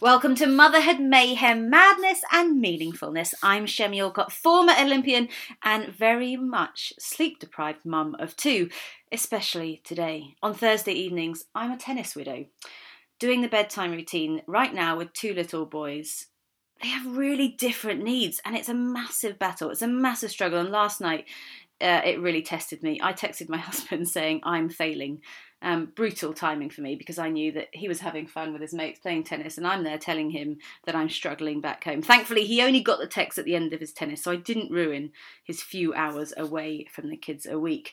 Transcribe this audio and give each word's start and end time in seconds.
Welcome 0.00 0.34
to 0.36 0.46
Motherhood 0.46 0.98
Mayhem, 0.98 1.68
Madness 1.68 2.22
and 2.32 2.64
Meaningfulness. 2.64 3.34
I'm 3.42 3.66
Shemi 3.66 4.00
Alcott, 4.00 4.32
former 4.32 4.72
Olympian 4.80 5.28
and 5.62 5.88
very 5.88 6.36
much 6.36 6.94
sleep 6.98 7.38
deprived 7.38 7.84
mum 7.84 8.16
of 8.18 8.34
two, 8.34 8.70
especially 9.12 9.82
today. 9.84 10.36
On 10.42 10.54
Thursday 10.54 10.94
evenings, 10.94 11.44
I'm 11.54 11.70
a 11.70 11.76
tennis 11.76 12.16
widow. 12.16 12.46
Doing 13.18 13.42
the 13.42 13.48
bedtime 13.48 13.92
routine 13.92 14.40
right 14.46 14.72
now 14.72 14.96
with 14.96 15.12
two 15.12 15.34
little 15.34 15.66
boys. 15.66 16.28
They 16.80 16.88
have 16.88 17.14
really 17.14 17.48
different 17.48 18.02
needs 18.02 18.40
and 18.42 18.56
it's 18.56 18.70
a 18.70 18.74
massive 18.74 19.38
battle. 19.38 19.68
It's 19.68 19.82
a 19.82 19.86
massive 19.86 20.30
struggle. 20.30 20.60
And 20.60 20.70
last 20.70 21.02
night, 21.02 21.26
uh, 21.78 22.00
it 22.06 22.20
really 22.20 22.40
tested 22.40 22.82
me. 22.82 22.98
I 23.02 23.12
texted 23.12 23.50
my 23.50 23.58
husband 23.58 24.08
saying, 24.08 24.40
I'm 24.44 24.70
failing. 24.70 25.20
Um, 25.62 25.92
brutal 25.94 26.32
timing 26.32 26.70
for 26.70 26.80
me 26.80 26.94
because 26.94 27.18
I 27.18 27.28
knew 27.28 27.52
that 27.52 27.68
he 27.74 27.86
was 27.86 28.00
having 28.00 28.26
fun 28.26 28.54
with 28.54 28.62
his 28.62 28.72
mates 28.72 28.98
playing 28.98 29.24
tennis, 29.24 29.58
and 29.58 29.66
I'm 29.66 29.84
there 29.84 29.98
telling 29.98 30.30
him 30.30 30.56
that 30.86 30.96
I'm 30.96 31.10
struggling 31.10 31.60
back 31.60 31.84
home. 31.84 32.00
Thankfully, 32.00 32.46
he 32.46 32.62
only 32.62 32.80
got 32.80 32.98
the 32.98 33.06
text 33.06 33.38
at 33.38 33.44
the 33.44 33.54
end 33.54 33.74
of 33.74 33.80
his 33.80 33.92
tennis, 33.92 34.22
so 34.22 34.30
I 34.32 34.36
didn't 34.36 34.72
ruin 34.72 35.12
his 35.44 35.62
few 35.62 35.92
hours 35.92 36.32
away 36.34 36.86
from 36.90 37.10
the 37.10 37.16
kids 37.18 37.44
a 37.44 37.58
week. 37.58 37.92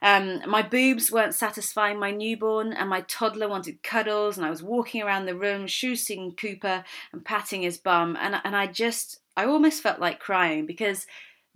Um, 0.00 0.42
my 0.46 0.62
boobs 0.62 1.10
weren't 1.10 1.34
satisfying 1.34 1.98
my 1.98 2.12
newborn, 2.12 2.72
and 2.72 2.88
my 2.88 3.00
toddler 3.00 3.48
wanted 3.48 3.82
cuddles, 3.82 4.36
and 4.36 4.46
I 4.46 4.50
was 4.50 4.62
walking 4.62 5.02
around 5.02 5.26
the 5.26 5.34
room, 5.34 5.66
shoosing 5.66 6.36
Cooper 6.36 6.84
and 7.12 7.24
patting 7.24 7.62
his 7.62 7.78
bum, 7.78 8.16
and, 8.20 8.40
and 8.44 8.54
I 8.54 8.68
just, 8.68 9.18
I 9.36 9.44
almost 9.44 9.82
felt 9.82 9.98
like 9.98 10.20
crying 10.20 10.66
because 10.66 11.06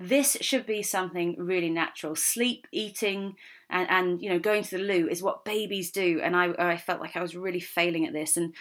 this 0.08 0.36
should 0.40 0.66
be 0.66 0.82
something 0.82 1.36
really 1.38 1.70
natural. 1.70 2.16
Sleep, 2.16 2.66
eating, 2.72 3.36
and, 3.70 3.88
and 3.90 4.22
you 4.22 4.28
know, 4.28 4.38
going 4.38 4.62
to 4.64 4.76
the 4.76 4.82
loo 4.82 5.08
is 5.08 5.22
what 5.22 5.44
babies 5.44 5.90
do. 5.90 6.20
And 6.22 6.36
I, 6.36 6.52
I 6.58 6.76
felt 6.76 7.00
like 7.00 7.16
I 7.16 7.22
was 7.22 7.36
really 7.36 7.60
failing 7.60 8.06
at 8.06 8.12
this. 8.12 8.36
And 8.36 8.54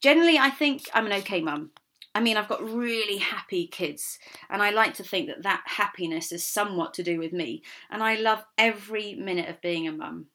generally, 0.00 0.38
I 0.38 0.50
think 0.50 0.88
I'm 0.94 1.06
an 1.06 1.12
okay 1.12 1.40
mum. 1.40 1.70
I 2.14 2.20
mean, 2.20 2.36
I've 2.36 2.48
got 2.48 2.62
really 2.62 3.18
happy 3.18 3.66
kids, 3.66 4.20
and 4.48 4.62
I 4.62 4.70
like 4.70 4.94
to 4.94 5.02
think 5.02 5.26
that 5.26 5.42
that 5.42 5.64
happiness 5.66 6.30
is 6.30 6.44
somewhat 6.44 6.94
to 6.94 7.02
do 7.02 7.18
with 7.18 7.32
me. 7.32 7.62
And 7.90 8.04
I 8.04 8.14
love 8.14 8.44
every 8.56 9.14
minute 9.14 9.48
of 9.48 9.60
being 9.60 9.88
a 9.88 9.92
mum. 9.92 10.26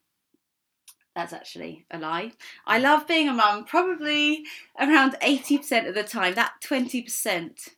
That's 1.15 1.31
actually 1.31 1.85
a 1.89 1.97
lie. 1.97 2.33
I 2.67 2.79
love 2.79 3.07
being 3.07 3.29
a 3.29 3.33
mum 3.33 3.63
probably 3.63 4.43
around 4.77 5.15
80% 5.21 5.87
of 5.87 5.95
the 5.95 6.03
time. 6.03 6.33
That 6.33 6.53
20% 6.61 7.69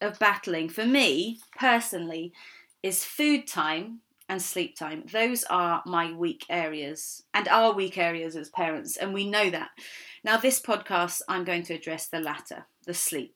of 0.00 0.18
battling 0.18 0.68
for 0.68 0.84
me 0.84 1.38
personally 1.58 2.32
is 2.82 3.04
food 3.04 3.46
time 3.46 4.00
and 4.28 4.40
sleep 4.40 4.76
time. 4.76 5.04
Those 5.10 5.44
are 5.50 5.82
my 5.86 6.12
weak 6.12 6.46
areas 6.48 7.24
and 7.34 7.48
our 7.48 7.72
weak 7.72 7.98
areas 7.98 8.36
as 8.36 8.48
parents, 8.48 8.96
and 8.96 9.12
we 9.12 9.28
know 9.28 9.50
that. 9.50 9.70
Now, 10.22 10.36
this 10.36 10.60
podcast, 10.60 11.22
I'm 11.28 11.44
going 11.44 11.64
to 11.64 11.74
address 11.74 12.06
the 12.06 12.20
latter, 12.20 12.66
the 12.86 12.94
sleep. 12.94 13.34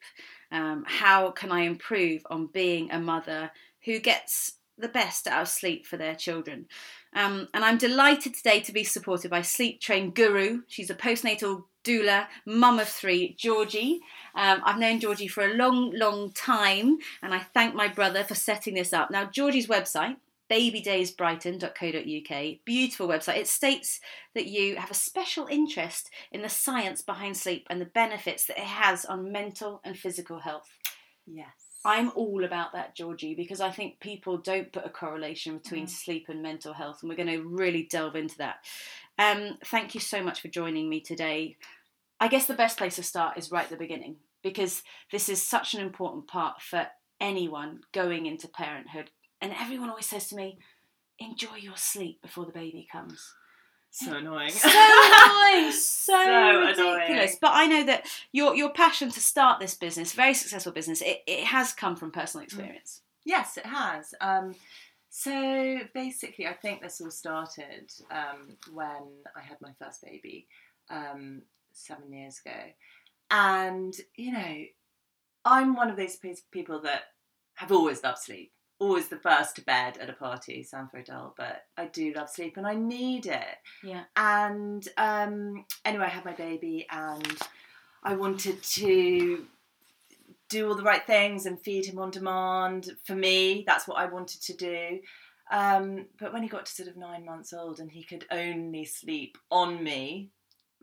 Um, 0.52 0.84
how 0.86 1.32
can 1.32 1.50
I 1.50 1.62
improve 1.62 2.22
on 2.30 2.46
being 2.46 2.90
a 2.90 3.00
mother 3.00 3.50
who 3.84 3.98
gets 3.98 4.52
the 4.78 4.88
best 4.88 5.26
out 5.26 5.42
of 5.42 5.48
sleep 5.48 5.84
for 5.84 5.96
their 5.96 6.14
children? 6.14 6.66
Um, 7.14 7.48
and 7.52 7.64
I'm 7.64 7.78
delighted 7.78 8.34
today 8.34 8.60
to 8.60 8.72
be 8.72 8.84
supported 8.84 9.30
by 9.30 9.42
Sleep 9.42 9.80
Train 9.80 10.10
Guru. 10.10 10.62
She's 10.68 10.90
a 10.90 10.94
postnatal 10.94 11.64
doula, 11.84 12.26
mum 12.46 12.78
of 12.78 12.88
three, 12.88 13.34
Georgie. 13.38 14.00
Um, 14.34 14.62
I've 14.64 14.78
known 14.78 15.00
Georgie 15.00 15.28
for 15.28 15.44
a 15.44 15.54
long, 15.54 15.92
long 15.92 16.32
time, 16.32 16.98
and 17.22 17.34
I 17.34 17.38
thank 17.38 17.74
my 17.74 17.88
brother 17.88 18.24
for 18.24 18.34
setting 18.34 18.74
this 18.74 18.92
up. 18.92 19.10
Now, 19.10 19.24
Georgie's 19.26 19.68
website, 19.68 20.16
babydaysbrighton.co.uk, 20.50 22.64
beautiful 22.64 23.08
website. 23.08 23.38
It 23.38 23.48
states 23.48 24.00
that 24.34 24.46
you 24.46 24.76
have 24.76 24.91
a 24.91 24.94
special 24.94 25.46
interest 25.46 26.10
in 26.30 26.42
the 26.42 26.48
science 26.48 27.02
behind 27.02 27.36
sleep 27.36 27.66
and 27.70 27.80
the 27.80 27.86
benefits 27.86 28.46
that 28.46 28.58
it 28.58 28.64
has 28.64 29.04
on 29.04 29.32
mental 29.32 29.80
and 29.84 29.96
physical 29.96 30.41
health. 30.41 30.69
Yes. 31.26 31.48
I'm 31.86 32.12
all 32.14 32.44
about 32.44 32.72
that, 32.72 32.94
Georgie, 32.94 33.34
because 33.34 33.60
I 33.60 33.70
think 33.70 34.00
people 34.00 34.38
don't 34.38 34.72
put 34.72 34.86
a 34.86 34.91
correlation 34.91 35.59
between 35.59 35.84
mm. 35.84 35.91
sleep 35.91 36.26
and 36.28 36.42
mental 36.42 36.72
health, 36.72 37.03
and 37.03 37.10
we're 37.10 37.16
going 37.16 37.28
to 37.28 37.47
really 37.47 37.86
delve 37.91 38.16
into 38.16 38.38
that. 38.38 38.64
Um, 39.19 39.59
thank 39.66 39.94
you 39.94 40.00
so 40.00 40.22
much 40.22 40.41
for 40.41 40.48
joining 40.48 40.88
me 40.88 41.00
today. 41.00 41.56
I 42.24 42.28
guess 42.28 42.46
the 42.46 42.54
best 42.54 42.78
place 42.78 42.96
to 42.96 43.02
start 43.02 43.36
is 43.36 43.50
right 43.52 43.64
at 43.64 43.70
the 43.70 43.76
beginning, 43.76 44.16
because 44.42 44.82
this 45.12 45.28
is 45.28 45.42
such 45.42 45.74
an 45.74 45.82
important 45.82 46.26
part 46.26 46.62
for 46.62 46.86
anyone 47.20 47.80
going 47.92 48.24
into 48.24 48.48
parenthood. 48.48 49.10
And 49.42 49.52
everyone 49.60 49.90
always 49.90 50.06
says 50.06 50.28
to 50.28 50.36
me, 50.36 50.58
enjoy 51.18 51.56
your 51.56 51.76
sleep 51.76 52.22
before 52.22 52.46
the 52.46 52.52
baby 52.52 52.88
comes. 52.90 53.34
So 53.90 54.14
annoying. 54.14 54.52
So 54.52 54.70
annoying. 54.70 55.70
So, 55.72 56.12
So 56.14 56.60
ridiculous. 56.60 57.08
annoying. 57.08 57.38
But 57.42 57.50
I 57.52 57.66
know 57.66 57.84
that 57.84 58.06
your 58.32 58.56
your 58.56 58.70
passion 58.70 59.10
to 59.10 59.20
start 59.20 59.60
this 59.60 59.74
business, 59.74 60.14
very 60.14 60.32
successful 60.32 60.72
business, 60.72 61.02
it, 61.02 61.18
it 61.26 61.44
has 61.44 61.74
come 61.74 61.94
from 61.94 62.10
personal 62.10 62.42
experience. 62.44 63.02
Yes, 63.26 63.58
it 63.58 63.66
has. 63.66 64.14
Um, 64.22 64.54
so 65.10 65.78
basically, 65.92 66.46
I 66.46 66.54
think 66.54 66.80
this 66.80 67.02
all 67.02 67.10
started 67.10 67.92
um, 68.10 68.56
when 68.72 69.02
I 69.36 69.42
had 69.42 69.60
my 69.60 69.72
first 69.78 70.02
baby 70.02 70.46
um, 70.88 71.42
seven 71.74 72.12
years 72.12 72.40
ago. 72.44 72.56
And, 73.30 73.94
you 74.16 74.32
know, 74.32 74.64
I'm 75.44 75.74
one 75.74 75.90
of 75.90 75.96
those 75.96 76.16
people 76.50 76.80
that 76.82 77.02
have 77.54 77.72
always 77.72 78.02
loved 78.02 78.18
sleep. 78.18 78.52
Always 78.80 79.08
the 79.08 79.16
first 79.16 79.56
to 79.56 79.62
bed 79.62 79.98
at 79.98 80.10
a 80.10 80.14
party. 80.14 80.62
Sounds 80.62 80.90
very 80.90 81.04
dull, 81.04 81.34
but 81.36 81.62
I 81.76 81.86
do 81.86 82.12
love 82.12 82.28
sleep 82.28 82.56
and 82.56 82.66
I 82.66 82.74
need 82.74 83.26
it. 83.26 83.56
Yeah. 83.82 84.04
And 84.16 84.86
um, 84.96 85.64
anyway, 85.84 86.06
I 86.06 86.10
had 86.10 86.24
my 86.24 86.32
baby 86.32 86.86
and 86.90 87.38
I 88.02 88.14
wanted 88.14 88.62
to 88.62 89.46
do 90.48 90.68
all 90.68 90.74
the 90.74 90.82
right 90.82 91.06
things 91.06 91.46
and 91.46 91.60
feed 91.60 91.86
him 91.86 91.98
on 91.98 92.10
demand. 92.10 92.91
For 93.04 93.14
me, 93.14 93.64
that's 93.66 93.88
what 93.88 93.98
I 93.98 94.06
wanted 94.06 94.42
to 94.42 94.54
do. 94.54 95.00
Um, 95.50 96.06
but 96.18 96.32
when 96.32 96.42
he 96.42 96.48
got 96.48 96.66
to 96.66 96.72
sort 96.72 96.88
of 96.88 96.96
nine 96.96 97.24
months 97.24 97.52
old 97.52 97.78
and 97.78 97.91
he 97.91 98.02
could 98.02 98.26
only 98.30 98.84
sleep 98.84 99.38
on 99.50 99.82
me, 99.82 100.30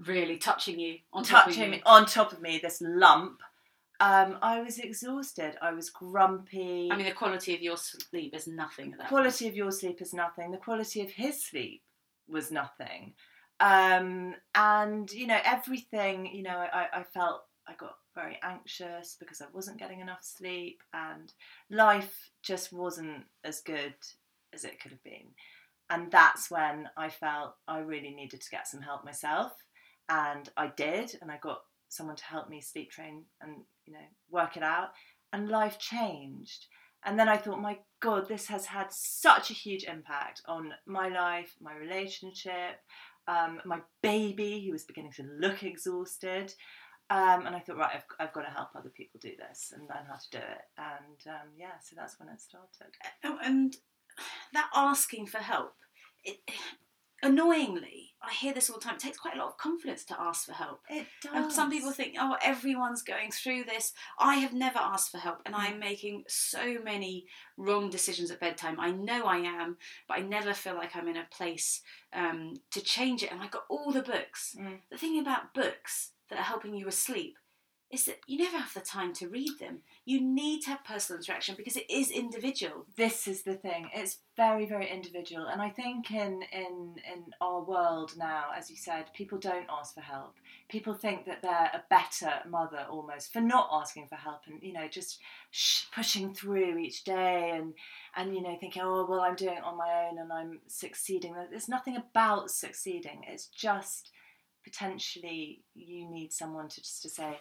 Really 0.06 0.38
touching 0.38 0.80
you 0.80 0.98
on 1.14 1.24
top 1.24 1.48
of 1.48 1.54
touching 1.54 1.66
you. 1.66 1.78
me 1.78 1.82
on 1.86 2.06
top 2.06 2.32
of 2.32 2.42
me, 2.42 2.60
this 2.62 2.82
lump, 2.82 3.42
um, 4.02 4.40
I 4.42 4.62
was 4.62 4.80
exhausted. 4.80 5.58
I 5.62 5.74
was 5.74 5.92
grumpy. 5.92 6.90
I 6.92 6.96
mean, 6.96 7.06
the 7.06 7.12
quality 7.12 7.54
of 7.54 7.62
your 7.62 7.78
sleep 7.78 8.36
is 8.36 8.48
nothing. 8.48 8.96
The 8.98 9.04
quality 9.04 9.48
of 9.48 9.56
your 9.56 9.72
sleep 9.72 10.02
is 10.02 10.12
nothing. 10.12 10.50
The 10.50 10.58
quality 10.58 11.02
of 11.02 11.12
his 11.12 11.46
sleep 11.46 11.84
was 12.28 12.52
nothing. 12.52 13.14
Um, 13.60 14.34
and 14.56 15.12
you 15.12 15.28
know 15.28 15.38
everything. 15.46 16.26
You 16.34 16.42
know, 16.42 16.66
I, 16.74 16.88
I 16.92 17.04
felt 17.04 17.44
I 17.68 17.76
got 17.76 17.94
very 18.16 18.40
anxious 18.42 19.18
because 19.20 19.40
I 19.40 19.46
wasn't 19.54 19.78
getting 19.78 20.00
enough 20.00 20.24
sleep, 20.24 20.82
and 20.96 21.32
life 21.70 22.32
just 22.42 22.74
wasn't 22.74 23.26
as 23.44 23.62
good 23.62 23.94
as 24.52 24.66
it 24.66 24.82
could 24.82 24.92
have 24.92 25.04
been. 25.04 25.28
And 25.92 26.10
that's 26.10 26.50
when 26.50 26.90
I 26.98 27.10
felt 27.10 27.54
I 27.68 27.80
really 27.80 28.16
needed 28.16 28.42
to 28.42 28.50
get 28.50 28.68
some 28.68 28.82
help 28.82 29.06
myself, 29.06 29.52
and 30.12 30.50
I 30.58 30.68
did, 30.68 31.18
and 31.22 31.32
I 31.32 31.38
got 31.38 31.62
someone 31.88 32.18
to 32.18 32.24
help 32.24 32.50
me 32.50 32.62
sleep 32.62 32.92
train 32.92 33.24
and 33.42 33.62
you 33.86 33.94
know 33.94 34.06
work 34.30 34.58
it 34.58 34.64
out, 34.64 34.90
and 35.32 35.50
life 35.50 35.80
changed. 35.80 36.68
And 37.04 37.18
then 37.18 37.28
I 37.28 37.38
thought, 37.38 37.60
my 37.60 37.80
God, 38.00 38.28
this 38.28 38.46
has 38.48 38.68
had 38.68 38.92
such 38.92 39.50
a 39.50 39.56
huge 39.56 39.86
impact 39.86 40.44
on 40.48 40.72
my 40.86 41.08
life, 41.08 41.56
my 41.60 41.74
relationship, 41.76 42.78
um, 43.28 43.60
my 43.66 43.80
baby 44.04 44.64
who 44.64 44.72
was 44.72 44.84
beginning 44.84 45.14
to 45.14 45.24
look 45.40 45.64
exhausted. 45.64 46.54
Um, 47.10 47.48
and 47.48 47.56
I 47.56 47.60
thought, 47.60 47.78
right, 47.78 47.96
I've, 47.96 48.06
I've 48.20 48.34
got 48.34 48.44
to 48.44 48.52
help 48.52 48.70
other 48.76 48.92
people 48.96 49.20
do 49.20 49.32
this 49.36 49.74
and 49.74 49.82
learn 49.82 50.06
how 50.08 50.16
to 50.16 50.30
do 50.32 50.38
it. 50.38 50.62
And 50.78 51.36
um, 51.36 51.50
yeah, 51.58 51.80
so 51.84 51.96
that's 51.98 52.20
when 52.20 52.30
it 52.30 52.40
started. 52.40 52.94
Oh, 53.24 53.40
and 53.44 53.76
that 54.54 54.70
asking 54.76 55.26
for 55.26 55.40
help, 55.40 55.74
it, 56.24 56.38
annoyingly, 57.24 58.12
I 58.24 58.32
hear 58.34 58.54
this 58.54 58.70
all 58.70 58.78
the 58.78 58.86
time. 58.86 58.96
It 58.96 59.02
takes 59.02 59.18
quite 59.18 59.36
a 59.36 59.40
lot 59.40 59.48
of 59.48 59.58
confidence 59.58 60.06
to 60.06 60.20
ask 60.20 60.46
for 60.46 60.54
help. 60.54 60.82
It 60.90 61.08
does. 61.24 61.32
And 61.34 61.52
some 61.52 61.72
people 61.72 61.92
think, 61.92 62.16
oh, 62.20 62.38
everyone's 62.44 63.02
going 63.02 63.32
through 63.32 63.64
this. 63.64 63.94
I 64.20 64.36
have 64.36 64.54
never 64.54 64.78
asked 64.78 65.12
for 65.12 65.18
help, 65.18 65.40
and 65.46 65.56
I'm 65.56 65.80
making 65.80 66.26
so 66.28 66.78
many 66.84 67.26
wrong 67.58 67.90
decisions 67.90 68.30
at 68.30 68.40
bedtime. 68.40 68.80
I 68.80 68.92
know 68.92 69.26
I 69.26 69.38
am, 69.38 69.78
but 70.08 70.20
I 70.20 70.22
never 70.22 70.54
feel 70.54 70.76
like 70.76 70.96
I'm 70.96 71.08
in 71.08 71.18
a 71.18 71.28
place 71.36 71.82
um, 72.14 72.54
to 72.72 72.82
change 72.82 73.24
it. 73.24 73.32
And 73.32 73.42
I 73.42 73.48
got 73.48 73.64
all 73.70 73.92
the 73.92 74.04
books. 74.04 74.56
Mm. 74.60 74.80
The 74.92 74.98
thing 74.98 75.20
about 75.20 75.54
books 75.56 76.12
that 76.30 76.40
are 76.40 76.44
helping 76.44 76.76
you 76.76 76.88
asleep 76.88 77.38
is 77.92 78.06
that 78.06 78.20
you 78.26 78.38
never 78.38 78.58
have 78.58 78.74
the 78.74 78.80
time 78.80 79.14
to 79.14 79.28
read 79.28 79.60
them. 79.60 79.80
You 80.06 80.22
need 80.22 80.62
to 80.62 80.70
have 80.70 80.84
personal 80.86 81.20
interaction 81.20 81.56
because 81.58 81.76
it 81.76 81.90
is 81.90 82.10
individual. 82.10 82.86
this 82.96 83.28
is 83.28 83.44
the 83.44 83.56
thing. 83.56 83.90
It's 83.94 84.20
very 84.38 84.66
very 84.66 84.90
individual. 84.90 85.48
And 85.48 85.62
i 85.62 85.70
think 85.70 86.12
in 86.12 86.42
in 86.52 86.96
in 87.14 87.26
our 87.42 87.62
world 87.62 88.14
now 88.18 88.46
as 88.58 88.70
you 88.70 88.78
said 88.78 89.06
people 89.14 89.38
don't 89.38 89.68
ask 89.70 89.94
for 89.94 90.02
help. 90.02 90.36
People 90.70 90.94
think 90.94 91.26
that 91.26 91.42
they're 91.42 91.72
a 91.74 91.84
better 91.90 92.34
mother 92.48 92.86
almost 92.90 93.34
for 93.34 93.42
not 93.42 93.70
asking 93.74 94.08
for 94.08 94.16
help 94.16 94.42
and 94.48 94.62
you 94.62 94.74
know 94.74 94.88
just 94.88 95.20
sh- 95.52 95.84
pushing 95.94 96.34
through 96.34 96.78
each 96.78 97.04
day 97.04 97.52
and 97.54 97.74
and 98.16 98.34
you 98.34 98.42
know 98.42 98.56
thinking 98.60 98.82
oh 98.84 99.06
well 99.10 99.22
i'm 99.22 99.36
doing 99.36 99.58
it 99.58 99.64
on 99.64 99.78
my 99.78 100.08
own 100.08 100.18
and 100.18 100.32
i'm 100.32 100.60
succeeding. 100.68 101.36
There's 101.50 101.70
nothing 101.70 101.98
about 101.98 102.52
succeeding. 102.52 103.24
It's 103.28 103.48
just 103.48 104.12
potentially 104.64 105.64
you 105.74 106.10
need 106.10 106.32
someone 106.32 106.68
to 106.70 106.82
just 106.82 107.02
to 107.02 107.10
say 107.10 107.40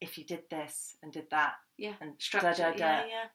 if 0.00 0.18
you 0.18 0.24
did 0.24 0.42
this 0.50 0.96
and 1.02 1.12
did 1.12 1.30
that 1.30 1.54
Yeah. 1.76 1.94
and 2.00 2.14
Structure. 2.20 2.48
da, 2.50 2.70
da, 2.70 2.76
da, 2.76 2.76
Yeah, 2.76 3.06
yeah. 3.06 3.28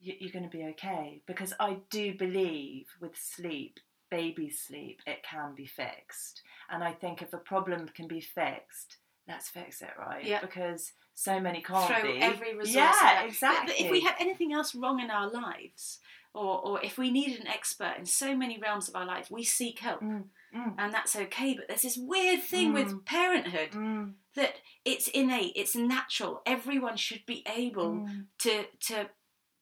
you- 0.00 0.16
you're 0.20 0.32
going 0.32 0.48
to 0.48 0.56
be 0.56 0.64
okay. 0.64 1.22
Because 1.26 1.52
I 1.60 1.74
do 1.90 2.14
believe 2.14 2.88
with 3.00 3.16
sleep, 3.16 3.78
baby 4.10 4.50
sleep, 4.50 5.00
it 5.06 5.22
can 5.22 5.54
be 5.54 5.66
fixed. 5.66 6.42
And 6.68 6.82
I 6.84 6.92
think 6.92 7.22
if 7.22 7.32
a 7.32 7.38
problem 7.38 7.88
can 7.88 8.06
be 8.08 8.20
fixed, 8.20 8.98
let's 9.26 9.48
fix 9.48 9.82
it, 9.82 9.92
right? 9.98 10.24
Yeah. 10.24 10.40
Because 10.40 10.92
so 11.14 11.38
many 11.40 11.62
can't 11.62 11.86
Throw 11.88 12.02
be. 12.12 12.20
every 12.20 12.54
resource. 12.54 12.74
Yeah, 12.74 12.86
at 12.88 12.92
that. 13.00 13.16
But- 13.22 13.26
exactly. 13.28 13.74
But 13.74 13.80
if 13.86 13.90
we 13.90 14.00
had 14.00 14.16
anything 14.18 14.52
else 14.52 14.74
wrong 14.74 15.00
in 15.00 15.10
our 15.10 15.28
lives, 15.30 16.00
or, 16.34 16.60
or 16.66 16.84
if 16.84 16.98
we 16.98 17.10
needed 17.10 17.40
an 17.40 17.46
expert 17.46 17.94
in 17.98 18.04
so 18.04 18.36
many 18.36 18.58
realms 18.58 18.88
of 18.88 18.96
our 18.96 19.06
life, 19.06 19.30
we 19.30 19.44
seek 19.44 19.78
help. 19.78 20.00
Mm, 20.02 20.24
mm. 20.54 20.74
And 20.76 20.92
that's 20.92 21.14
okay. 21.16 21.54
But 21.54 21.68
there's 21.68 21.82
this 21.82 21.96
weird 21.96 22.42
thing 22.42 22.72
with 22.72 22.88
Mm. 22.88 23.04
parenthood 23.06 23.70
Mm, 23.70 24.14
that 24.34 24.56
it's 24.84 25.08
innate, 25.08 25.52
it's 25.54 25.76
natural. 25.76 26.42
Everyone 26.44 26.96
should 26.96 27.24
be 27.24 27.44
able 27.46 27.92
mm, 27.92 28.26
to 28.40 28.64
to 28.88 29.08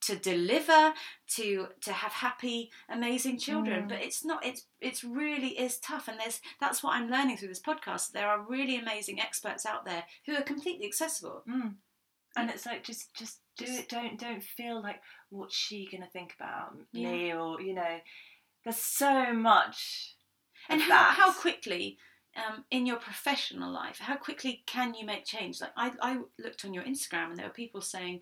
to 0.06 0.16
deliver, 0.16 0.94
to 1.36 1.68
to 1.80 1.92
have 1.92 2.12
happy, 2.12 2.72
amazing 2.88 3.38
children. 3.38 3.84
Mm. 3.84 3.88
But 3.88 4.00
it's 4.02 4.24
not. 4.24 4.44
It's 4.44 4.66
it's 4.80 5.04
really 5.04 5.58
is 5.58 5.78
tough. 5.78 6.08
And 6.08 6.18
there's 6.18 6.40
that's 6.58 6.82
what 6.82 6.94
I'm 6.94 7.08
learning 7.10 7.36
through 7.36 7.48
this 7.48 7.60
podcast. 7.60 8.10
There 8.12 8.26
are 8.28 8.40
really 8.42 8.76
amazing 8.76 9.20
experts 9.20 9.64
out 9.64 9.84
there 9.84 10.04
who 10.26 10.34
are 10.34 10.42
completely 10.42 10.86
accessible. 10.86 11.44
And 12.34 12.48
it's 12.50 12.64
like 12.64 12.82
just 12.82 13.14
just 13.14 13.41
do 13.56 13.64
it. 13.66 13.88
Don't 13.88 14.18
don't 14.18 14.42
feel 14.42 14.82
like 14.82 15.00
what's 15.30 15.54
she 15.56 15.88
gonna 15.90 16.06
think 16.12 16.34
about 16.38 16.76
Yeah. 16.92 17.10
me 17.10 17.32
or 17.34 17.60
you 17.60 17.74
know. 17.74 17.98
There's 18.64 18.76
so 18.76 19.32
much. 19.32 20.14
And 20.68 20.80
how, 20.80 20.88
that. 20.88 21.14
how 21.18 21.32
quickly, 21.32 21.98
um, 22.36 22.64
in 22.70 22.86
your 22.86 22.96
professional 22.98 23.72
life, 23.72 23.98
how 23.98 24.16
quickly 24.16 24.62
can 24.66 24.94
you 24.94 25.04
make 25.04 25.24
change? 25.24 25.60
Like 25.60 25.72
I, 25.76 25.90
I 26.00 26.18
looked 26.38 26.64
on 26.64 26.72
your 26.72 26.84
Instagram 26.84 27.30
and 27.30 27.36
there 27.36 27.46
were 27.46 27.52
people 27.52 27.80
saying, 27.80 28.20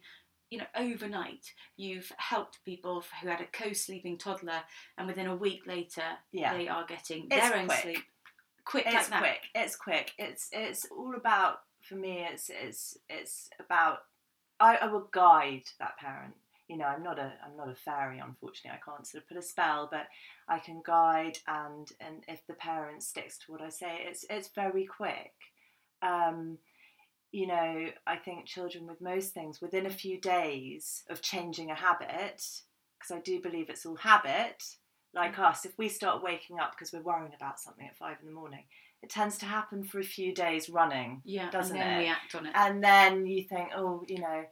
you 0.48 0.56
know, 0.58 0.64
overnight 0.74 1.52
you've 1.76 2.10
helped 2.16 2.64
people 2.64 3.04
who 3.22 3.28
had 3.28 3.42
a 3.42 3.46
co-sleeping 3.52 4.16
toddler, 4.16 4.62
and 4.96 5.06
within 5.06 5.26
a 5.26 5.36
week 5.36 5.66
later 5.66 6.02
Yeah. 6.32 6.56
they 6.56 6.66
are 6.68 6.86
getting 6.86 7.26
It's 7.30 7.36
their 7.36 7.54
own 7.60 7.66
quick. 7.66 7.80
sleep. 7.82 8.04
Quick 8.64 8.84
it's 8.86 9.10
like 9.10 9.20
quick 9.20 9.40
it's 9.54 9.76
quick 9.76 10.12
it's 10.18 10.48
it's 10.52 10.86
all 10.90 11.14
about 11.16 11.60
for 11.82 11.96
me 11.96 12.24
it's 12.30 12.50
it's 12.50 12.96
it's 13.08 13.50
about 13.58 13.98
I, 14.60 14.76
I 14.76 14.86
will 14.86 15.08
guide 15.12 15.64
that 15.78 15.96
parent. 15.98 16.34
You 16.68 16.76
know 16.76 16.84
i'm 16.84 17.02
not 17.02 17.18
a 17.18 17.32
i'm 17.44 17.56
not 17.56 17.68
a 17.68 17.74
fairy 17.74 18.20
unfortunately. 18.20 18.78
I 18.80 18.90
can't 18.90 19.04
sort 19.06 19.24
of 19.24 19.28
put 19.28 19.36
a 19.38 19.42
spell 19.42 19.88
but 19.90 20.06
i 20.48 20.60
can 20.60 20.82
guide 20.86 21.38
and 21.48 21.90
and 22.00 22.22
if 22.28 22.46
the 22.46 22.54
parent 22.54 23.02
sticks 23.02 23.38
to 23.38 23.50
what 23.50 23.60
i 23.60 23.68
say 23.68 24.02
it's 24.06 24.24
it's 24.30 24.50
very 24.54 24.86
quick. 24.86 25.32
Um 26.00 26.58
you 27.32 27.46
know 27.48 27.88
i 28.06 28.16
think 28.16 28.46
children 28.46 28.86
with 28.86 29.00
most 29.00 29.34
things 29.34 29.60
within 29.60 29.86
a 29.86 29.90
few 29.90 30.20
days 30.20 31.02
of 31.10 31.22
changing 31.22 31.70
a 31.70 31.74
habit 31.74 32.42
because 32.98 33.12
i 33.12 33.20
do 33.20 33.40
believe 33.40 33.68
it's 33.68 33.86
all 33.86 33.96
habit 33.96 34.62
like 35.14 35.38
us, 35.38 35.64
if 35.64 35.76
we 35.76 35.88
start 35.88 36.22
waking 36.22 36.58
up 36.60 36.72
because 36.72 36.92
we're 36.92 37.02
worrying 37.02 37.32
about 37.34 37.58
something 37.58 37.86
at 37.86 37.96
five 37.96 38.16
in 38.20 38.26
the 38.26 38.34
morning, 38.34 38.64
it 39.02 39.10
tends 39.10 39.38
to 39.38 39.46
happen 39.46 39.84
for 39.84 39.98
a 39.98 40.04
few 40.04 40.34
days 40.34 40.68
running. 40.68 41.22
Yeah, 41.24 41.50
Doesn't 41.50 41.76
and 41.76 41.82
then 41.84 41.98
it? 41.98 42.02
we 42.02 42.08
act 42.08 42.34
on 42.34 42.46
it. 42.46 42.52
And 42.54 42.82
then 42.84 43.26
you 43.26 43.44
think, 43.44 43.70
oh, 43.76 44.02
you 44.06 44.20
know. 44.20 44.44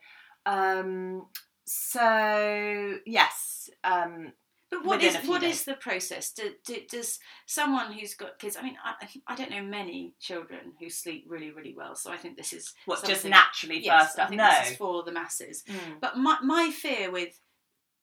Um, 0.47 1.27
so, 1.67 2.95
yes. 3.05 3.69
Um, 3.85 4.33
But 4.71 4.85
what 4.85 5.03
is 5.03 5.17
what 5.27 5.41
days. 5.43 5.57
is 5.57 5.65
the 5.65 5.75
process? 5.75 6.33
Do, 6.33 6.53
do, 6.67 6.77
does 6.91 7.19
someone 7.47 7.93
who's 7.93 8.15
got 8.15 8.39
kids? 8.39 8.57
I 8.57 8.63
mean, 8.63 8.77
I, 8.85 9.07
I 9.27 9.35
don't 9.35 9.51
know 9.51 9.63
many 9.63 10.15
children 10.21 10.73
who 10.81 10.89
sleep 10.91 11.25
really, 11.29 11.51
really 11.51 11.75
well. 11.75 11.95
So 11.95 12.11
I 12.11 12.17
think 12.17 12.37
this 12.37 12.53
is 12.53 12.73
what, 12.87 13.05
just 13.05 13.25
naturally 13.25 13.85
Yes, 13.85 14.15
first 14.15 14.19
I 14.19 14.27
think 14.29 14.41
No. 14.41 14.51
this 14.61 14.71
is 14.73 14.77
for 14.77 15.03
the 15.03 15.13
masses. 15.13 15.65
Mm. 15.69 16.01
But 16.01 16.17
my, 16.17 16.39
my 16.43 16.71
fear 16.71 17.11
with, 17.11 17.39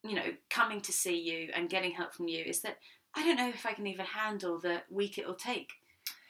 you 0.03 0.13
know, 0.15 0.33
coming 0.49 0.81
to 0.81 0.91
see 0.91 1.19
you 1.19 1.49
and 1.55 1.69
getting 1.69 1.91
help 1.91 2.13
from 2.13 2.27
you 2.27 2.43
is 2.43 2.61
that 2.61 2.77
I 3.15 3.23
don't 3.23 3.37
know 3.37 3.49
if 3.49 3.65
I 3.65 3.73
can 3.73 3.87
even 3.87 4.05
handle 4.05 4.59
the 4.59 4.83
week 4.89 5.17
it'll 5.17 5.33
take. 5.35 5.71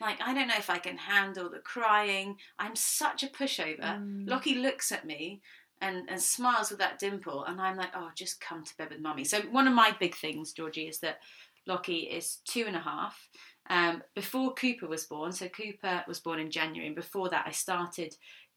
Like, 0.00 0.20
I 0.20 0.34
don't 0.34 0.48
know 0.48 0.54
if 0.58 0.70
I 0.70 0.78
can 0.78 0.96
handle 0.96 1.50
the 1.50 1.58
crying. 1.58 2.36
I'm 2.58 2.76
such 2.76 3.22
a 3.22 3.28
pushover. 3.28 3.80
Mm. 3.80 4.28
Lockie 4.28 4.56
looks 4.56 4.92
at 4.92 5.06
me 5.06 5.40
and, 5.80 6.08
and 6.08 6.20
smiles 6.20 6.70
with 6.70 6.78
that 6.80 6.98
dimple, 6.98 7.44
and 7.44 7.60
I'm 7.60 7.76
like, 7.76 7.90
oh, 7.94 8.10
just 8.14 8.40
come 8.40 8.64
to 8.64 8.76
bed 8.76 8.90
with 8.90 9.00
mummy. 9.00 9.24
So, 9.24 9.40
one 9.50 9.66
of 9.66 9.74
my 9.74 9.94
big 9.98 10.14
things, 10.14 10.52
Georgie, 10.52 10.88
is 10.88 11.00
that 11.00 11.18
Lockie 11.66 12.00
is 12.00 12.38
two 12.44 12.64
and 12.66 12.76
a 12.76 12.80
half. 12.80 13.28
Um, 13.68 14.02
before 14.14 14.54
Cooper 14.54 14.86
was 14.86 15.04
born, 15.04 15.32
so 15.32 15.48
Cooper 15.48 16.04
was 16.06 16.20
born 16.20 16.38
in 16.38 16.50
January, 16.50 16.86
and 16.86 16.96
before 16.96 17.28
that, 17.30 17.46
I 17.46 17.52
started. 17.52 18.14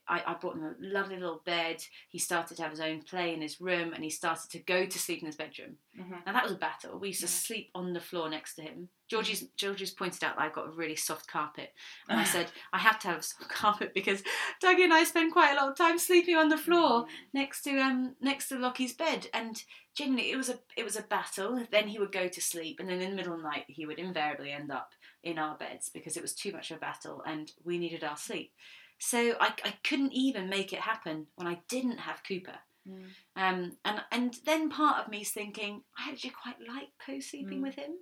I, 0.09 0.23
I 0.25 0.33
brought 0.33 0.55
him 0.55 0.63
a 0.63 0.75
lovely 0.79 1.15
little 1.15 1.41
bed. 1.45 1.83
He 2.09 2.17
started 2.19 2.57
to 2.57 2.63
have 2.63 2.71
his 2.71 2.79
own 2.79 3.01
play 3.03 3.33
in 3.33 3.41
his 3.41 3.61
room, 3.61 3.93
and 3.93 4.03
he 4.03 4.09
started 4.09 4.49
to 4.51 4.59
go 4.59 4.85
to 4.85 4.99
sleep 4.99 5.19
in 5.21 5.27
his 5.27 5.35
bedroom. 5.35 5.77
Mhm. 5.97 6.23
And 6.25 6.35
that 6.35 6.43
was 6.43 6.53
a 6.53 6.55
battle. 6.55 6.97
We 6.99 7.09
used 7.09 7.21
to 7.21 7.27
sleep 7.27 7.69
on 7.75 7.93
the 7.93 7.99
floor 7.99 8.29
next 8.29 8.55
to 8.55 8.63
him. 8.63 8.89
Georgie's 9.07 9.43
Georgie's 9.57 9.91
pointed 9.91 10.23
out 10.23 10.35
that 10.35 10.41
I've 10.43 10.53
got 10.53 10.67
a 10.67 10.71
really 10.71 10.95
soft 10.95 11.27
carpet, 11.27 11.73
and 12.07 12.19
I 12.19 12.23
said 12.35 12.51
I 12.73 12.79
have 12.79 12.99
to 12.99 13.07
have 13.07 13.19
a 13.19 13.23
soft 13.23 13.49
carpet 13.61 13.93
because 13.93 14.21
Dougie 14.63 14.83
and 14.83 14.93
I 14.93 15.03
spend 15.03 15.31
quite 15.33 15.51
a 15.51 15.55
lot 15.55 15.69
of 15.69 15.77
time 15.77 15.97
sleeping 15.97 16.35
on 16.35 16.49
the 16.49 16.57
floor 16.57 17.05
next 17.33 17.63
to 17.63 17.77
um 17.79 18.15
next 18.21 18.49
to 18.49 18.55
Lockie's 18.55 18.93
bed, 18.93 19.27
and 19.33 19.63
genuinely 19.95 20.31
it 20.31 20.37
was 20.37 20.49
a 20.49 20.59
it 20.77 20.83
was 20.83 20.95
a 20.95 21.01
battle. 21.03 21.65
Then 21.71 21.87
he 21.87 21.99
would 21.99 22.11
go 22.11 22.27
to 22.27 22.41
sleep, 22.41 22.79
and 22.79 22.89
then 22.89 23.01
in 23.01 23.11
the 23.11 23.15
middle 23.15 23.33
of 23.33 23.41
the 23.41 23.47
night 23.47 23.65
he 23.67 23.85
would 23.85 23.99
invariably 23.99 24.51
end 24.51 24.71
up 24.71 24.91
in 25.23 25.37
our 25.37 25.55
beds 25.57 25.89
because 25.89 26.15
it 26.15 26.21
was 26.21 26.33
too 26.33 26.51
much 26.51 26.71
of 26.71 26.77
a 26.77 26.79
battle, 26.79 27.21
and 27.25 27.51
we 27.63 27.77
needed 27.77 28.03
our 28.03 28.17
sleep. 28.17 28.53
So 28.99 29.35
I, 29.39 29.53
I 29.63 29.73
couldn't 29.83 30.13
even 30.13 30.49
make 30.49 30.73
it 30.73 30.79
happen 30.79 31.27
when 31.35 31.47
I 31.47 31.59
didn't 31.67 31.99
have 31.99 32.23
Cooper. 32.27 32.59
Mm. 32.87 33.05
Um, 33.35 33.77
and 33.85 34.01
and 34.11 34.37
then 34.45 34.69
part 34.69 35.03
of 35.03 35.09
me 35.09 35.21
is 35.21 35.31
thinking 35.31 35.83
I 35.97 36.11
actually 36.11 36.31
quite 36.31 36.57
like 36.67 36.89
co-sleeping 37.05 37.59
Mm. 37.59 37.63
with 37.63 37.75
him. 37.75 37.95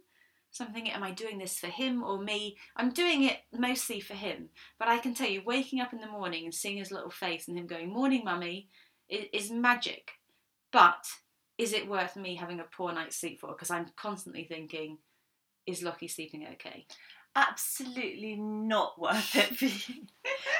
So 0.49 0.65
I'm 0.65 0.73
thinking, 0.73 0.93
am 0.93 1.03
I 1.03 1.11
doing 1.11 1.37
this 1.37 1.59
for 1.59 1.67
him 1.67 2.03
or 2.03 2.19
me? 2.19 2.57
I'm 2.75 2.91
doing 2.91 3.23
it 3.23 3.37
mostly 3.53 3.99
for 3.99 4.15
him. 4.15 4.49
But 4.79 4.87
I 4.87 4.97
can 4.97 5.13
tell 5.13 5.29
you, 5.29 5.43
waking 5.45 5.81
up 5.81 5.93
in 5.93 5.99
the 5.99 6.07
morning 6.07 6.45
and 6.45 6.53
seeing 6.53 6.77
his 6.77 6.89
little 6.89 7.11
face 7.11 7.47
and 7.47 7.57
him 7.57 7.67
going, 7.67 7.89
"Morning, 7.93 8.23
mummy," 8.23 8.69
is, 9.09 9.25
is 9.33 9.51
magic. 9.51 10.11
But 10.71 11.05
is 11.57 11.73
it 11.73 11.87
worth 11.87 12.15
me 12.15 12.35
having 12.35 12.59
a 12.59 12.63
poor 12.63 12.91
night's 12.91 13.17
sleep 13.17 13.39
for? 13.39 13.49
Because 13.49 13.69
I'm 13.69 13.87
constantly 13.95 14.45
thinking, 14.45 14.97
is 15.65 15.83
Lockie 15.83 16.07
sleeping 16.07 16.47
okay? 16.53 16.87
Absolutely 17.37 18.35
not 18.35 18.99
worth 18.99 19.35
it 19.35 19.55
for 19.55 19.65
you. 19.65 20.01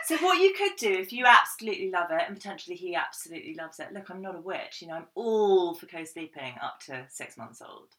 so 0.06 0.16
what 0.18 0.40
you 0.40 0.54
could 0.54 0.76
do 0.78 0.92
if 0.92 1.12
you 1.12 1.26
absolutely 1.26 1.90
love 1.90 2.12
it 2.12 2.22
and 2.28 2.36
potentially 2.38 2.76
he 2.76 2.96
absolutely 2.96 3.56
loves 3.56 3.80
it 3.80 3.92
look 3.92 4.10
i'm 4.12 4.22
not 4.22 4.36
a 4.36 4.40
witch 4.40 4.82
you 4.82 4.88
know 4.88 4.94
i'm 4.94 5.08
all 5.16 5.74
for 5.74 5.88
co-sleeping 5.88 6.54
up 6.62 6.80
to 6.80 7.04
six 7.10 7.36
months 7.36 7.62
old 7.62 7.90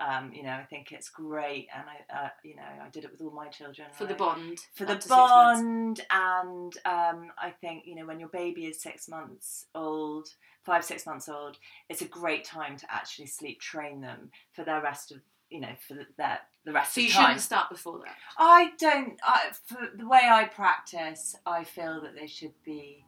um, 0.00 0.30
you 0.34 0.42
know 0.42 0.50
i 0.50 0.62
think 0.68 0.92
it's 0.92 1.08
great 1.08 1.66
and 1.74 1.84
i 1.88 2.24
uh, 2.26 2.28
you 2.44 2.54
know 2.54 2.62
i 2.84 2.88
did 2.90 3.04
it 3.04 3.10
with 3.10 3.22
all 3.22 3.30
my 3.30 3.48
children 3.48 3.88
For 3.92 4.04
the 4.04 4.14
I- 4.14 4.18
bond. 4.18 4.58
for 4.74 4.84
the 4.84 4.94
to 4.96 5.00
six 5.00 5.08
months. 5.08 5.60
bond 5.60 6.00
and 6.10 6.76
um, 6.84 7.32
i 7.40 7.50
think 7.50 7.84
you 7.86 7.94
know 7.94 8.04
when 8.06 8.20
your 8.20 8.28
baby 8.28 8.66
is 8.66 8.80
six 8.80 9.08
months 9.08 9.64
old 9.74 10.28
five 10.64 10.84
six 10.84 11.06
months 11.06 11.28
old 11.28 11.56
it's 11.88 12.02
a 12.02 12.06
great 12.08 12.44
time 12.44 12.76
to 12.76 12.86
actually 12.92 13.26
sleep 13.26 13.60
train 13.60 14.02
them 14.02 14.30
for 14.52 14.62
their 14.64 14.82
rest 14.82 15.10
of 15.12 15.18
you 15.50 15.60
know 15.60 15.74
for 15.86 15.94
the, 15.94 16.72
rest 16.72 16.94
So 16.94 17.00
of 17.00 17.04
you 17.04 17.10
the 17.10 17.14
time 17.14 17.24
shouldn't 17.26 17.40
start 17.40 17.70
before 17.70 18.00
that. 18.04 18.16
I 18.38 18.72
don't. 18.78 19.20
I, 19.22 19.50
for 19.66 19.78
the 19.96 20.08
way 20.08 20.22
I 20.24 20.44
practice, 20.44 21.36
I 21.46 21.64
feel 21.64 22.00
that 22.02 22.14
they 22.18 22.26
should 22.26 22.54
be 22.64 23.04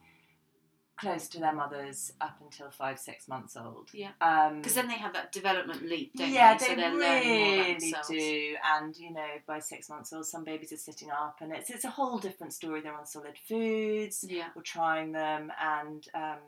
close 0.99 1.27
to 1.29 1.39
their 1.39 1.53
mothers 1.53 2.11
up 2.19 2.37
until 2.41 2.69
five, 2.69 2.99
six 2.99 3.27
months 3.27 3.55
old. 3.55 3.89
Yeah. 3.93 4.09
Um, 4.21 4.57
Because 4.57 4.73
then 4.73 4.87
they 4.87 4.95
have 4.95 5.13
that 5.13 5.31
development 5.31 5.83
leap, 5.83 6.11
don't 6.15 6.29
yeah, 6.29 6.57
they? 6.57 6.65
So 6.65 6.75
they 6.75 6.81
they're 6.81 6.91
more 6.91 6.99
really 6.99 7.93
do. 8.09 8.55
And 8.75 8.95
you 8.97 9.13
know, 9.13 9.27
by 9.47 9.59
six 9.59 9.89
months 9.89 10.11
old, 10.11 10.25
some 10.25 10.43
babies 10.43 10.73
are 10.73 10.77
sitting 10.77 11.09
up, 11.09 11.37
and 11.41 11.53
it's 11.53 11.69
it's 11.69 11.85
a 11.85 11.89
whole 11.89 12.17
different 12.19 12.53
story. 12.53 12.81
They're 12.81 12.93
on 12.93 13.05
solid 13.05 13.37
foods. 13.47 14.25
Yeah. 14.27 14.47
We're 14.55 14.61
trying 14.61 15.11
them, 15.11 15.51
and 15.61 16.05
um, 16.13 16.39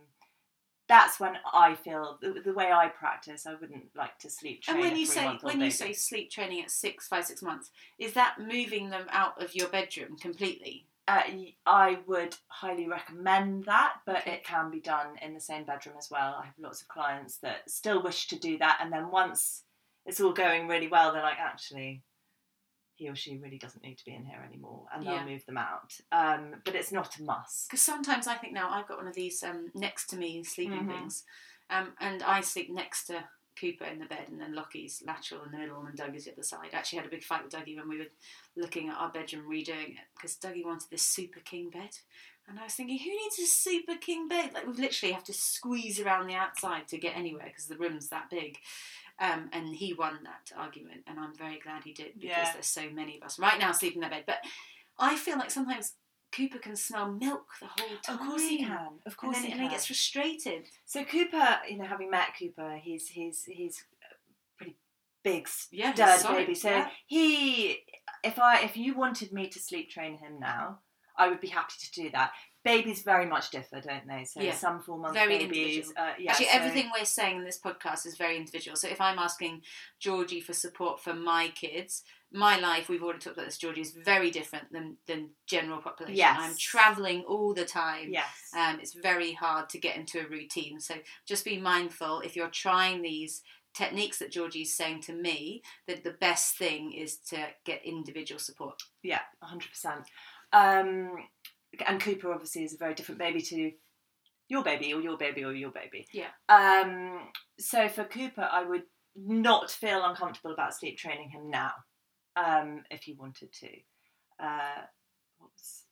that's 0.91 1.21
when 1.21 1.37
I 1.53 1.73
feel 1.73 2.17
the, 2.21 2.41
the 2.43 2.53
way 2.53 2.69
I 2.69 2.89
practice. 2.89 3.47
I 3.47 3.55
wouldn't 3.55 3.85
like 3.95 4.19
to 4.19 4.29
sleep 4.29 4.61
train 4.61 4.75
And 4.75 4.85
when 4.85 4.97
you 4.97 5.05
say 5.05 5.39
when 5.41 5.61
you 5.61 5.71
say 5.71 5.93
sleep 5.93 6.29
training 6.29 6.61
at 6.61 6.69
six, 6.69 7.07
five, 7.07 7.25
six 7.25 7.41
months, 7.41 7.71
is 7.97 8.13
that 8.13 8.35
moving 8.39 8.89
them 8.89 9.07
out 9.09 9.41
of 9.41 9.55
your 9.55 9.69
bedroom 9.69 10.17
completely? 10.17 10.85
Uh, 11.07 11.23
I 11.65 11.99
would 12.07 12.35
highly 12.47 12.87
recommend 12.87 13.63
that, 13.65 14.01
but 14.05 14.17
Okay. 14.17 14.33
it 14.33 14.43
can 14.43 14.69
be 14.69 14.81
done 14.81 15.17
in 15.21 15.33
the 15.33 15.39
same 15.39 15.63
bedroom 15.63 15.95
as 15.97 16.11
well. 16.11 16.35
I 16.41 16.45
have 16.45 16.59
lots 16.59 16.81
of 16.81 16.89
clients 16.89 17.37
that 17.37 17.69
still 17.69 18.03
wish 18.03 18.27
to 18.27 18.37
do 18.37 18.57
that, 18.57 18.79
and 18.81 18.91
then 18.91 19.09
once 19.09 19.63
it's 20.05 20.19
all 20.19 20.33
going 20.33 20.67
really 20.67 20.87
well, 20.87 21.13
they're 21.13 21.23
like, 21.23 21.39
actually, 21.39 22.03
he 23.01 23.09
or 23.09 23.15
she 23.15 23.37
really 23.37 23.57
doesn't 23.57 23.83
need 23.83 23.97
to 23.97 24.05
be 24.05 24.13
in 24.13 24.23
here 24.25 24.43
anymore, 24.47 24.85
and 24.93 25.03
they'll 25.03 25.13
Yeah. 25.15 25.25
move 25.25 25.43
them 25.47 25.57
out. 25.57 25.99
Um, 26.11 26.61
but 26.63 26.75
it's 26.75 26.91
not 26.91 27.17
a 27.17 27.23
must. 27.23 27.67
Because 27.67 27.81
sometimes 27.81 28.27
I 28.27 28.35
think 28.35 28.53
now 28.53 28.69
I've 28.69 28.87
got 28.87 28.97
one 28.99 29.07
of 29.07 29.15
these 29.15 29.41
um, 29.43 29.71
next 29.73 30.05
to 30.11 30.17
me 30.17 30.43
sleeping 30.43 30.85
Mhm. 30.85 30.87
things, 30.87 31.23
um, 31.71 31.95
and 31.99 32.21
I 32.21 32.41
sleep 32.41 32.69
next 32.69 33.05
to 33.07 33.27
Cooper 33.59 33.85
in 33.85 33.97
the 33.99 34.05
bed, 34.05 34.29
and 34.29 34.39
then 34.39 34.53
Lockie's 34.53 35.01
lateral 35.05 35.43
in 35.43 35.51
the 35.51 35.57
middle, 35.57 35.83
and 35.83 35.97
Dougie's 35.97 36.25
the 36.25 36.31
other 36.33 36.43
side. 36.43 36.69
I 36.73 36.77
actually 36.77 36.97
had 36.97 37.07
a 37.07 37.09
big 37.09 37.23
fight 37.23 37.43
with 37.43 37.51
Dougie 37.53 37.75
when 37.75 37.89
we 37.89 37.97
were 37.97 38.11
looking 38.55 38.89
at 38.89 38.97
our 38.97 39.09
bedroom 39.09 39.49
redoing 39.49 39.93
it 39.97 40.07
because 40.15 40.37
Dougie 40.37 40.63
wanted 40.63 40.89
this 40.91 41.01
super 41.03 41.39
king 41.39 41.69
bed, 41.71 41.97
And 42.47 42.59
I 42.59 42.63
was 42.65 42.73
thinking, 42.73 42.97
who 42.99 43.09
needs 43.09 43.37
a 43.39 43.45
super 43.45 43.95
king 43.95 44.27
bed? 44.27 44.53
Like 44.53 44.65
we 44.67 44.73
literally 44.73 45.13
have 45.13 45.23
to 45.25 45.33
squeeze 45.33 45.99
around 45.99 46.27
the 46.27 46.33
outside 46.33 46.87
to 46.89 46.97
get 46.97 47.15
anywhere 47.15 47.45
because 47.45 47.67
the 47.67 47.77
room's 47.77 48.09
that 48.09 48.29
big. 48.29 48.57
Um, 49.21 49.49
and 49.53 49.75
he 49.75 49.93
won 49.93 50.17
that 50.23 50.51
argument, 50.57 51.01
and 51.05 51.19
I'm 51.19 51.35
very 51.35 51.59
glad 51.59 51.83
he 51.83 51.93
did 51.93 52.15
because 52.15 52.37
Yeah. 52.37 52.53
there's 52.53 52.65
so 52.65 52.89
many 52.89 53.17
of 53.17 53.23
us 53.23 53.37
right 53.37 53.59
now 53.59 53.71
sleeping 53.71 54.01
in 54.01 54.09
that 54.09 54.11
bed. 54.11 54.23
But 54.25 54.39
I 54.97 55.15
feel 55.15 55.37
like 55.37 55.51
sometimes 55.51 55.93
Cooper 56.31 56.57
can 56.57 56.75
smell 56.75 57.11
milk 57.11 57.45
the 57.59 57.67
whole 57.67 57.97
time. 58.01 58.15
Of 58.19 58.21
course 58.27 58.41
he 58.41 58.57
can. 58.57 58.99
Of 59.05 59.13
And 59.13 59.17
course 59.17 59.35
then, 59.37 59.45
he 59.45 59.51
and 59.51 59.61
he 59.61 59.67
gets 59.69 59.85
frustrated. 59.85 60.69
So 60.85 61.03
Cooper, 61.03 61.59
you 61.69 61.77
know, 61.77 61.85
having 61.85 62.09
met 62.09 62.29
Cooper, 62.39 62.79
he's 62.81 63.09
he's 63.09 63.43
he's 63.45 63.83
pretty 64.57 64.77
big 65.23 65.47
Yeah, 65.71 65.93
stud 65.93 66.35
baby. 66.35 66.55
So 66.55 66.69
yeah. 66.69 66.89
he, 67.05 67.77
if 68.23 68.39
I 68.39 68.61
if 68.63 68.75
you 68.75 68.95
wanted 68.95 69.31
me 69.31 69.47
to 69.49 69.59
sleep 69.59 69.91
train 69.91 70.17
him 70.17 70.39
now, 70.39 70.79
I 71.15 71.27
would 71.27 71.41
be 71.41 71.49
happy 71.49 71.73
to 71.79 71.91
do 71.91 72.09
that. 72.11 72.31
Babies 72.63 73.01
very 73.01 73.25
much 73.25 73.49
differ, 73.49 73.81
don't 73.81 74.07
they? 74.07 74.23
So 74.23 74.39
Yeah. 74.39 74.53
some 74.53 74.81
four 74.81 74.97
month 74.99 75.15
Very 75.15 75.39
babies, 75.39 75.91
uh, 75.97 76.13
yeah, 76.19 76.31
Actually, 76.31 76.45
so- 76.47 76.51
everything 76.51 76.91
we're 76.95 77.05
saying 77.05 77.37
in 77.37 77.43
this 77.43 77.59
podcast 77.59 78.05
is 78.05 78.17
very 78.17 78.37
individual. 78.37 78.75
So 78.77 78.87
if 78.87 79.01
I'm 79.01 79.17
asking 79.17 79.63
Georgie 79.99 80.41
for 80.41 80.53
support 80.53 81.01
for 81.01 81.13
my 81.13 81.49
kids, 81.49 82.03
my 82.31 82.57
life, 82.59 82.87
we've 82.87 83.03
already 83.03 83.19
talked 83.19 83.35
about 83.35 83.47
this, 83.47 83.57
Georgie, 83.57 83.81
is 83.81 83.91
very 83.91 84.29
different 84.31 84.71
than, 84.71 84.97
than 85.07 85.31
general 85.47 85.81
population. 85.81 86.15
Yes. 86.17 86.37
I'm 86.39 86.55
travelling 86.57 87.23
all 87.23 87.53
the 87.53 87.65
time. 87.65 88.13
Yes. 88.13 88.51
Um, 88.55 88.79
it's 88.79 88.93
very 88.93 89.33
hard 89.33 89.67
to 89.69 89.79
get 89.79 89.97
into 89.97 90.23
a 90.23 90.27
routine. 90.29 90.79
So 90.79 90.95
just 91.25 91.43
be 91.43 91.57
mindful 91.57 92.21
if 92.21 92.35
you're 92.35 92.47
trying 92.49 93.01
these 93.01 93.41
techniques 93.73 94.19
that 94.19 94.31
Georgie's 94.31 94.75
saying 94.75 95.01
to 95.01 95.13
me, 95.13 95.63
that 95.87 96.03
the 96.03 96.11
best 96.11 96.57
thing 96.57 96.91
is 96.93 97.17
to 97.17 97.47
get 97.65 97.83
individual 97.85 98.37
support. 98.39 98.81
Yeah, 99.01 99.21
hundred 99.41 99.69
percent. 99.69 100.07
Um, 100.53 101.15
and 101.85 102.01
Cooper 102.01 102.33
obviously 102.33 102.63
is 102.63 102.73
a 102.73 102.77
very 102.77 102.93
different 102.93 103.19
baby 103.19 103.41
to 103.41 103.71
your 104.47 104.63
baby 104.63 104.93
or 104.93 105.01
your 105.01 105.17
baby 105.17 105.43
or 105.43 105.53
your 105.53 105.71
baby. 105.71 106.05
Yeah. 106.13 106.27
Um, 106.49 107.29
so 107.59 107.87
for 107.87 108.03
Cooper, 108.03 108.47
I 108.51 108.63
would 108.63 108.83
not 109.15 109.71
feel 109.71 110.03
uncomfortable 110.03 110.53
about 110.53 110.73
sleep 110.73 110.97
training 110.97 111.29
him 111.29 111.49
now, 111.49 111.71
um, 112.35 112.83
if 112.89 113.07
you 113.07 113.15
wanted 113.17 113.51
to. 113.53 113.67
Uh, 114.41 114.81
what 115.37 115.51
was 115.51 115.83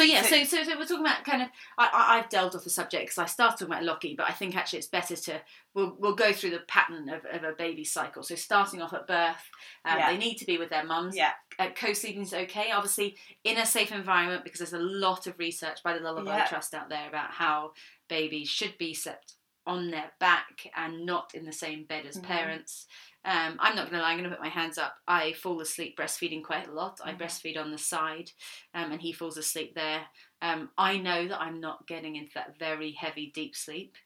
So 0.00 0.04
yeah, 0.06 0.22
So- 0.22 0.44
so 0.44 0.62
so, 0.64 0.78
we're 0.78 0.86
talking 0.86 1.04
about 1.04 1.24
kind 1.24 1.42
of. 1.42 1.48
I, 1.76 1.90
I 1.92 2.18
I've 2.18 2.30
delved 2.30 2.56
off 2.56 2.64
the 2.64 2.70
subject 2.70 3.02
because 3.04 3.18
I 3.18 3.26
started 3.26 3.58
talking 3.58 3.74
about 3.74 3.84
Lockie, 3.84 4.14
but 4.16 4.26
I 4.30 4.32
think 4.32 4.56
actually 4.56 4.78
it's 4.78 4.88
better 4.88 5.14
to 5.14 5.42
we'll 5.74 5.94
we'll 5.98 6.14
go 6.14 6.32
through 6.32 6.50
the 6.52 6.60
pattern 6.68 7.10
of, 7.10 7.22
of 7.30 7.44
a 7.44 7.52
baby 7.52 7.84
cycle. 7.84 8.22
So 8.22 8.34
starting 8.34 8.80
off 8.80 8.94
at 8.94 9.06
birth, 9.06 9.50
um, 9.84 9.98
Yeah. 9.98 10.10
they 10.10 10.16
need 10.16 10.36
to 10.36 10.46
be 10.46 10.56
with 10.56 10.70
their 10.70 10.84
mums. 10.84 11.14
yeah, 11.14 11.32
Uh, 11.58 11.68
co-sleeping 11.76 12.22
is 12.22 12.32
okay, 12.32 12.70
obviously 12.70 13.18
in 13.44 13.58
a 13.58 13.66
safe 13.66 13.92
environment 13.92 14.42
because 14.42 14.60
there's 14.60 14.72
a 14.72 14.78
lot 14.78 15.26
of 15.26 15.38
research 15.38 15.82
by 15.82 15.92
the 15.92 16.00
Lullaby 16.00 16.34
Yeah. 16.34 16.46
Trust 16.46 16.72
out 16.72 16.88
there 16.88 17.06
about 17.06 17.32
how 17.32 17.72
babies 18.08 18.48
should 18.48 18.78
be 18.78 18.94
slept 18.94 19.34
on 19.66 19.90
their 19.90 20.10
back 20.18 20.66
and 20.74 21.04
not 21.04 21.34
in 21.34 21.44
the 21.44 21.52
same 21.52 21.84
bed 21.84 22.06
as 22.06 22.16
Mhm. 22.16 22.22
parents. 22.22 22.86
Um, 23.24 23.56
I'm 23.60 23.76
not 23.76 23.90
going 23.90 23.98
to 23.98 24.02
lie, 24.02 24.12
I'm 24.12 24.18
going 24.18 24.30
to 24.30 24.34
put 24.34 24.42
my 24.42 24.48
hands 24.48 24.78
up. 24.78 24.94
I 25.06 25.34
fall 25.34 25.60
asleep 25.60 25.98
breastfeeding 25.98 26.42
quite 26.42 26.66
a 26.68 26.72
lot. 26.72 27.00
I 27.04 27.12
Mhm. 27.12 27.18
breastfeed 27.18 27.58
on 27.58 27.70
the 27.70 27.78
side, 27.78 28.30
um, 28.72 28.92
and 28.92 29.00
he 29.02 29.12
falls 29.12 29.36
asleep 29.36 29.74
there. 29.74 30.06
Um, 30.40 30.70
I 30.78 30.96
know 30.96 31.28
that 31.28 31.40
I'm 31.40 31.60
not 31.60 31.86
getting 31.86 32.16
into 32.16 32.32
that 32.34 32.56
very 32.58 32.92
heavy, 32.92 33.30
deep 33.30 33.54
sleep, 33.54 33.96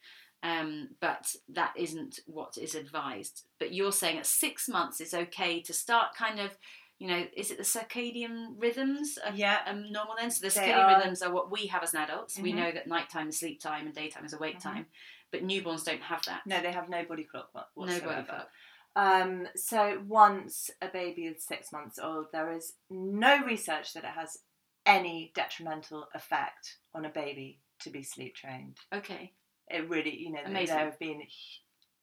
um, 0.43 0.97
but 1.01 1.35
that 1.49 1.73
isn't 1.77 2.19
what 2.27 2.59
is 2.59 2.75
advised. 2.75 3.47
But 3.61 3.73
you're 3.73 3.93
saying 3.93 4.19
at 4.19 4.27
six 4.27 4.69
months 4.69 5.01
it's 5.01 5.15
okay 5.15 5.61
to 5.63 5.73
start 5.73 6.17
kind 6.17 6.41
of, 6.41 6.59
you 6.99 7.07
know, 7.07 7.27
is 7.37 7.53
it 7.53 7.59
the 7.59 7.63
circadian 7.65 8.55
rhythms 8.61 9.17
are 9.19 9.33
yeah, 9.33 9.63
um, 9.67 9.93
normal 9.93 10.17
then? 10.19 10.31
So 10.33 10.41
the 10.47 10.49
circadian 10.53 10.87
are. 10.87 10.99
rhythms 10.99 11.23
are 11.23 11.33
what 11.33 11.53
we 11.53 11.67
have 11.69 11.85
as 11.85 11.95
adults. 11.95 12.37
We 12.39 12.53
Mhm. 12.53 12.57
know 12.57 12.73
that 12.73 12.89
nighttime 12.89 13.29
is 13.29 13.39
sleep 13.39 13.61
time 13.61 13.87
and 13.87 13.95
daytime 13.95 14.25
is 14.25 14.33
awake 14.33 14.57
Mhm. 14.57 14.63
time, 14.63 14.87
but 15.31 15.43
newborns 15.45 15.85
don't 15.85 16.03
have 16.03 16.23
that. 16.25 16.45
no, 16.47 16.61
they 16.61 16.73
have 16.73 16.89
no 16.89 17.05
body 17.05 17.25
clock 17.25 17.51
wha- 17.55 17.63
No 17.77 17.85
whatsoever. 17.85 18.07
body 18.15 18.27
clock. 18.27 18.51
Um, 18.97 19.49
so 19.57 20.03
once 20.07 20.71
a 20.81 20.89
baby 20.89 21.23
is 21.27 21.45
six 21.45 21.73
months 21.73 21.99
old, 21.99 22.27
there 22.33 22.53
is 22.53 22.75
no 22.91 23.45
research 23.45 23.93
that 23.95 24.05
it 24.05 24.11
has 24.11 24.39
any 24.87 25.33
detrimental 25.35 26.09
effect 26.15 26.79
on 26.95 27.05
a 27.05 27.09
baby 27.09 27.61
to 27.81 27.91
be 27.91 28.03
sleep 28.03 28.37
trained. 28.37 28.77
Okay. 28.95 29.33
It 29.69 29.89
really, 29.89 30.17
you 30.17 30.31
know, 30.31 30.39
there- 30.43 30.47
Amazing. 30.51 30.77
there 30.77 30.85
have 30.85 30.99
been 30.99 31.23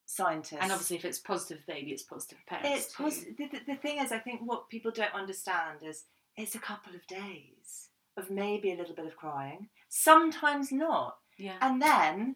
scientists. 0.05 0.57
And 0.61 0.71
obviously, 0.71 0.97
if 0.97 1.05
it's 1.05 1.19
positive 1.19 1.65
baby, 1.67 1.91
it's 1.91 2.03
positive 2.03 2.39
for 2.39 2.55
parents. 2.57 2.85
it's 2.87 2.95
pos- 2.95 3.23
the, 3.37 3.47
the, 3.47 3.59
the 3.67 3.75
thing 3.75 3.99
is, 3.99 4.11
I 4.11 4.19
think 4.19 4.41
what 4.43 4.69
people 4.69 4.91
don't 4.91 5.13
understand 5.13 5.79
is 5.83 6.03
it's 6.35 6.55
a 6.55 6.59
couple 6.59 6.93
of 6.95 7.05
days 7.07 7.89
of 8.17 8.29
maybe 8.29 8.73
a 8.73 8.75
little 8.75 8.95
bit 8.95 9.05
of 9.05 9.15
crying, 9.15 9.69
sometimes 9.87 10.71
not, 10.71 11.15
Yeah. 11.37 11.55
and 11.61 11.81
then 11.81 12.35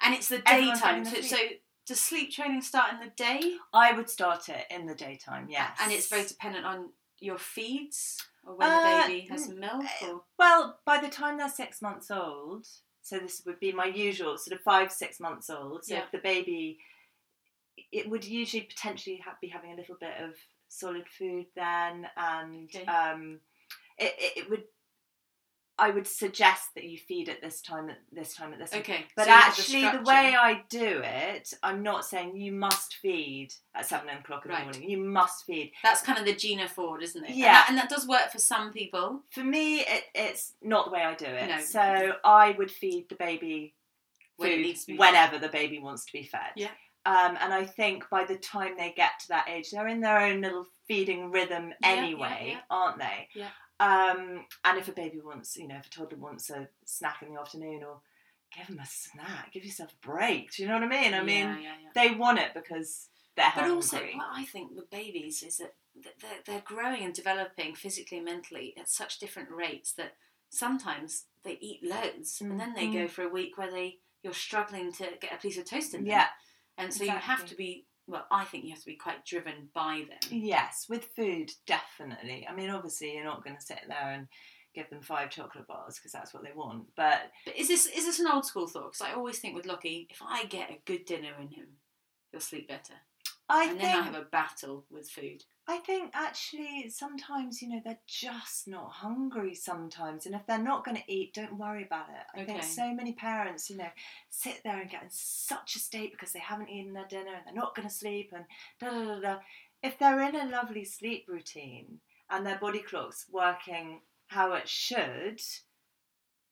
And 0.00 0.14
it's 0.14 0.28
the 0.28 0.38
daytime. 0.38 1.04
So, 1.04 1.20
so 1.20 1.36
does 1.88 2.00
sleep 2.00 2.30
training 2.30 2.60
start 2.62 2.92
in 2.92 3.00
the 3.00 3.12
day? 3.16 3.40
I 3.72 3.92
would 3.92 4.08
start 4.10 4.48
it 4.48 4.66
in 4.70 4.86
the 4.86 4.94
daytime. 4.94 5.48
Yes, 5.48 5.76
And 5.80 5.90
it's 5.90 6.08
very 6.08 6.24
dependent 6.24 6.66
on 6.66 6.90
your 7.18 7.38
feeds 7.38 8.18
or 8.44 8.54
when 8.56 8.70
Uh, 8.70 8.76
the 9.06 9.08
baby 9.08 9.26
has 9.30 9.48
milk 9.48 9.84
or 10.02 10.22
Well, 10.38 10.80
by 10.84 10.98
the 11.00 11.08
time 11.08 11.38
they're 11.38 11.48
six 11.48 11.82
months 11.82 12.10
old, 12.10 12.66
so 13.02 13.18
this 13.18 13.42
would 13.46 13.58
be 13.58 13.72
my 13.72 13.86
usual 13.86 14.36
sort 14.38 14.56
of 14.58 14.62
five, 14.62 14.92
six 14.92 15.18
months 15.18 15.48
old. 15.50 15.84
So 15.84 15.94
Yeah. 15.94 16.04
if 16.04 16.10
the 16.12 16.18
baby, 16.18 16.78
it 17.90 18.08
would 18.08 18.24
usually 18.24 18.62
potentially 18.64 19.18
ha- 19.24 19.38
be 19.40 19.48
having 19.48 19.72
a 19.72 19.76
little 19.76 19.96
bit 19.96 20.20
of 20.20 20.34
solid 20.68 21.08
food 21.08 21.46
then, 21.56 22.08
and 22.16 22.68
Okay. 22.74 22.84
um, 22.86 23.40
it, 23.96 24.14
it 24.36 24.50
would. 24.50 24.64
I 25.80 25.90
would 25.90 26.06
suggest 26.06 26.74
that 26.74 26.84
you 26.84 26.98
feed 26.98 27.28
at 27.28 27.40
this 27.40 27.60
time, 27.60 27.88
at 27.88 27.98
this 28.10 28.34
time, 28.34 28.52
at 28.52 28.58
this 28.58 28.70
time. 28.70 28.80
okay. 28.80 29.04
But 29.16 29.26
so 29.26 29.30
actually, 29.30 29.82
the, 29.82 30.02
way 30.04 30.34
I 30.38 30.62
do 30.68 31.00
it, 31.04 31.52
I'm 31.62 31.82
not 31.82 32.04
saying 32.04 32.36
you 32.36 32.50
must 32.52 32.96
feed 32.96 33.52
at 33.76 33.86
seven 33.86 34.08
o'clock 34.08 34.44
in 34.44 34.50
Right. 34.50 34.58
the 34.60 34.64
morning. 34.64 34.90
You 34.90 34.98
must 34.98 35.44
feed. 35.46 35.72
that's 35.84 36.02
kind 36.02 36.18
of 36.18 36.24
the 36.24 36.34
Gina 36.34 36.68
Ford, 36.68 37.02
isn't 37.02 37.22
it? 37.24 37.30
And 37.30 37.38
Yeah. 37.38 37.52
that, 37.52 37.66
and 37.68 37.78
that 37.78 37.88
does 37.88 38.08
work 38.08 38.32
for 38.32 38.38
some 38.38 38.72
people. 38.72 39.22
For 39.30 39.44
me, 39.44 39.80
it, 39.80 40.04
it's 40.14 40.54
not 40.62 40.86
the 40.86 40.90
way 40.90 41.02
I 41.02 41.14
do 41.14 41.26
it. 41.26 41.48
No. 41.48 41.60
So 41.60 42.12
I 42.24 42.52
would 42.58 42.70
feed 42.70 43.08
the 43.08 43.14
baby 43.14 43.74
When 44.36 44.50
it 44.50 44.54
food 44.56 44.62
needs 44.62 44.80
to 44.86 44.92
be 44.92 44.98
whenever 44.98 45.38
the 45.38 45.48
baby 45.48 45.78
wants 45.78 46.04
to 46.06 46.12
be 46.12 46.24
fed. 46.24 46.52
Yeah. 46.56 46.70
Um, 47.06 47.38
and 47.40 47.54
I 47.54 47.64
think 47.64 48.04
by 48.10 48.24
the 48.24 48.36
time 48.36 48.74
they 48.76 48.92
get 48.96 49.12
to 49.20 49.28
that 49.28 49.48
age, 49.48 49.70
they're 49.70 49.86
in 49.88 50.00
their 50.00 50.18
own 50.18 50.40
little 50.42 50.66
feeding 50.88 51.30
rhythm 51.30 51.72
Yeah, 51.80 51.94
yeah, 51.94 52.00
anyway, 52.02 52.46
yeah. 52.52 52.60
aren't 52.68 52.98
they? 52.98 53.28
Yeah. 53.34 53.48
Um, 53.80 54.44
and 54.64 54.78
if 54.78 54.88
a 54.88 54.92
baby 54.92 55.20
wants, 55.24 55.56
you 55.56 55.68
know, 55.68 55.76
if 55.76 55.86
a 55.86 55.90
toddler 55.90 56.18
wants 56.18 56.50
a 56.50 56.68
snack 56.84 57.22
in 57.22 57.32
the 57.32 57.40
afternoon, 57.40 57.82
or 57.84 58.00
give 58.56 58.66
them 58.66 58.80
a 58.80 58.86
snack, 58.86 59.52
give 59.52 59.64
yourself 59.64 59.92
a 59.92 60.06
break. 60.06 60.52
Do 60.52 60.62
you 60.62 60.68
know 60.68 60.74
what 60.74 60.82
I 60.84 60.88
mean? 60.88 61.14
I 61.14 61.22
mean, 61.22 61.46
yeah, 61.46 61.56
yeah, 61.60 61.74
yeah. 61.84 61.90
they 61.94 62.14
want 62.14 62.38
it 62.38 62.54
because 62.54 63.08
they're 63.36 63.52
But 63.54 63.62
hungry. 63.62 63.74
also, 63.76 63.96
what 63.98 64.26
I 64.32 64.44
think 64.44 64.72
with 64.74 64.90
babies 64.90 65.42
is 65.42 65.58
that 65.58 65.74
they're, 65.94 66.40
they're 66.46 66.62
growing 66.64 67.02
and 67.04 67.14
developing 67.14 67.74
physically 67.74 68.18
and 68.18 68.24
mentally 68.24 68.74
at 68.78 68.88
such 68.88 69.18
different 69.18 69.50
rates 69.50 69.92
that 69.92 70.14
sometimes 70.50 71.24
they 71.44 71.58
eat 71.60 71.80
loads 71.84 72.40
and 72.40 72.58
then 72.58 72.74
they 72.74 72.86
go 72.90 73.06
for 73.06 73.22
a 73.22 73.28
week 73.28 73.58
where 73.58 73.70
they 73.70 73.98
you're 74.22 74.32
struggling 74.32 74.92
to 74.92 75.04
get 75.20 75.32
a 75.32 75.36
piece 75.36 75.58
of 75.58 75.64
toast 75.64 75.94
in 75.94 76.00
them. 76.00 76.08
yeah. 76.08 76.26
And 76.76 76.92
so 76.92 77.04
you 77.04 77.10
have 77.10 77.44
to 77.46 77.54
be, 77.56 77.86
well, 78.08 78.26
I 78.30 78.44
think 78.44 78.64
you 78.64 78.70
have 78.70 78.80
to 78.80 78.86
be 78.86 78.96
quite 78.96 79.24
driven 79.24 79.68
by 79.74 80.04
them. 80.08 80.30
Yes, 80.30 80.86
with 80.88 81.04
food, 81.14 81.52
definitely. 81.66 82.46
I 82.48 82.54
mean, 82.54 82.70
obviously, 82.70 83.14
you're 83.14 83.24
not 83.24 83.44
going 83.44 83.56
to 83.56 83.62
sit 83.62 83.80
there 83.86 84.12
and 84.12 84.26
give 84.74 84.88
them 84.90 85.02
five 85.02 85.30
chocolate 85.30 85.66
bars 85.66 85.96
because 85.96 86.12
that's 86.12 86.32
what 86.32 86.42
they 86.42 86.52
want. 86.54 86.86
But 86.96 87.30
But 87.44 87.56
is 87.56 87.68
this 87.68 87.86
is 87.86 88.06
this 88.06 88.18
an 88.18 88.26
old 88.26 88.46
school 88.46 88.66
thought? 88.66 88.92
Because 88.92 89.06
I 89.06 89.12
always 89.12 89.38
think 89.38 89.54
with 89.54 89.66
Lockie, 89.66 90.08
if 90.10 90.20
I 90.26 90.44
get 90.44 90.70
a 90.70 90.80
good 90.86 91.04
dinner 91.04 91.34
in 91.38 91.48
him, 91.48 91.66
he'll 92.32 92.40
sleep 92.40 92.68
better. 92.68 92.94
I 93.48 93.62
and 93.64 93.70
think 93.72 93.82
then 93.82 93.98
I 93.98 94.02
have 94.02 94.14
a 94.14 94.22
battle 94.22 94.86
with 94.90 95.08
food. 95.08 95.44
I 95.70 95.76
think 95.76 96.12
actually 96.14 96.88
sometimes 96.88 97.60
you 97.60 97.68
know 97.68 97.80
they're 97.84 97.98
just 98.06 98.66
not 98.66 98.90
hungry 98.90 99.54
sometimes, 99.54 100.24
and 100.24 100.34
if 100.34 100.46
they're 100.46 100.58
not 100.58 100.82
going 100.82 100.96
to 100.96 101.12
eat, 101.12 101.34
don't 101.34 101.58
worry 101.58 101.84
about 101.84 102.06
it. 102.08 102.40
I 102.40 102.44
think 102.44 102.62
so 102.62 102.94
many 102.94 103.12
parents, 103.12 103.68
you 103.68 103.76
know, 103.76 103.90
sit 104.30 104.62
there 104.64 104.80
and 104.80 104.90
get 104.90 105.02
in 105.02 105.10
such 105.10 105.76
a 105.76 105.78
state 105.78 106.12
because 106.12 106.32
they 106.32 106.38
haven't 106.38 106.70
eaten 106.70 106.94
their 106.94 107.06
dinner 107.06 107.34
and 107.36 107.46
they're 107.46 107.54
not 107.54 107.74
going 107.74 107.86
to 107.86 107.94
sleep 107.94 108.32
and 108.34 108.44
da 108.80 108.90
da 108.90 109.14
da 109.14 109.20
da. 109.20 109.36
If 109.82 109.98
they're 109.98 110.22
in 110.22 110.34
a 110.34 110.50
lovely 110.50 110.84
sleep 110.84 111.26
routine 111.28 112.00
and 112.30 112.46
their 112.46 112.58
body 112.58 112.80
clock's 112.80 113.26
working 113.30 114.00
how 114.28 114.54
it 114.54 114.68
should, 114.68 115.40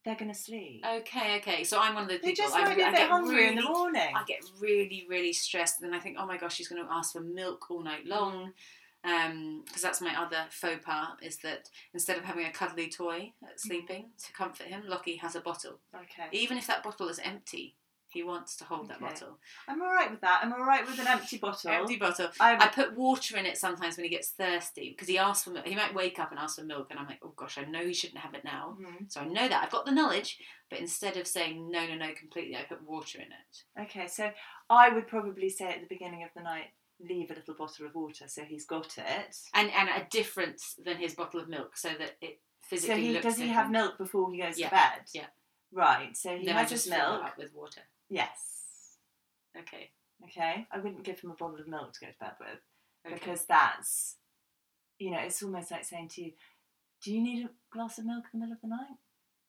they're 0.05 0.15
going 0.15 0.33
to 0.33 0.39
sleep. 0.39 0.85
Okay, 0.87 1.39
okay. 1.39 1.65
So 1.65 1.81
I'm 1.81 1.95
one 1.95 2.05
of 2.05 2.11
those 2.11 2.21
they 2.21 2.33
people. 2.33 2.45
just 2.45 2.57
I, 2.57 2.65
might 2.65 2.77
be 2.77 2.83
a 2.83 2.87
I 2.89 2.93
get 2.93 3.09
hungry 3.09 3.49
in 3.49 3.57
the 3.57 3.63
morning. 3.63 4.13
I 4.15 4.25
get 4.27 4.45
really, 4.61 5.07
really 5.09 5.33
stressed, 5.33 5.81
and 5.81 5.91
then 5.91 5.99
I 5.99 6.03
think, 6.03 6.17
oh 6.21 6.27
my 6.27 6.37
gosh, 6.37 6.55
she's 6.55 6.69
going 6.69 6.85
to 6.85 6.93
ask 6.93 7.13
for 7.13 7.21
milk 7.21 7.71
all 7.71 7.83
night 7.83 8.07
long. 8.07 8.53
Um, 9.07 9.63
because 9.65 9.83
that's 9.83 10.01
my 10.01 10.21
other 10.21 10.47
faux 10.51 10.85
pas 10.85 11.17
is 11.23 11.37
that 11.39 11.71
instead 11.95 12.19
of 12.19 12.25
having 12.25 12.45
a 12.47 12.51
cuddly 12.51 12.89
toy 12.89 13.33
at 13.43 13.61
sleeping 13.61 14.11
to 14.27 14.33
comfort 14.33 14.67
him, 14.67 14.83
Lockie 14.87 15.17
has 15.17 15.37
a 15.37 15.41
bottle. 15.41 15.79
Okay. 15.95 16.29
Even 16.33 16.59
if 16.59 16.67
that 16.67 16.83
bottle 16.83 17.09
is 17.09 17.21
empty, 17.21 17.77
He 18.09 18.23
wants 18.23 18.57
to 18.57 18.65
hold 18.65 18.89
that 18.89 19.01
bottle. 19.01 19.39
I'm 19.69 19.83
all 19.83 19.93
right 19.93 20.11
with 20.11 20.21
that. 20.23 20.41
I'm 20.43 20.53
all 20.53 20.65
right 20.65 20.87
with 20.87 20.99
an 20.99 21.07
empty 21.07 21.37
bottle. 21.39 21.71
Empty 21.71 21.97
bottle. 21.97 22.29
I'm, 22.41 22.61
I 22.63 22.69
put 22.69 22.97
water 22.97 23.37
in 23.37 23.45
it 23.47 23.59
sometimes 23.59 23.97
when 23.97 24.05
he 24.05 24.11
gets 24.11 24.31
thirsty 24.31 24.91
because 24.91 25.09
he 25.09 25.19
asks 25.19 25.45
for 25.45 25.51
milk. 25.51 25.67
He 25.67 25.75
might 25.75 25.95
wake 25.95 26.19
up 26.19 26.31
and 26.31 26.39
ask 26.41 26.57
for 26.57 26.65
milk, 26.65 26.87
and 26.91 26.99
I'm 26.99 27.07
like, 27.07 27.19
oh 27.23 27.35
gosh, 27.37 27.59
I 27.59 27.65
know 27.65 27.85
he 27.85 27.93
shouldn't 27.93 28.21
have 28.21 28.35
it 28.35 28.45
now. 28.45 28.77
Mhm. 28.81 29.13
So 29.13 29.21
I 29.21 29.27
know 29.27 29.47
that 29.49 29.63
I've 29.63 29.71
got 29.73 29.85
the 29.87 29.93
knowledge, 29.93 30.39
but 30.71 30.79
instead 30.81 31.17
of 31.17 31.27
saying 31.27 31.71
no, 31.71 31.87
no, 31.87 31.95
no 31.97 32.13
completely, 32.15 32.57
I 32.57 32.63
put 32.63 32.83
water 32.83 33.19
in 33.19 33.27
it. 33.27 33.83
Okay, 33.83 34.07
so 34.07 34.31
I 34.71 34.89
would 34.89 35.09
probably 35.09 35.51
say 35.51 35.67
at 35.69 35.81
the 35.81 35.87
beginning 35.95 36.23
of 36.25 36.31
the 36.35 36.43
night, 36.43 36.69
leave 37.01 37.31
a 37.31 37.35
little 37.35 37.55
bottle 37.55 37.87
of 37.87 37.95
water 37.95 38.25
so 38.27 38.43
he's 38.43 38.65
got 38.65 38.97
it. 38.99 39.37
and 39.55 39.71
and 39.71 39.89
a 39.89 40.07
difference 40.11 40.75
than 40.83 40.97
his 40.97 41.15
bottle 41.15 41.41
of 41.41 41.49
milk, 41.49 41.77
so 41.77 41.91
that 41.91 42.17
it 42.21 42.41
physically 42.63 42.95
So 42.97 43.01
he 43.01 43.13
looks 43.13 43.25
does 43.25 43.37
he 43.37 43.45
different. 43.45 43.63
have 43.63 43.71
milk 43.71 43.99
before 43.99 44.33
he 44.33 44.39
goes 44.41 44.59
Yeah, 44.59 44.69
to 44.69 44.75
bed? 44.75 45.01
yeah. 45.15 45.27
Right. 45.73 46.17
So 46.17 46.37
he 46.37 46.47
Then 46.47 46.57
I 46.57 46.61
has 46.63 46.71
just 46.71 46.85
his 46.87 46.95
fill 46.95 47.07
it 47.07 47.11
milk. 47.19 47.25
up 47.25 47.39
with 47.39 47.55
water. 47.55 47.81
Yes. 48.09 48.97
Okay. 49.59 49.91
Okay. 50.25 50.67
I 50.73 50.79
wouldn't 50.79 51.03
give 51.05 51.21
him 51.21 51.31
a 51.31 51.35
bottle 51.35 51.61
of 51.61 51.69
milk 51.69 51.93
to 51.95 52.01
go 52.01 52.07
to 52.07 52.19
bed 52.19 52.33
with 52.41 52.61
okay. 53.07 53.15
because 53.15 53.45
that's, 53.47 54.17
you 54.99 55.11
know, 55.11 55.19
it's 55.21 55.43
almost 55.43 55.71
like 55.71 55.85
saying 55.85 56.09
to 56.11 56.23
you, 56.25 56.33
"Do 57.03 57.13
you 57.13 57.21
need 57.23 57.45
a 57.47 57.51
glass 57.73 57.99
of 57.99 58.07
milk 58.07 58.25
in 58.33 58.41
the 58.41 58.47
middle 58.47 58.55
of 58.57 58.61
the 58.63 58.69
night?" 58.69 58.97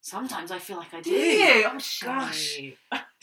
sometimes 0.01 0.51
I 0.51 0.59
feel 0.59 0.77
like 0.77 0.93
I 0.93 1.01
do. 1.01 1.63
Oh 1.65 1.77
Gosh. 2.01 2.59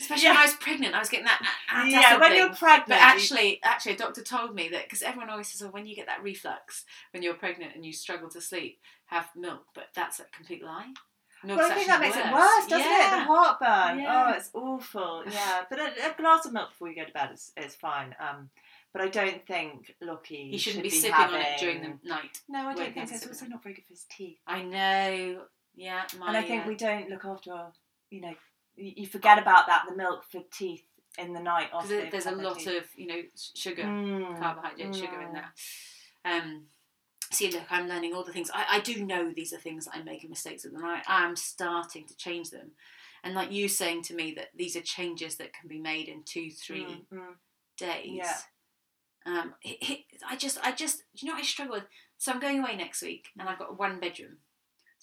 Especially 0.05 0.29
when 0.29 0.37
I 0.37 0.45
was 0.45 0.53
pregnant, 0.55 0.95
I 0.95 0.99
was 0.99 1.09
getting 1.09 1.25
that 1.25 1.41
yeah, 1.87 2.19
when 2.19 2.31
thing. 2.31 2.39
you're 2.39 2.55
pregnant. 2.55 2.87
But 2.87 2.99
actually, 2.99 3.59
actually, 3.63 3.93
a 3.93 3.97
doctor 3.97 4.21
told 4.21 4.53
me 4.53 4.69
that 4.69 4.83
because 4.83 5.01
everyone 5.01 5.29
always 5.29 5.47
says, 5.47 5.61
"Oh, 5.61 5.71
when 5.71 5.85
you 5.85 5.95
get 5.95 6.05
that 6.07 6.23
reflux 6.23 6.85
when 7.11 7.23
you're 7.23 7.33
pregnant 7.33 7.75
and 7.75 7.85
you 7.85 7.93
struggle 7.93 8.29
to 8.29 8.41
sleep, 8.41 8.79
have 9.07 9.29
milk." 9.35 9.65
But 9.73 9.87
that's 9.95 10.19
a 10.19 10.25
complete 10.35 10.63
lie. 10.63 10.93
Milk's 11.43 11.61
Well, 11.61 11.71
I 11.71 11.75
think 11.75 11.87
that 11.87 12.01
makes 12.01 12.17
it 12.17 12.33
worse, 12.33 12.67
doesn't 12.67 12.91
it? 12.91 13.11
The 13.11 13.23
heartburn. 13.23 13.99
Yeah. 13.99 14.27
Oh, 14.27 14.37
it's 14.37 14.49
awful. 14.53 15.23
Yeah, 15.31 15.63
but 15.69 15.79
a, 15.79 16.11
a 16.11 16.15
glass 16.17 16.45
of 16.45 16.53
milk 16.53 16.69
before 16.69 16.89
you 16.89 16.95
go 16.95 17.05
to 17.05 17.11
bed 17.11 17.31
is, 17.33 17.51
is 17.57 17.75
fine. 17.75 18.15
Um, 18.19 18.49
but 18.93 19.01
I 19.01 19.09
don't 19.09 19.45
think 19.45 19.93
Lockie 20.01 20.51
He 20.51 20.57
shouldn't 20.57 20.85
should 20.85 20.89
be, 20.89 20.89
be 20.89 20.95
sipping 20.95 21.15
having... 21.15 21.35
on 21.35 21.41
it 21.41 21.59
during 21.59 21.81
the 21.81 22.07
night. 22.07 22.39
No, 22.47 22.69
I 22.69 22.73
don't 22.73 22.93
think 22.93 23.09
so. 23.09 23.15
It's 23.15 23.27
also 23.27 23.45
not 23.47 23.61
very 23.61 23.75
good 23.75 23.85
for 23.85 23.93
his 23.93 24.05
teeth. 24.09 24.37
I 24.47 24.61
know. 24.63 25.41
Yeah, 25.75 26.03
my, 26.17 26.29
and 26.29 26.37
I 26.37 26.41
think 26.43 26.65
uh, 26.65 26.67
we 26.69 26.75
don't 26.75 27.09
look 27.09 27.25
after 27.25 27.51
our, 27.51 27.73
you 28.09 28.21
know, 28.21 28.33
you, 28.77 29.05
forget 29.07 29.37
about 29.39 29.67
that, 29.67 29.85
the 29.89 29.95
milk 29.95 30.23
for 30.31 30.41
teeth 30.51 30.83
in 31.17 31.33
the 31.33 31.39
night 31.39 31.67
because 31.71 31.83
after 31.83 31.87
there- 31.95 32.01
they've 32.03 32.11
there's 32.11 32.25
a 32.25 32.31
lot 32.31 32.57
teeth. 32.59 32.67
of 32.67 32.83
you 32.95 33.07
know 33.07 33.21
sugar, 33.55 33.83
Mm, 33.83 34.39
carbohydrate, 34.39 34.95
sugar 34.95 35.21
in 35.21 35.29
mm. 35.29 35.33
there. 35.33 35.53
Um, 36.25 36.63
see, 37.31 37.51
look, 37.51 37.63
I'm 37.69 37.87
learning 37.87 38.13
all 38.13 38.23
the 38.23 38.33
things. 38.33 38.49
I, 38.53 38.65
I 38.69 38.79
do 38.79 39.05
know 39.05 39.31
these 39.31 39.53
are 39.53 39.57
things 39.59 39.85
that 39.85 39.95
I'm 39.95 40.05
making 40.05 40.29
mistakes 40.29 40.63
with, 40.65 40.73
and 40.73 40.85
I 40.85 41.01
am 41.07 41.35
starting 41.35 42.05
to 42.07 42.15
change 42.17 42.49
them. 42.49 42.71
And 43.23 43.33
like 43.33 43.51
you 43.51 43.67
saying 43.67 44.03
to 44.03 44.13
me 44.15 44.33
that 44.37 44.49
these 44.55 44.75
are 44.75 44.81
changes 44.81 45.37
that 45.37 45.53
can 45.53 45.67
be 45.67 45.79
made 45.79 46.07
in 46.09 46.23
two, 46.23 46.51
three 46.51 46.85
Mm, 47.11 47.17
mm. 47.17 47.33
days. 47.77 48.11
Yeah. 48.17 48.37
Um, 49.25 49.55
it, 49.63 49.77
it, 49.89 49.99
I 50.29 50.35
just, 50.35 50.59
I 50.63 50.71
just, 50.71 51.01
you 51.15 51.27
know, 51.27 51.33
what 51.33 51.41
I 51.41 51.45
struggle 51.45 51.75
with. 51.75 51.85
So 52.19 52.31
I'm 52.31 52.39
going 52.39 52.59
away 52.59 52.75
next 52.75 53.01
week, 53.01 53.29
and 53.39 53.49
I've 53.49 53.57
got 53.57 53.79
one 53.79 53.99
bedroom. 53.99 54.37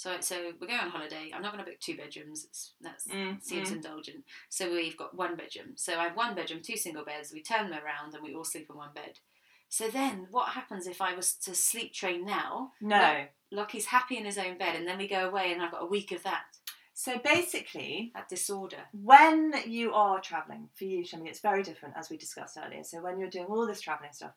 So, 0.02 0.16
so 0.18 0.50
we're 0.60 0.66
going 0.66 0.80
on 0.80 0.90
holiday. 0.90 1.30
I'm 1.32 1.42
not 1.42 1.52
going 1.52 1.64
to 1.64 1.70
book 1.70 1.78
two 1.78 1.96
bedrooms. 1.96 2.44
It's, 2.44 2.72
that 2.80 2.98
Mm, 3.08 3.40
seems 3.40 3.70
mm. 3.70 3.76
indulgent. 3.76 4.24
So 4.48 4.68
we've 4.72 4.96
got 4.96 5.14
one 5.14 5.36
bedroom. 5.36 5.74
So 5.76 5.96
I 5.96 6.04
have 6.08 6.16
one 6.16 6.34
bedroom, 6.34 6.60
two 6.60 6.76
single 6.76 7.04
beds. 7.04 7.32
We 7.32 7.40
turn 7.40 7.70
them 7.70 7.78
around, 7.84 8.12
and 8.12 8.24
we 8.24 8.34
all 8.34 8.42
sleep 8.42 8.66
in 8.68 8.76
one 8.76 8.92
bed. 8.92 9.20
So 9.68 9.86
then, 9.86 10.26
what 10.32 10.48
happens 10.54 10.88
if 10.88 11.00
I 11.00 11.14
was 11.14 11.34
to 11.44 11.54
sleep 11.54 11.92
train 11.94 12.26
now? 12.26 12.72
No. 12.80 13.26
Lockie's 13.52 13.86
happy 13.86 14.16
in 14.16 14.24
his 14.24 14.38
own 14.38 14.58
bed, 14.58 14.74
and 14.74 14.88
then 14.88 14.98
we 14.98 15.06
go 15.06 15.28
away, 15.28 15.52
and 15.52 15.62
I've 15.62 15.70
got 15.70 15.84
a 15.84 15.86
week 15.86 16.10
of 16.10 16.24
that, 16.24 16.46
So 16.94 17.18
basically, 17.18 18.10
that 18.16 18.28
disorder. 18.28 18.82
when 18.92 19.54
you 19.68 19.94
are 19.94 20.20
travelling, 20.20 20.68
for 20.74 20.82
you, 20.84 21.04
Shami, 21.04 21.28
it's 21.28 21.38
very 21.38 21.62
different 21.62 21.94
as 21.96 22.10
we 22.10 22.16
discussed 22.16 22.58
earlier. 22.62 22.82
So 22.82 23.00
when 23.00 23.20
you're 23.20 23.30
doing 23.30 23.46
all 23.46 23.68
this 23.68 23.80
travelling 23.80 24.12
stuff, 24.12 24.32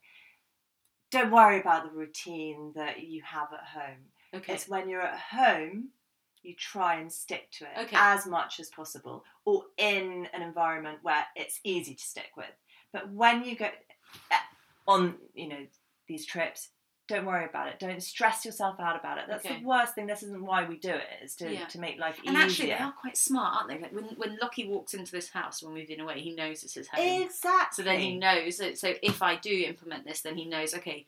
don't 1.10 1.32
worry 1.32 1.60
about 1.60 1.86
the 1.86 1.98
routine 1.98 2.72
that 2.76 3.02
you 3.02 3.24
have 3.24 3.52
at 3.52 3.66
home. 3.82 4.12
Okay. 4.36 4.54
It's 4.54 4.68
when 4.68 4.90
you're 4.90 5.02
at 5.02 5.20
home, 5.20 5.90
you 6.44 6.54
try 6.56 6.96
and 6.96 7.12
stick 7.12 7.50
to 7.52 7.66
it 7.66 7.86
Okay. 7.86 7.96
as 7.98 8.26
much 8.28 8.60
as 8.60 8.70
possible, 8.70 9.24
or 9.46 9.64
in 9.78 10.28
an 10.34 10.42
environment 10.42 11.00
where 11.02 11.26
it's 11.36 11.60
easy 11.64 11.96
to 11.96 12.04
stick 12.04 12.32
with. 12.38 12.52
But 12.94 13.10
when 13.12 13.44
you 13.44 13.56
go 13.56 13.66
eh, 13.66 14.36
on, 14.88 15.16
you 15.34 15.48
know, 15.48 15.66
these 16.08 16.26
trips, 16.26 16.70
don't 17.08 17.26
worry 17.26 17.46
about 17.46 17.68
it. 17.68 17.78
Don't 17.80 18.02
stress 18.02 18.46
yourself 18.46 18.80
out 18.80 19.00
about 19.00 19.20
it. 19.20 19.26
That's 19.28 19.46
Okay. 19.46 19.60
the 19.60 19.66
worst 19.68 19.94
thing. 19.94 20.08
This 20.08 20.24
isn't 20.24 20.44
why 20.44 20.66
we 20.68 20.78
do 20.78 20.90
it. 20.90 21.08
Is 21.24 21.36
to, 21.36 21.52
Yeah. 21.52 21.66
to 21.68 21.80
make 21.80 22.00
life 22.00 22.18
easier. 22.20 22.30
And 22.30 22.38
actually, 22.38 22.68
they 22.70 22.74
are 22.74 22.92
quite 22.94 23.16
smart, 23.16 23.58
aren't 23.58 23.70
they? 23.70 23.80
Like 23.80 23.94
when 23.94 24.06
when 24.16 24.38
Lockie 24.42 24.68
walks 24.68 24.94
into 24.96 25.12
this 25.12 25.30
house 25.30 25.62
when 25.62 25.74
we've 25.74 25.88
been 25.88 26.00
away, 26.00 26.20
he 26.22 26.34
knows 26.34 26.64
it's 26.64 26.74
his 26.74 26.88
home. 26.88 27.24
Exactly. 27.24 27.84
So 27.84 27.84
then 27.84 28.00
he 28.00 28.18
knows. 28.18 28.58
So 28.58 28.94
if 29.04 29.22
I 29.22 29.36
do 29.36 29.52
implement 29.68 30.06
this, 30.06 30.22
then 30.22 30.36
he 30.36 30.46
knows. 30.46 30.74
Okay, 30.74 31.06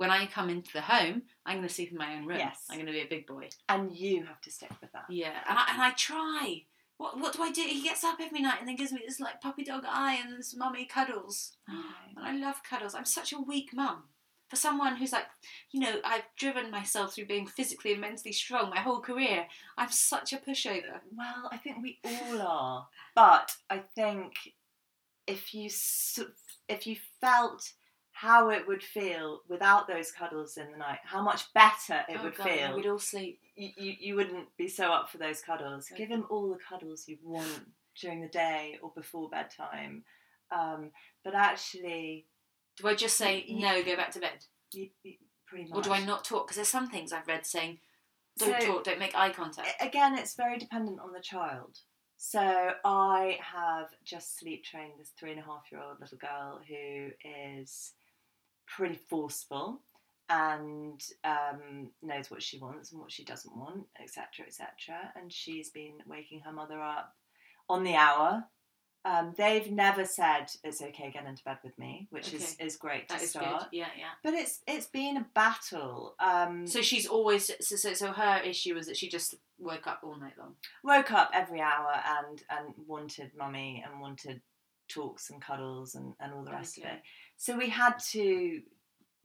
when 0.00 0.10
I 0.10 0.24
come 0.24 0.48
into 0.48 0.72
the 0.72 0.80
home, 0.80 1.22
I'm 1.44 1.58
going 1.58 1.68
to 1.68 1.74
sleep 1.74 1.92
in 1.92 1.98
my 1.98 2.14
own 2.16 2.24
room. 2.24 2.38
Yes. 2.38 2.64
I'm 2.70 2.76
going 2.76 2.86
to 2.86 2.92
be 2.92 3.02
a 3.02 3.06
big 3.06 3.26
boy. 3.26 3.50
and 3.68 3.94
you 3.94 4.24
have 4.24 4.40
to 4.40 4.50
stick 4.50 4.70
with 4.80 4.90
that. 4.92 5.04
Yeah, 5.10 5.36
and 5.46 5.58
I, 5.58 5.64
and 5.74 5.82
I 5.82 5.90
try. 5.90 6.62
What 6.96 7.20
what 7.20 7.34
do 7.34 7.42
I 7.42 7.52
do? 7.52 7.60
He 7.60 7.82
gets 7.82 8.02
up 8.02 8.18
every 8.18 8.40
night 8.40 8.60
and 8.60 8.66
then 8.68 8.76
gives 8.76 8.92
me 8.92 9.02
this 9.06 9.20
like 9.20 9.42
puppy 9.42 9.62
dog 9.62 9.84
eye 9.86 10.18
and 10.22 10.38
this 10.38 10.56
mummy 10.56 10.86
cuddles. 10.86 11.52
And 12.16 12.26
I 12.26 12.32
love 12.36 12.62
cuddles. 12.68 12.94
I'm 12.94 13.04
such 13.04 13.32
a 13.34 13.40
weak 13.40 13.70
mum. 13.74 14.04
For 14.48 14.56
someone 14.56 14.96
who's 14.96 15.12
like, 15.12 15.26
you 15.70 15.80
know, 15.80 16.00
I've 16.04 16.24
driven 16.36 16.70
myself 16.70 17.14
through 17.14 17.26
being 17.26 17.46
physically 17.46 17.92
and 17.92 18.00
mentally 18.00 18.32
strong 18.32 18.70
my 18.70 18.80
whole 18.80 19.00
career. 19.00 19.46
I'm 19.78 19.90
such 19.90 20.32
a 20.32 20.38
pushover. 20.38 21.00
Well, 21.14 21.48
I 21.52 21.56
think 21.58 21.76
we 21.82 21.98
all 22.04 22.40
are, 22.42 22.88
but 23.14 23.52
I 23.68 23.78
think 23.94 24.32
if 25.26 25.54
you 25.54 25.68
if 26.68 26.86
you 26.86 26.96
felt 27.20 27.72
how 28.20 28.50
it 28.50 28.68
would 28.68 28.82
feel 28.82 29.40
without 29.48 29.88
those 29.88 30.12
cuddles 30.12 30.58
in 30.58 30.70
the 30.70 30.76
night, 30.76 30.98
how 31.04 31.22
much 31.22 31.50
better 31.54 32.04
it 32.06 32.18
oh 32.20 32.24
would 32.24 32.34
God, 32.36 32.48
feel. 32.48 32.76
we'd 32.76 32.86
all 32.86 32.98
sleep. 32.98 33.40
You, 33.56 33.70
you, 33.78 33.94
you 33.98 34.14
wouldn't 34.14 34.48
be 34.58 34.68
so 34.68 34.92
up 34.92 35.08
for 35.08 35.16
those 35.16 35.40
cuddles. 35.40 35.88
Okay. 35.90 36.02
Give 36.02 36.10
him 36.10 36.26
all 36.28 36.50
the 36.50 36.58
cuddles 36.68 37.08
you 37.08 37.16
want 37.24 37.62
during 37.98 38.20
the 38.20 38.28
day 38.28 38.78
or 38.82 38.92
before 38.94 39.30
bedtime. 39.30 40.04
Um, 40.54 40.90
but 41.24 41.34
actually, 41.34 42.26
Do 42.76 42.88
I 42.88 42.94
just 42.94 43.16
say 43.16 43.46
Y- 43.48 43.58
no, 43.58 43.82
go 43.82 43.96
back 43.96 44.10
to 44.10 44.20
bed, 44.20 44.44
you, 44.72 44.90
you 45.02 45.14
pretty 45.46 45.70
much. 45.70 45.78
or 45.78 45.82
do 45.82 45.92
I 45.92 46.04
not 46.04 46.22
talk? 46.24 46.46
Because 46.46 46.56
there's 46.56 46.68
some 46.68 46.90
things 46.90 47.14
I've 47.14 47.26
read 47.26 47.46
saying 47.46 47.78
don't 48.38 48.60
So- 48.60 48.66
talk, 48.66 48.84
don't 48.84 48.98
make 48.98 49.14
eye 49.16 49.30
contact. 49.30 49.82
Again, 49.82 50.18
it's 50.18 50.34
very 50.34 50.58
dependent 50.58 51.00
on 51.00 51.12
the 51.14 51.20
child. 51.22 51.78
So 52.18 52.72
I 52.84 53.38
have 53.40 53.86
just 54.04 54.38
sleep 54.38 54.62
trained 54.62 54.92
this 54.98 55.12
three 55.18 55.30
and 55.30 55.40
a 55.40 55.42
half 55.44 55.62
year 55.72 55.80
old 55.80 56.00
little 56.00 56.18
girl 56.18 56.60
who 56.68 57.08
is 57.24 57.92
pretty 58.76 58.98
forceful 59.08 59.80
and 60.28 61.02
um, 61.24 61.90
knows 62.02 62.30
what 62.30 62.42
she 62.42 62.58
wants 62.58 62.92
and 62.92 63.00
what 63.00 63.10
she 63.10 63.24
doesn't 63.24 63.56
want, 63.56 63.84
etc., 64.00 64.46
etc. 64.46 64.66
And 65.16 65.32
she's 65.32 65.70
been 65.70 65.94
waking 66.06 66.40
her 66.40 66.52
mother 66.52 66.80
up 66.80 67.14
on 67.68 67.82
the 67.84 67.94
hour. 67.96 68.44
Um, 69.04 69.32
they've 69.36 69.70
never 69.72 70.04
said 70.04 70.46
it's 70.62 70.82
okay, 70.82 71.10
get 71.10 71.24
into 71.26 71.42
bed 71.42 71.56
with 71.64 71.76
me, 71.78 72.06
which 72.10 72.34
is, 72.34 72.54
Okay. 72.54 72.66
is 72.66 72.76
great 72.76 73.08
That 73.08 73.18
to 73.18 73.24
is 73.24 73.30
start. 73.30 73.60
good. 73.70 73.78
Yeah, 73.78 73.86
yeah. 73.98 74.10
But 74.22 74.34
it's 74.34 74.60
it's 74.68 74.86
been 74.88 75.16
a 75.16 75.26
battle. 75.34 76.14
Um, 76.20 76.66
So 76.66 76.82
she's 76.82 77.06
always 77.06 77.50
so, 77.60 77.76
so 77.76 77.94
so 77.94 78.12
her 78.12 78.40
issue 78.44 78.74
was 78.74 78.86
that 78.88 78.98
she 78.98 79.08
just 79.08 79.36
woke 79.58 79.86
up 79.86 80.00
all 80.04 80.16
night 80.20 80.34
long. 80.38 80.54
woke 80.84 81.10
up 81.12 81.30
every 81.32 81.60
hour 81.62 81.94
and 82.06 82.42
and 82.50 82.74
wanted 82.86 83.30
mummy 83.36 83.82
and 83.84 84.02
wanted 84.02 84.42
talks 84.88 85.30
and 85.30 85.40
cuddles 85.40 85.94
and, 85.94 86.12
and 86.20 86.34
all 86.34 86.44
the 86.44 86.50
rest 86.52 86.76
of 86.76 86.84
it. 86.84 87.00
So 87.40 87.56
we 87.56 87.70
had 87.70 87.98
to, 88.10 88.20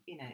you 0.06 0.18
know, 0.18 0.32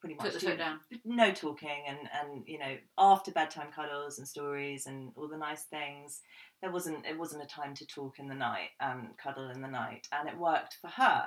pretty 0.00 0.14
much 0.14 0.24
Put 0.24 0.32
the 0.32 0.40
do 0.40 0.46
foot 0.46 0.58
down. 0.58 0.80
no 1.04 1.30
talking 1.32 1.84
and 1.86 1.98
and 1.98 2.42
you 2.46 2.58
know 2.58 2.74
after 2.96 3.30
bedtime 3.30 3.70
cuddles 3.70 4.18
and 4.18 4.26
stories 4.26 4.86
and 4.86 5.12
all 5.16 5.28
the 5.28 5.36
nice 5.36 5.64
things. 5.64 6.22
There 6.62 6.72
wasn't 6.72 7.04
it 7.04 7.18
wasn't 7.18 7.42
a 7.42 7.46
time 7.46 7.74
to 7.74 7.86
talk 7.86 8.18
in 8.18 8.26
the 8.26 8.34
night 8.34 8.70
and 8.80 9.08
cuddle 9.22 9.50
in 9.50 9.60
the 9.60 9.68
night, 9.68 10.08
and 10.10 10.30
it 10.30 10.38
worked 10.38 10.78
for 10.80 10.88
her. 10.88 11.26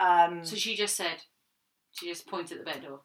Um, 0.00 0.42
So 0.42 0.56
she 0.56 0.74
just 0.74 0.96
said, 0.96 1.18
she 1.92 2.08
just 2.08 2.26
pointed 2.26 2.58
at 2.58 2.64
the 2.64 2.70
bed 2.72 2.82
door. 2.82 3.00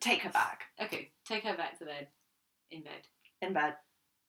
take 0.00 0.20
her 0.22 0.30
back 0.30 0.64
Okay, 0.82 1.10
take 1.26 1.44
her 1.44 1.56
back 1.56 1.78
to 1.78 1.86
bed, 1.86 2.08
in 2.70 2.82
bed. 2.82 3.08
in 3.40 3.54
bed. 3.54 3.76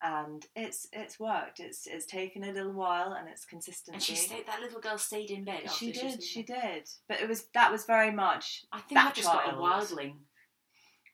And 0.02 0.46
it's 0.56 0.88
it's 0.94 1.20
worked. 1.20 1.60
It's 1.60 1.88
it's 1.88 2.06
taken 2.06 2.44
a 2.44 2.52
little 2.52 2.72
while, 2.74 3.14
and 3.14 3.28
it's 3.28 3.46
consistency. 3.46 3.94
And 3.94 4.02
she 4.02 4.16
stayed. 4.16 4.46
That 4.46 4.62
little 4.62 4.80
girl 4.80 4.98
stayed 4.98 5.32
in 5.32 5.44
bed. 5.44 5.72
She 5.72 5.92
did, 5.92 6.22
she 6.22 6.44
bed. 6.44 6.62
did. 6.62 6.90
But 7.08 7.20
it 7.22 7.28
was 7.28 7.46
that 7.56 7.72
was 7.72 7.86
very 7.86 8.12
much 8.12 8.64
I 8.72 8.80
think 8.82 9.00
I've 9.00 9.14
just 9.16 9.28
got 9.28 9.52
a 9.52 9.58
wildling. 9.58 10.14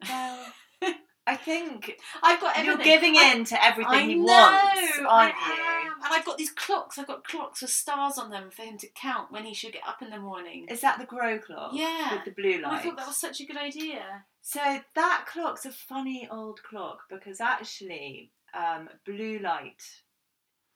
well 0.07 0.45
I 1.25 1.37
think 1.37 1.93
I've 2.21 2.41
got 2.41 2.57
everything. 2.57 2.85
you're 2.85 2.95
giving 2.99 3.15
I- 3.17 3.33
in 3.33 3.45
to 3.45 3.63
everything 3.63 3.93
I 3.93 4.01
he 4.01 4.15
know, 4.15 4.23
wants, 4.25 4.99
I 4.99 5.05
aren't 5.07 5.33
you? 5.35 5.63
am. 5.63 5.93
And 6.03 6.13
I've 6.13 6.25
got 6.25 6.37
these 6.37 6.51
clocks. 6.51 6.99
I've 6.99 7.07
got 7.07 7.23
clocks 7.23 7.61
with 7.61 7.71
stars 7.71 8.17
on 8.17 8.29
them 8.29 8.49
for 8.51 8.63
him 8.63 8.77
to 8.79 8.87
count 8.93 9.31
when 9.31 9.45
he 9.45 9.53
should 9.53 9.71
get 9.71 9.87
up 9.87 10.01
in 10.01 10.09
the 10.09 10.19
morning. 10.19 10.65
Is 10.67 10.81
that 10.81 10.99
the 10.99 11.05
grow 11.05 11.39
clock? 11.39 11.71
Yeah. 11.73 12.15
With 12.15 12.25
the 12.25 12.31
blue 12.31 12.55
And 12.55 12.65
I 12.65 12.79
thought 12.79 12.97
that 12.97 13.07
was 13.07 13.15
such 13.15 13.39
a 13.39 13.45
good 13.45 13.55
idea. 13.55 14.25
So 14.41 14.59
that 14.95 15.25
clock's 15.31 15.65
a 15.65 15.71
funny 15.71 16.27
old 16.29 16.61
clock 16.63 17.03
because 17.09 17.39
actually 17.39 18.31
um, 18.53 18.89
blue 19.05 19.39
light 19.39 19.81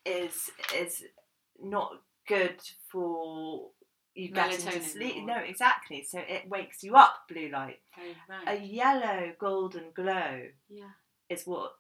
is 0.06 0.50
is 0.76 1.04
not 1.60 1.92
good 2.28 2.60
for 2.92 3.70
you 4.14 4.30
getting 4.30 4.58
to 4.58 4.68
Melatonin 4.68 4.84
sleep. 4.84 5.16
or- 5.18 5.26
No, 5.26 5.38
exactly. 5.38 6.04
So 6.04 6.20
it 6.20 6.50
wakes 6.50 6.84
you 6.84 6.96
up. 6.96 7.28
Blue 7.30 7.50
light. 7.50 7.80
Oh, 7.98 8.36
A 8.48 8.56
yellow 8.58 9.34
golden 9.40 9.92
glow 9.94 10.48
yeah. 10.70 10.90
is 11.30 11.46
what 11.46 11.74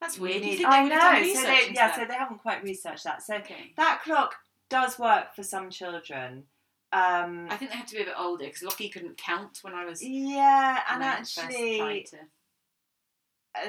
That's 0.00 0.18
weird. 0.18 0.44
You 0.44 0.56
think 0.56 0.68
I 0.68 0.88
know. 0.88 1.34
so 1.34 1.42
they, 1.42 1.68
yeah, 1.72 1.88
that? 1.88 1.96
so 1.96 2.04
they 2.04 2.14
haven't 2.14 2.38
quite 2.38 2.62
researched 2.64 3.04
that. 3.04 3.22
So 3.22 3.36
okay. 3.36 3.72
that 3.76 4.02
clock 4.04 4.34
does 4.68 4.98
work 4.98 5.34
for 5.36 5.42
some 5.44 5.70
children. 5.70 6.44
Um, 6.92 7.48
I 7.50 7.56
think 7.56 7.70
they 7.72 7.76
have 7.76 7.86
to 7.86 7.96
be 7.96 8.02
a 8.02 8.06
bit 8.06 8.14
older 8.16 8.44
because 8.44 8.62
Lockie 8.62 8.88
couldn't 8.88 9.16
count 9.16 9.58
when 9.62 9.74
I 9.74 9.84
was. 9.84 10.02
yeah, 10.02 10.80
and 10.90 11.00
when 11.00 11.08
I 11.08 11.18
first 11.18 11.38
actually, 11.38 12.06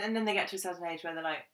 and 0.04 0.15
then 0.15 0.26
they 0.26 0.34
get 0.34 0.48
to 0.50 0.56
a 0.56 0.60
certain 0.60 0.86
age 0.86 1.04
where 1.04 1.13
they're 1.13 1.24
like, 1.24 1.45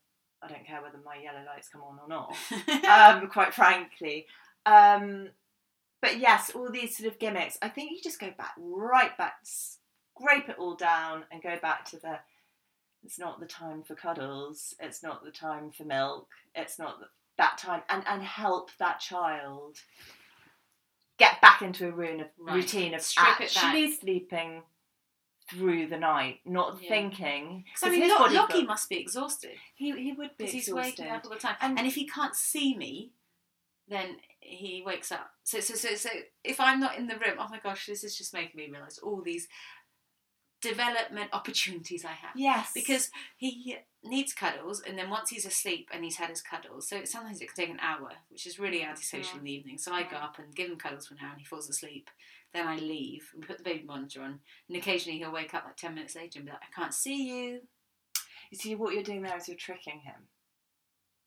I 0.44 0.48
don't 0.48 0.66
care 0.66 0.82
whether 0.82 0.98
my 1.06 1.18
yellow 1.22 1.44
lights 1.46 1.70
come 1.70 1.82
on 1.82 2.00
or 2.00 2.08
not. 2.08 2.36
Um, 2.88 3.28
quite 3.30 3.54
frankly. 3.54 4.26
Um, 4.66 5.30
but 6.02 6.18
yes, 6.20 6.52
all 6.56 6.72
these 6.72 6.98
sort 6.98 7.12
of 7.12 7.20
gimmicks. 7.20 7.58
I 7.62 7.70
think 7.70 7.92
you 7.92 8.02
just 8.04 8.20
go 8.20 8.32
back, 8.38 8.54
right 8.58 9.16
back, 9.18 9.36
scrape 9.44 10.50
it 10.50 10.58
all 10.58 10.76
down, 10.76 11.24
and 11.32 11.42
go 11.44 11.58
back 11.62 11.86
to 11.92 11.98
the. 11.98 12.20
It's 13.04 13.20
not 13.20 13.40
the 13.40 13.46
time 13.48 13.84
for 13.84 13.96
cuddles. 13.96 14.76
It's 14.80 15.04
not 15.04 15.24
the 15.24 15.32
time 15.32 15.72
for 15.72 15.84
milk. 15.84 16.28
It's 16.56 16.78
not 16.80 16.98
that 17.38 17.58
time, 17.58 17.82
and 17.90 18.04
and 18.08 18.22
help 18.24 18.72
that 18.80 19.00
child 19.00 19.78
get 21.18 21.40
back 21.42 21.62
into 21.62 21.88
a 21.88 21.92
routine 21.92 22.22
of 22.22 22.28
Right. 22.40 22.56
routine 22.56 22.94
of 22.96 23.02
Strip 23.02 23.42
actually 23.42 23.92
sleeping 23.94 24.64
through 25.52 25.88
the 25.88 25.98
night, 25.98 26.40
not 26.46 26.82
Yeah. 26.82 26.90
thinking. 26.90 27.66
I 27.84 27.90
mean, 27.90 28.02
his 28.02 28.12
Lockie 28.12 28.64
must 28.64 28.90
be 28.90 28.98
exhausted 29.00 29.58
he 29.76 29.92
he 30.06 30.12
would 30.14 30.30
be 30.38 30.46
because 30.46 30.54
he's 30.54 30.74
waking 30.74 31.08
up 31.10 31.24
all 31.26 31.32
the 31.32 31.38
time, 31.38 31.58
And- 31.62 31.78
and, 31.78 31.88
if 31.88 31.96
he 31.96 32.08
can't 32.08 32.36
see 32.36 32.76
me, 32.76 33.12
then 33.88 34.20
he 34.40 34.82
wakes 34.86 35.12
up. 35.12 35.32
So, 35.44 35.60
so, 35.60 35.76
so, 35.76 35.96
so, 35.96 36.10
if 36.44 36.60
I'm 36.60 36.80
not 36.80 36.98
in 36.98 37.08
the 37.08 37.16
room, 37.18 37.36
oh 37.40 37.48
my 37.50 37.60
gosh, 37.60 37.86
this 37.88 38.04
is 38.04 38.18
just 38.18 38.34
making 38.34 38.58
me 38.58 38.70
realise 38.72 38.98
all 39.00 39.22
these 39.22 39.48
development 40.62 41.30
opportunities 41.34 42.06
I 42.06 42.12
have. 42.14 42.32
Yes, 42.36 42.72
because 42.74 43.10
he 43.38 43.78
needs 44.04 44.32
cuddles 44.34 44.80
and 44.82 44.98
then 44.98 45.10
once 45.10 45.30
he's 45.30 45.46
asleep 45.46 45.90
and 45.92 46.04
he's 46.04 46.16
had 46.18 46.30
his 46.30 46.42
cuddles 46.42 46.88
so 46.90 47.04
sometimes 47.06 47.40
it 47.40 47.46
can 47.54 47.56
take 47.66 47.70
an 47.70 47.80
hour 47.82 48.10
which 48.30 48.48
is 48.48 48.58
really 48.58 48.82
antisocial 48.84 49.38
in 49.38 49.44
the 49.44 49.52
evening 49.52 49.78
so 49.78 49.94
i 49.94 50.02
go 50.02 50.16
Mm. 50.16 50.24
up 50.24 50.40
and 50.40 50.56
give 50.56 50.72
him 50.72 50.76
cuddles 50.76 51.06
for 51.06 51.14
an 51.14 51.20
hour 51.22 51.30
and 51.34 51.40
he 51.40 51.46
falls 51.46 51.70
asleep 51.70 52.10
then 52.54 52.68
i 52.68 52.76
leave 52.78 53.30
and 53.34 53.46
put 53.48 53.58
the 53.58 53.64
baby 53.64 53.84
monitor 53.86 54.22
on 54.22 54.40
and 54.68 54.78
occasionally 54.78 55.18
he'll 55.20 55.32
wake 55.32 55.54
up 55.54 55.64
like 55.66 55.78
10 55.78 55.94
minutes 55.96 56.16
later 56.16 56.40
and 56.40 56.46
be 56.46 56.52
like 56.52 56.62
i 56.62 56.80
can't 56.80 56.94
see 56.94 57.28
you 57.30 57.62
You 58.52 58.58
see, 58.58 58.76
what 58.76 58.94
you're 58.94 59.04
doing 59.04 59.22
there 59.22 59.38
is 59.38 59.48
you're 59.48 59.56
tricking 59.56 60.02
him. 60.04 60.28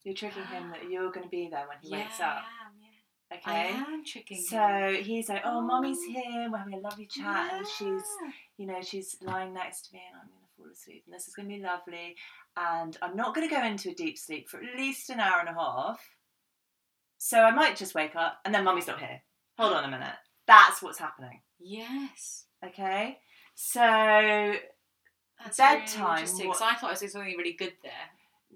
You're 0.05 0.15
tricking 0.15 0.45
him 0.45 0.69
that 0.73 0.91
you're 0.91 1.11
going 1.11 1.25
to 1.25 1.31
be 1.31 1.49
there 1.51 1.67
when 1.67 1.79
he 1.81 1.89
yeah 1.93 1.99
wakes 2.05 2.21
up. 2.21 2.43
I 2.45 2.67
am, 2.67 2.73
yeah. 2.79 3.37
Okay. 3.39 3.73
I 3.75 3.95
am 3.95 4.05
tricking 4.05 4.37
him 4.37 4.45
So 4.45 5.03
he's 5.03 5.31
like, 5.31 5.41
"Oh, 5.43 5.63
mommy's 5.63 5.97
Oh. 6.07 6.13
here. 6.13 6.49
We're 6.51 6.59
having 6.59 6.75
a 6.75 6.79
lovely 6.89 7.07
chat, 7.07 7.55
and 7.55 7.67
she's, 7.67 8.03
you 8.59 8.67
know, 8.67 8.83
she's 8.83 9.17
lying 9.23 9.55
next 9.55 9.87
to 9.89 9.95
me, 9.95 10.03
and 10.07 10.21
I'm 10.21 10.29
going 10.29 10.43
to 10.45 10.55
fall 10.55 10.71
asleep, 10.71 11.05
and 11.07 11.15
this 11.15 11.27
is 11.29 11.35
going 11.35 11.49
to 11.49 11.55
be 11.57 11.63
lovely. 11.63 12.15
And 12.59 12.95
I'm 13.01 13.17
not 13.17 13.35
going 13.35 13.49
to 13.49 13.55
go 13.55 13.65
into 13.65 13.89
a 13.91 13.95
deep 13.95 14.19
sleep 14.19 14.51
for 14.51 14.59
at 14.59 14.77
least 14.77 15.09
an 15.09 15.19
hour 15.21 15.41
and 15.41 15.49
a 15.49 15.55
half. 15.55 16.05
So 17.17 17.41
I 17.41 17.53
might 17.53 17.77
just 17.77 17.95
wake 17.95 18.15
up, 18.17 18.39
and 18.45 18.55
then 18.55 18.65
mommy's 18.65 18.87
not 18.87 19.01
here. 19.01 19.23
Hold 19.59 19.73
on 19.73 19.85
a 19.85 19.89
minute. 19.91 20.17
That's 20.47 20.83
what's 20.83 20.99
happening. 20.99 21.41
yes. 21.59 22.45
Okay. 22.65 23.19
So 23.55 23.81
that's 25.43 25.57
Bedtime, 25.59 26.25
really 26.25 26.49
what- 26.49 26.57
so 26.59 26.65
i 26.65 26.75
thought 26.75 26.89
i 26.89 26.91
was 26.93 27.01
doing 27.01 27.11
something 27.11 27.37
really 27.37 27.53
good 27.53 27.75
there. 27.83 27.93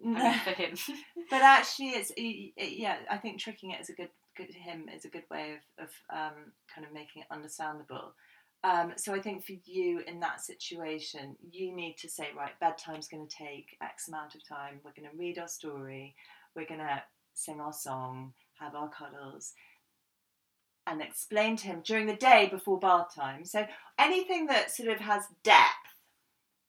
Mean, 0.02 0.38
for 0.40 0.50
him. 0.50 0.76
But 1.30 1.42
actually 1.42 1.88
it's 1.88 2.12
yeah 2.16 2.96
i 3.10 3.16
think 3.16 3.38
tricking 3.40 3.72
it 3.72 3.80
is 3.80 3.90
a 3.90 3.94
good 3.94 4.10
good 4.36 4.54
him 4.54 4.88
is 4.94 5.04
a 5.04 5.08
good 5.08 5.24
way 5.30 5.56
of, 5.78 5.84
of 5.86 5.90
um, 6.10 6.52
kind 6.72 6.86
of 6.86 6.92
making 6.92 7.22
it 7.22 7.28
understandable. 7.34 8.14
Um, 8.64 8.92
so 8.96 9.12
i 9.14 9.20
think 9.20 9.44
for 9.44 9.54
you 9.64 10.00
in 10.06 10.20
that 10.20 10.40
situation 10.40 11.36
you 11.50 11.74
need 11.74 11.96
to 11.98 12.08
say 12.08 12.28
right 12.36 12.58
bedtime's 12.60 13.08
going 13.08 13.26
to 13.26 13.36
take 13.36 13.76
x 13.82 14.08
amount 14.08 14.34
of 14.36 14.46
time. 14.48 14.80
We're 14.84 14.92
going 14.98 15.10
to 15.10 15.16
read 15.16 15.38
our 15.38 15.48
story. 15.48 16.14
We're 16.56 16.66
going 16.66 16.80
to 16.80 17.02
sing 17.34 17.60
our 17.60 17.72
song 17.72 18.32
have 18.60 18.74
our 18.74 18.88
cuddles 18.90 19.52
and 20.88 21.02
explain 21.02 21.56
to 21.56 21.66
him 21.66 21.82
during 21.84 22.06
the 22.06 22.16
day 22.16 22.48
before 22.50 22.78
bath 22.78 23.14
time. 23.14 23.44
So 23.44 23.66
anything 23.98 24.46
that 24.46 24.70
sort 24.70 24.88
of 24.88 24.98
has 25.00 25.24
depth 25.42 25.98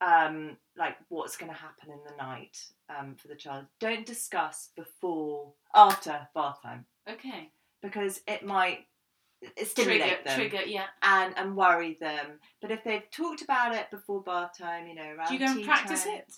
um, 0.01 0.57
like 0.77 0.95
what's 1.09 1.37
going 1.37 1.51
to 1.51 1.57
happen 1.57 1.89
in 1.91 1.99
the 2.07 2.15
night 2.23 2.57
um, 2.89 3.15
for 3.15 3.27
the 3.27 3.35
child. 3.35 3.65
Don't 3.79 4.05
discuss 4.05 4.69
before, 4.75 5.51
after 5.75 6.27
bath 6.33 6.61
time, 6.63 6.85
okay. 7.09 7.51
Because 7.81 8.21
it 8.27 8.45
might 8.45 8.85
stimulate 9.63 10.01
trigger 10.01 10.23
them. 10.25 10.35
trigger 10.35 10.61
yeah. 10.65 10.85
And 11.01 11.33
and 11.37 11.55
worry 11.55 11.97
them. 11.99 12.39
But 12.61 12.71
if 12.71 12.83
they've 12.83 13.09
talked 13.11 13.41
about 13.41 13.75
it 13.75 13.89
before 13.91 14.21
bath 14.21 14.57
time, 14.57 14.87
you 14.87 14.95
know, 14.95 15.15
around 15.17 15.27
do 15.27 15.33
you 15.33 15.39
go 15.39 15.45
and 15.47 15.63
practice 15.65 16.03
time- 16.03 16.15
it 16.15 16.33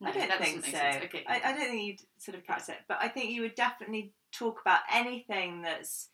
no, 0.00 0.08
I 0.08 0.12
don't 0.12 0.40
think 0.40 0.64
so. 0.66 0.78
Okay. 1.04 1.24
I, 1.28 1.40
I 1.44 1.52
don't 1.52 1.68
think 1.68 1.82
you'd 1.82 2.00
sort 2.18 2.36
of 2.36 2.44
practice 2.44 2.70
it, 2.70 2.78
but 2.88 2.98
I 3.00 3.08
think 3.08 3.30
you 3.30 3.42
would 3.42 3.54
definitely 3.54 4.12
talk 4.32 4.60
about 4.60 4.80
anything 4.92 5.62
that's 5.62 6.10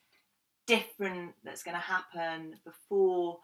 different 0.66 1.32
that's 1.44 1.62
going 1.62 1.76
to 1.76 1.80
happen 1.80 2.54
before 2.64 3.38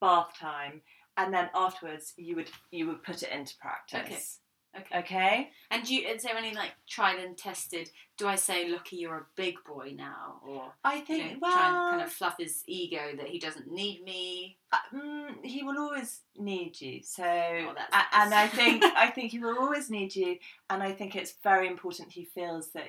bath 0.00 0.32
time, 0.38 0.82
and 1.16 1.32
then 1.32 1.50
afterwards 1.54 2.12
you 2.16 2.36
would 2.36 2.50
you 2.70 2.86
would 2.88 3.02
put 3.02 3.22
it 3.22 3.30
into 3.30 3.54
practice. 3.60 4.40
Okay 4.78 4.98
Okay. 4.98 5.50
And 5.70 5.84
do 5.84 5.94
you, 5.94 6.06
is 6.08 6.22
there 6.22 6.36
any 6.36 6.54
like 6.54 6.72
tried 6.88 7.18
and 7.18 7.36
tested? 7.36 7.90
Do 8.16 8.26
I 8.28 8.36
say, 8.36 8.68
"Lockie, 8.68 8.96
you're 8.96 9.16
a 9.16 9.26
big 9.36 9.56
boy 9.64 9.92
now," 9.96 10.40
or 10.46 10.72
I 10.84 10.96
you 10.96 11.04
think 11.04 11.32
know, 11.32 11.38
well, 11.40 11.52
try 11.52 11.68
and 11.68 11.90
kind 11.90 12.02
of 12.02 12.12
fluff 12.12 12.36
his 12.38 12.62
ego 12.66 13.12
that 13.16 13.28
he 13.28 13.38
doesn't 13.38 13.70
need 13.70 14.02
me? 14.04 14.58
uh, 14.72 14.76
mm, 14.94 15.44
he 15.44 15.62
will 15.62 15.78
always 15.78 16.20
need 16.36 16.80
you. 16.80 17.02
So, 17.02 17.22
Oh, 17.24 17.74
that's 17.76 17.94
a- 17.94 18.16
and 18.20 18.34
I 18.34 18.48
think 18.48 18.82
I 18.96 19.10
think 19.10 19.32
he 19.32 19.38
will 19.38 19.58
always 19.58 19.90
need 19.90 20.14
you, 20.16 20.38
and 20.70 20.82
I 20.82 20.92
think 20.92 21.14
it's 21.16 21.34
very 21.42 21.66
important 21.68 22.12
he 22.12 22.24
feels 22.24 22.70
that 22.72 22.88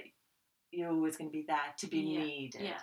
you're 0.72 0.92
always 0.92 1.18
going 1.18 1.30
to 1.30 1.34
be 1.34 1.46
there 1.48 1.74
to 1.78 1.88
be 1.88 2.00
Yeah, 2.00 2.20
needed. 2.20 2.62
Yeah, 2.62 2.80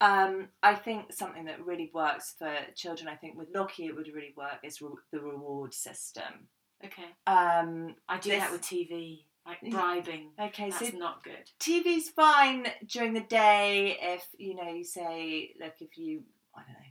Um, 0.00 0.48
I 0.62 0.74
think 0.74 1.12
something 1.12 1.44
that 1.46 1.64
really 1.64 1.90
works 1.92 2.34
for 2.38 2.52
children, 2.76 3.08
I 3.08 3.16
think 3.16 3.36
with 3.36 3.48
Lockie 3.54 3.86
it 3.86 3.96
would 3.96 4.08
really 4.14 4.34
work, 4.36 4.58
is 4.62 4.80
re- 4.80 4.90
the 5.10 5.20
reward 5.20 5.74
system. 5.74 6.48
Okay. 6.84 7.04
Um, 7.26 7.94
I 8.08 8.18
do 8.18 8.30
This- 8.30 8.40
that 8.40 8.52
with 8.52 8.62
TV, 8.62 9.24
like 9.46 9.60
bribing. 9.62 10.32
okay, 10.38 10.70
That's 10.70 10.90
so 10.90 10.96
not 10.98 11.22
good. 11.24 11.50
TV's 11.60 12.10
fine 12.10 12.66
during 12.86 13.12
the 13.12 13.20
day 13.20 13.98
if 14.00 14.26
you 14.38 14.54
know 14.54 14.68
you 14.72 14.84
say, 14.84 15.54
look, 15.60 15.74
if 15.80 15.96
you 15.98 16.24
I 16.54 16.60
don't 16.62 16.72
know, 16.72 16.88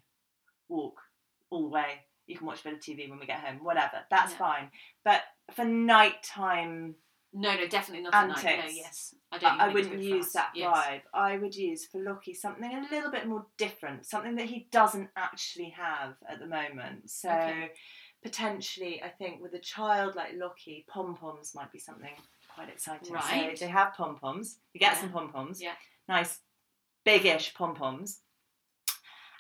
walk 0.70 1.02
all 1.50 1.64
the 1.64 1.70
way, 1.70 2.08
you 2.26 2.36
can 2.38 2.48
watch 2.48 2.62
a 2.62 2.64
bit 2.64 2.74
of 2.74 2.80
TV 2.80 3.10
when 3.10 3.20
we 3.20 3.26
get 3.26 3.40
home, 3.42 3.64
whatever. 3.64 4.06
That's 4.10 4.32
Yeah. 4.34 4.38
fine. 4.38 4.72
But 5.04 5.24
for 5.54 5.66
nighttime, 5.66 6.96
No, 7.34 7.56
no, 7.56 7.66
definitely 7.66 8.04
not 8.04 8.14
at 8.14 8.28
night. 8.28 8.44
No, 8.44 8.50
Antics. 8.50 8.76
yes, 8.76 9.16
I 9.32 9.38
don't. 9.38 9.62
I, 9.62 9.66
I 9.66 9.74
wouldn't 9.74 10.02
use 10.02 10.34
that 10.34 10.52
Yes. 10.54 10.70
bribe. 10.70 11.02
I 11.14 11.38
would 11.38 11.56
use 11.56 11.86
for 11.86 12.00
Lockie 12.04 12.34
something 12.34 12.70
a 12.70 12.82
little 12.92 13.10
bit 13.10 13.26
more 13.26 13.46
different, 13.56 14.06
something 14.06 14.36
that 14.36 14.48
he 14.48 14.68
doesn't 14.72 15.12
actually 15.16 15.70
have 15.70 16.18
at 16.28 16.40
the 16.40 16.48
moment. 16.48 17.10
So 17.10 17.30
Okay. 17.30 17.72
Potentially, 18.24 19.02
I 19.04 19.10
think 19.10 19.42
with 19.42 19.54
a 19.54 19.60
child 19.60 20.16
like 20.16 20.34
Lockie, 20.36 20.86
pom 20.88 21.16
poms 21.16 21.54
might 21.56 21.72
be 21.72 21.80
something 21.80 22.14
quite 22.54 22.70
exciting. 22.70 23.14
Right. 23.14 23.58
So 23.58 23.66
they 23.66 23.72
have 23.72 23.94
pom 23.94 24.18
poms. 24.18 24.60
You 24.74 24.80
get 24.80 24.94
Yeah. 24.94 25.02
some 25.02 25.12
pom 25.12 25.32
poms. 25.32 25.62
Yeah. 25.62 25.76
Nice, 26.08 26.40
big-ish 27.04 27.54
pom 27.54 27.76
poms. 27.76 28.22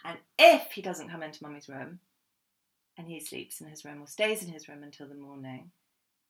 And 0.03 0.17
if 0.39 0.71
he 0.71 0.81
doesn't 0.81 1.09
come 1.09 1.21
into 1.21 1.43
mummy's 1.43 1.69
room, 1.69 1.99
and 2.97 3.07
he 3.07 3.19
sleeps 3.19 3.61
in 3.61 3.67
his 3.67 3.85
room 3.85 4.01
or 4.01 4.07
stays 4.07 4.43
in 4.43 4.51
his 4.51 4.67
room 4.67 4.83
until 4.83 5.07
the 5.07 5.15
morning, 5.15 5.71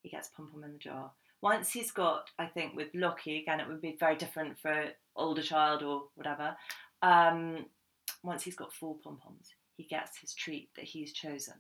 he 0.02 0.10
gets 0.10 0.28
pom 0.30 0.48
pom 0.52 0.64
in 0.64 0.74
the 0.74 0.78
jar. 0.78 1.12
Once 1.42 1.72
he's 1.72 1.92
got, 1.92 2.30
I 2.38 2.46
think 2.46 2.76
with 2.76 2.90
Lockie, 2.94 3.40
again, 3.42 3.60
it 3.60 3.68
would 3.68 3.82
be 3.82 3.98
very 4.00 4.16
different 4.16 4.60
for 4.60 4.72
an 4.72 4.92
older 5.16 5.42
child 5.42 5.84
or 5.84 6.10
whatever. 6.16 6.56
Um, 7.02 7.66
once 8.24 8.44
he's 8.44 8.56
got 8.56 8.74
four 8.74 8.96
pom 9.04 9.18
poms, 9.18 9.50
he 9.76 9.84
gets 9.84 10.18
his 10.20 10.34
treat 10.36 10.70
that 10.76 10.86
he's 10.86 11.14
chosen. 11.14 11.56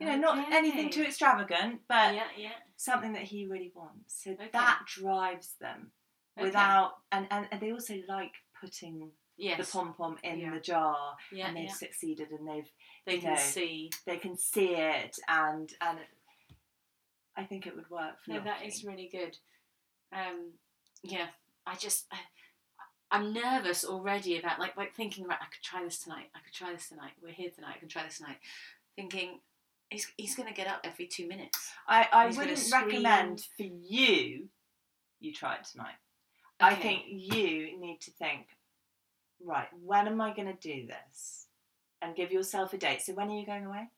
You 0.00 0.06
know, 0.06 0.16
not 0.16 0.50
anything 0.52 0.90
too 0.90 1.02
extravagant, 1.02 1.82
but 1.86 2.14
yeah, 2.14 2.24
yeah. 2.36 2.50
something 2.76 3.12
that 3.12 3.22
he 3.22 3.46
really 3.46 3.70
wants. 3.74 4.24
So 4.24 4.30
Okay. 4.32 4.48
that 4.52 4.80
drives 4.86 5.54
them 5.60 5.92
Okay. 6.38 6.46
without, 6.46 6.92
and, 7.12 7.26
and, 7.30 7.46
and 7.52 7.60
they 7.60 7.70
also 7.70 7.94
like 8.08 8.32
putting 8.58 9.12
Yes. 9.36 9.58
the 9.58 9.78
pom 9.78 9.94
pom 9.94 10.18
in 10.22 10.38
Yeah. 10.38 10.54
the 10.54 10.60
jar, 10.60 11.16
yeah, 11.32 11.48
and 11.48 11.56
they've 11.56 11.70
succeeded, 11.70 12.30
and 12.30 12.46
they've 12.48 12.70
They 13.06 13.18
can 13.18 13.34
know, 13.34 13.40
see. 13.40 13.90
they 14.06 14.16
can 14.18 14.36
see 14.36 14.74
it, 14.74 15.18
and 15.28 15.72
and 15.80 15.98
I 17.36 17.44
think 17.44 17.66
it 17.66 17.74
would 17.74 17.88
work 17.90 18.22
for 18.22 18.32
No, 18.32 18.40
that 18.40 18.64
is 18.66 18.84
really 18.84 19.08
good. 19.08 19.38
Um, 20.12 20.52
yeah, 21.02 21.28
I 21.66 21.76
just 21.76 22.06
I, 22.12 22.18
I'm 23.10 23.32
nervous 23.32 23.84
already 23.84 24.38
about 24.38 24.58
like 24.58 24.76
like 24.76 24.94
thinking 24.94 25.24
right. 25.26 25.38
I 25.40 25.46
could 25.46 25.62
try 25.62 25.82
this 25.84 25.98
tonight. 26.00 26.30
I 26.34 26.40
could 26.40 26.52
try 26.52 26.72
this 26.72 26.88
tonight. 26.88 27.12
We're 27.22 27.32
here 27.32 27.50
tonight. 27.50 27.76
I 27.76 27.78
can 27.78 27.88
try 27.88 28.04
this 28.04 28.18
tonight. 28.18 28.38
Thinking 28.96 29.40
he's 29.90 30.08
he's 30.16 30.34
going 30.34 30.48
to 30.48 30.54
get 30.54 30.66
up 30.66 30.80
every 30.84 31.06
two 31.06 31.28
minutes. 31.28 31.72
I, 31.86 32.08
I 32.12 32.26
He's 32.26 32.38
wouldn't 32.38 32.72
recommend 32.72 33.42
for 33.56 33.64
you 33.64 34.48
you 35.20 35.32
try 35.32 35.56
it 35.56 35.64
tonight. 35.70 35.94
I 36.58 36.74
think 36.74 37.04
you 37.06 37.78
need 37.78 38.00
to 38.02 38.10
think, 38.12 38.46
right, 39.42 39.68
when 39.82 40.06
am 40.06 40.20
I 40.20 40.34
going 40.34 40.48
to 40.48 40.54
do 40.54 40.86
this? 40.86 41.46
And 42.02 42.16
give 42.16 42.32
yourself 42.32 42.72
a 42.72 42.78
date. 42.78 43.02
So 43.02 43.12
when 43.12 43.28
are 43.28 43.38
you 43.38 43.46
going 43.46 43.66
away? 43.66 43.90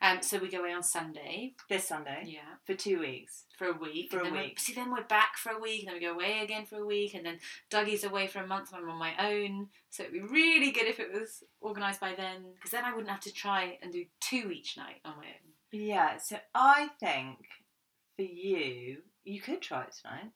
Um, 0.00 0.22
so 0.22 0.38
we 0.38 0.48
go 0.48 0.60
away 0.60 0.72
on 0.72 0.82
Sunday. 0.82 1.54
This 1.68 1.88
Sunday 1.88 2.24
Yeah. 2.26 2.56
for 2.64 2.74
two 2.74 3.00
weeks. 3.00 3.44
For 3.58 3.66
a 3.68 3.72
week. 3.72 4.10
For 4.10 4.20
and 4.20 4.28
a 4.28 4.40
week. 4.40 4.60
see, 4.60 4.72
then 4.72 4.92
we're 4.92 5.02
back 5.02 5.36
for 5.36 5.50
a 5.52 5.58
week, 5.58 5.80
and 5.80 5.88
then 5.88 5.94
we 5.94 6.00
go 6.00 6.12
away 6.14 6.40
again 6.42 6.66
for 6.66 6.76
a 6.76 6.86
week, 6.86 7.14
and 7.14 7.26
then 7.26 7.40
Dougie's 7.70 8.04
away 8.04 8.26
for 8.28 8.38
a 8.40 8.46
month, 8.46 8.72
and 8.72 8.82
I'm 8.82 8.90
on 8.90 8.98
my 8.98 9.14
own. 9.18 9.68
So 9.90 10.04
it'd 10.04 10.12
be 10.12 10.20
really 10.20 10.70
good 10.70 10.86
if 10.86 11.00
it 11.00 11.12
was 11.12 11.42
organised 11.62 12.00
by 12.00 12.14
then, 12.14 12.52
because 12.54 12.70
then 12.70 12.84
I 12.84 12.90
wouldn't 12.92 13.10
have 13.10 13.20
to 13.20 13.32
try 13.32 13.78
and 13.82 13.92
do 13.92 14.04
two 14.20 14.50
each 14.52 14.76
night 14.76 15.00
on 15.04 15.16
my 15.16 15.24
own. 15.26 15.52
Yeah, 15.72 16.16
so 16.18 16.38
I 16.54 16.88
think 17.00 17.38
for 18.16 18.22
you, 18.22 18.98
you 19.24 19.40
could 19.40 19.60
try 19.60 19.82
it 19.82 19.94
tonight, 20.00 20.30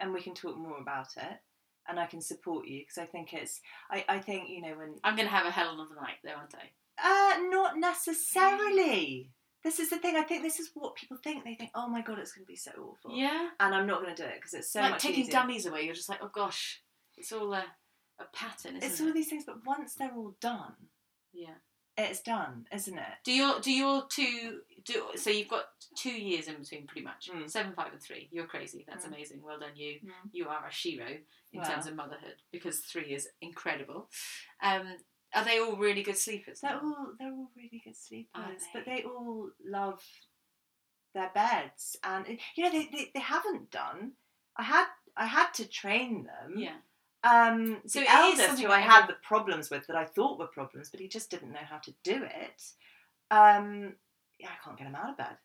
and 0.00 0.12
we 0.14 0.22
can 0.22 0.34
talk 0.34 0.56
more 0.56 0.78
about 0.80 1.16
it, 1.16 1.40
and 1.88 1.98
I 1.98 2.06
can 2.06 2.20
support 2.20 2.66
you 2.68 2.80
because 2.80 2.98
I 2.98 3.06
think 3.06 3.34
it's. 3.34 3.60
I, 3.90 4.04
I 4.08 4.18
think 4.20 4.48
you 4.48 4.62
know 4.62 4.76
when. 4.78 4.94
I'm 5.02 5.16
going 5.16 5.28
to 5.28 5.34
have 5.34 5.46
a 5.46 5.50
hell 5.50 5.80
of 5.80 5.90
a 5.90 5.94
night, 6.00 6.18
though, 6.22 6.30
aren't 6.30 6.54
I? 6.54 6.70
Uh, 7.02 7.38
not 7.50 7.78
necessarily. 7.78 9.30
This 9.64 9.78
is 9.78 9.90
the 9.90 9.98
thing. 9.98 10.16
I 10.16 10.22
think 10.22 10.42
this 10.42 10.58
is 10.58 10.70
what 10.74 10.96
people 10.96 11.16
think. 11.22 11.44
They 11.44 11.54
think, 11.54 11.70
"Oh 11.74 11.88
my 11.88 12.02
god, 12.02 12.18
it's 12.18 12.32
going 12.32 12.44
to 12.44 12.48
be 12.50 12.56
so 12.56 12.72
awful," 12.72 13.16
Yeah. 13.16 13.50
and 13.60 13.74
I'm 13.74 13.86
not 13.86 14.02
going 14.02 14.14
to 14.14 14.22
do 14.22 14.28
it 14.28 14.34
because 14.36 14.54
it's 14.54 14.72
so 14.72 14.80
like 14.80 14.90
much 14.92 15.02
taking 15.02 15.20
easier. 15.20 15.32
dummies 15.32 15.66
away, 15.66 15.82
you're 15.82 15.94
just 15.94 16.08
like, 16.08 16.18
oh 16.22 16.30
gosh, 16.34 16.82
it's 17.16 17.30
all 17.32 17.52
a, 17.52 17.64
a 18.18 18.24
pattern, 18.34 18.76
isn't 18.76 18.90
It's 18.90 19.00
it? 19.00 19.04
all 19.06 19.12
these 19.12 19.28
things, 19.28 19.44
but 19.46 19.64
once 19.64 19.94
they're 19.94 20.12
all 20.16 20.34
done, 20.40 20.74
yeah. 21.32 21.54
it's 21.96 22.22
done, 22.22 22.66
isn't 22.72 22.98
it? 22.98 23.14
Do 23.24 23.32
your 23.32 23.60
do 23.60 23.70
your 23.70 24.06
two 24.08 24.62
do 24.84 25.06
so 25.14 25.30
you've 25.30 25.46
got 25.48 25.66
two 25.96 26.10
years 26.10 26.48
in 26.48 26.56
between 26.58 26.86
pretty 26.88 27.04
much 27.04 27.28
Mm. 27.32 27.48
seven 27.48 27.72
five 27.74 27.92
and 27.92 28.02
three 28.02 28.28
you're 28.32 28.46
crazy 28.48 28.84
that's 28.88 29.04
Mm. 29.04 29.08
amazing 29.08 29.42
well 29.42 29.60
done 29.60 29.76
you 29.76 30.00
Mm. 30.04 30.30
you 30.32 30.48
are 30.48 30.66
a 30.66 30.72
shiro 30.72 31.06
in 31.52 31.60
Wow. 31.60 31.68
terms 31.68 31.86
of 31.86 31.94
motherhood 31.94 32.34
because 32.50 32.80
three 32.80 33.14
is 33.14 33.28
incredible 33.40 34.10
um 34.60 34.96
are 35.34 35.44
they 35.44 35.58
all 35.60 35.76
really 35.76 36.02
good 36.02 36.16
sleepers 36.18 36.60
They're 36.60 36.80
all 36.82 37.08
they're 37.18 37.32
all 37.32 37.50
really 37.56 37.80
good 37.84 37.96
sleepers, 37.96 38.28
Are 38.34 38.50
but 38.72 38.84
they? 38.84 38.96
they 38.96 39.02
all 39.04 39.50
love 39.64 40.02
their 41.14 41.30
beds, 41.34 41.96
and 42.04 42.26
you 42.56 42.64
know 42.64 42.70
they, 42.70 42.88
they, 42.92 43.10
they 43.14 43.20
haven't 43.20 43.70
done. 43.70 44.12
I 44.56 44.62
had 44.62 44.86
I 45.16 45.26
had 45.26 45.52
to 45.54 45.68
train 45.68 46.24
them. 46.24 46.54
yeah 46.58 46.76
Um, 47.24 47.82
So 47.86 48.00
the 48.00 48.06
it 48.06 48.34
is 48.34 48.40
eldest 48.40 48.62
who 48.62 48.70
I 48.70 48.80
had 48.80 49.06
the 49.06 49.16
problems 49.22 49.70
with 49.70 49.86
that 49.86 49.96
I 49.96 50.04
thought 50.06 50.38
were 50.38 50.46
problems, 50.46 50.90
but 50.90 51.00
he 51.00 51.08
just 51.08 51.30
didn't 51.30 51.52
know 51.52 51.66
how 51.68 51.78
to 51.78 51.92
do 52.02 52.22
it. 52.24 52.62
Um, 53.30 53.94
yeah, 54.38 54.48
I 54.48 54.64
can't 54.64 54.76
get 54.78 54.86
him 54.88 54.94
out 54.94 55.10
of 55.10 55.16
bed. 55.16 55.36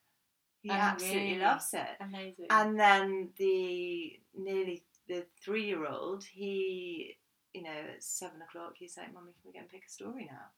He 0.62 0.70
Oh, 0.70 0.74
absolutely 0.74 1.40
loves 1.40 1.74
it. 1.74 1.88
amazing 2.02 2.48
And 2.50 2.80
then 2.80 3.30
the 3.38 4.20
nearly 4.36 4.84
the 5.08 5.26
three 5.42 5.66
year 5.66 5.86
old, 5.86 6.24
he, 6.26 7.18
you 7.58 7.64
know, 7.64 7.70
at 7.96 8.04
seven 8.04 8.40
o'clock, 8.42 8.74
he's 8.78 8.98
like, 8.98 9.12
"Mummy, 9.12 9.32
can 9.34 9.42
we 9.48 9.54
go 9.54 9.60
and 9.60 9.70
pick 9.70 9.86
a 9.88 9.90
story 9.90 10.30
now?" 10.30 10.52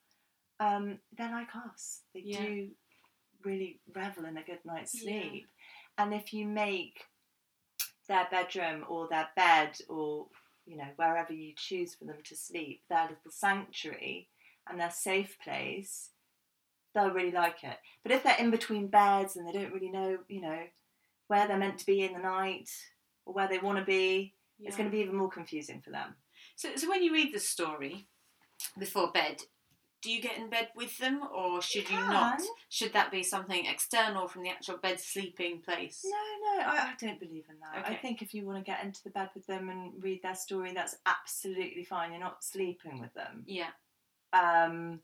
Um, 0.66 0.98
they're 1.16 1.30
like 1.30 1.56
us. 1.56 2.02
They 2.12 2.20
Yeah. 2.20 2.44
do 2.44 2.74
really 3.42 3.80
revel 3.94 4.26
in 4.26 4.36
a 4.36 4.42
good 4.42 4.62
night's 4.66 4.94
Yeah. 4.94 5.22
sleep. 5.22 5.48
And 5.96 6.12
if 6.12 6.34
you 6.34 6.46
make 6.46 7.08
their 8.06 8.28
bedroom 8.30 8.84
or 8.86 9.08
their 9.08 9.30
bed 9.34 9.80
or 9.88 10.28
you 10.66 10.76
know 10.76 10.92
wherever 10.96 11.32
you 11.32 11.54
choose 11.56 11.94
for 11.94 12.04
them 12.04 12.22
to 12.24 12.36
sleep 12.36 12.82
their 12.88 13.08
little 13.08 13.30
sanctuary 13.30 14.28
and 14.68 14.78
their 14.78 14.90
safe 14.90 15.38
place, 15.38 16.10
they'll 16.92 17.12
really 17.12 17.32
like 17.32 17.64
it. 17.64 17.78
But 18.02 18.12
if 18.12 18.22
they're 18.22 18.36
in 18.38 18.50
between 18.50 18.88
beds 18.88 19.36
and 19.36 19.48
they 19.48 19.52
don't 19.52 19.72
really 19.72 19.90
know, 19.90 20.18
you 20.28 20.42
know, 20.42 20.68
where 21.28 21.48
they're 21.48 21.56
meant 21.56 21.78
to 21.78 21.86
be 21.86 22.02
in 22.02 22.12
the 22.12 22.18
night 22.18 22.68
or 23.24 23.32
where 23.32 23.48
they 23.48 23.58
want 23.58 23.78
to 23.78 23.84
be, 23.84 24.34
it's 24.58 24.76
going 24.76 24.88
to 24.90 24.94
be 24.94 25.02
even 25.02 25.16
more 25.16 25.30
confusing 25.30 25.80
for 25.80 25.90
them. 25.90 26.14
So, 26.60 26.68
so 26.76 26.88
when 26.88 27.02
you 27.02 27.12
read 27.12 27.32
the 27.32 27.40
story 27.40 28.06
before 28.78 29.10
bed 29.12 29.36
do 30.02 30.10
you 30.10 30.20
get 30.22 30.38
in 30.38 30.48
bed 30.48 30.68
with 30.74 30.96
them 30.98 31.20
or 31.34 31.60
should 31.60 31.88
you 31.90 31.96
not 31.96 32.40
should 32.68 32.92
that 32.92 33.10
be 33.10 33.22
something 33.22 33.66
external 33.66 34.28
from 34.28 34.42
the 34.42 34.50
actual 34.50 34.78
bed 34.78 34.98
sleeping 34.98 35.60
place 35.60 36.02
No, 36.04 36.10
no, 36.10 36.64
I, 36.66 36.76
I 36.76 36.94
don't 36.98 37.20
believe 37.20 37.44
in 37.48 37.56
that. 37.60 37.86
I 37.86 37.94
think 37.94 38.22
if 38.22 38.32
you 38.34 38.46
want 38.46 38.58
to 38.58 38.70
get 38.70 38.84
into 38.84 39.00
the 39.04 39.10
bed 39.10 39.30
with 39.34 39.46
them 39.46 39.68
and 39.68 39.92
read 40.02 40.20
their 40.22 40.34
story, 40.34 40.72
that's 40.74 40.96
absolutely 41.06 41.84
fine. 41.84 42.12
You're 42.12 42.20
not 42.20 42.42
sleeping 42.42 43.00
with 43.00 43.12
them. 43.14 43.44
yeah 43.46 43.70
Um, 44.32 45.00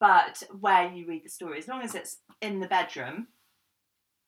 but 0.00 0.42
where 0.58 0.90
you 0.92 1.06
read 1.06 1.24
the 1.24 1.30
story, 1.30 1.58
as 1.58 1.68
long 1.68 1.82
as 1.82 1.94
it's 1.94 2.18
in 2.40 2.60
the 2.60 2.68
bedroom, 2.68 3.28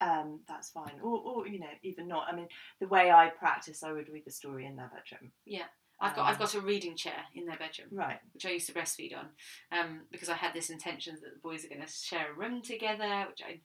um, 0.01 0.39
that's 0.47 0.69
fine. 0.69 0.99
Or, 1.03 1.19
or 1.19 1.47
you 1.47 1.59
know, 1.59 1.67
even 1.83 2.07
not. 2.07 2.27
I 2.31 2.35
mean, 2.35 2.47
the 2.79 2.87
way 2.87 3.11
I 3.11 3.27
practice, 3.27 3.83
I 3.83 3.91
would 3.91 4.09
read 4.09 4.23
the 4.25 4.31
story 4.31 4.65
in 4.65 4.77
their 4.77 4.89
bedroom. 4.89 5.31
yeah 5.45 5.65
I've 6.01 6.15
got 6.15 6.25
I've 6.27 6.35
Um, 6.35 6.39
got 6.39 6.55
a 6.55 6.61
reading 6.61 6.95
chair 6.95 7.25
in 7.35 7.45
their 7.45 7.57
bedroom 7.57 7.89
Right. 7.91 8.19
which 8.33 8.45
I 8.45 8.51
used 8.51 8.67
to 8.67 8.73
breastfeed 8.73 9.17
on, 9.17 9.29
um, 9.71 10.01
because 10.11 10.29
I 10.29 10.35
had 10.35 10.53
this 10.53 10.69
intention 10.69 11.15
that 11.21 11.33
the 11.33 11.39
boys 11.39 11.65
are 11.65 11.69
going 11.69 11.81
to 11.81 11.87
share 11.91 12.31
a 12.31 12.33
room 12.33 12.61
together, 12.61 13.25
which 13.29 13.41
I, 13.45 13.59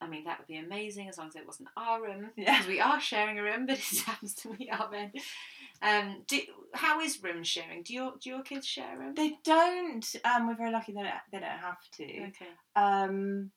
I 0.00 0.06
mean, 0.06 0.24
that 0.24 0.38
would 0.38 0.46
be 0.46 0.58
amazing 0.58 1.08
as 1.08 1.18
long 1.18 1.28
as 1.28 1.34
it 1.36 1.46
wasn't 1.46 1.70
our 1.76 2.02
room, 2.02 2.30
Yeah. 2.36 2.64
we 2.68 2.78
are 2.80 3.00
sharing 3.00 3.38
a 3.38 3.42
room, 3.42 3.66
but 3.66 3.78
it 3.78 3.98
happens 4.06 4.34
to 4.36 4.54
be 4.54 4.70
our 4.70 4.88
bed. 4.90 5.12
Um, 5.80 6.22
do, 6.28 6.40
how 6.74 7.00
is 7.00 7.22
room 7.22 7.42
sharing? 7.42 7.82
Do 7.82 7.92
your 7.94 8.12
do 8.20 8.30
your 8.30 8.42
kids 8.42 8.66
share 8.66 8.94
a 8.94 8.98
room? 8.98 9.14
They 9.14 9.38
don't. 9.42 10.14
Um, 10.24 10.46
we're 10.46 10.54
very 10.54 10.70
lucky 10.70 10.92
they 10.92 11.02
don't, 11.02 11.14
they 11.32 11.40
don't 11.40 11.48
have 11.48 11.78
to. 11.96 12.04
Okay. 12.04 12.46
Um, 12.76 13.50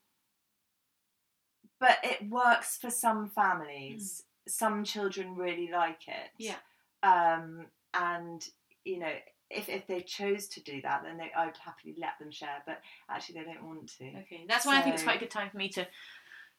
but 1.80 1.98
it 2.04 2.28
works 2.30 2.78
for 2.78 2.90
some 2.90 3.28
families. 3.28 4.24
Some 4.48 4.84
children 4.84 5.36
really 5.36 5.70
like 5.72 6.08
it. 6.08 6.32
Yeah. 6.40 6.56
Um, 7.04 7.68
and 7.96 8.44
you 8.84 9.00
know, 9.00 9.12
if 9.50 9.70
if 9.70 9.88
they 9.88 10.02
chose 10.02 10.48
to 10.50 10.62
do 10.64 10.82
that, 10.82 11.02
then 11.04 11.18
they, 11.18 11.32
I 11.36 11.46
would 11.46 11.58
happily 11.58 11.96
let 11.98 12.20
them 12.20 12.32
share. 12.32 12.64
But 12.66 12.82
actually, 13.10 13.40
they 13.40 13.46
don't 13.46 13.66
want 13.66 13.92
to. 13.98 14.06
Okay, 14.22 14.46
that's 14.48 14.66
why 14.66 14.80
I 14.80 14.82
think 14.82 14.96
it's 14.96 15.04
quite 15.04 15.18
a 15.18 15.20
good 15.20 15.32
time 15.32 15.50
for 15.50 15.58
me 15.58 15.70
to 15.70 15.88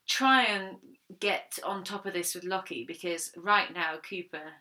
try 0.07 0.45
and 0.45 0.77
get 1.19 1.59
on 1.65 1.83
top 1.83 2.07
of 2.07 2.13
this 2.13 2.35
with 2.35 2.45
Lockie 2.45 2.85
because 2.87 3.33
right 3.37 3.73
now 3.75 3.97
Cooper 4.09 4.53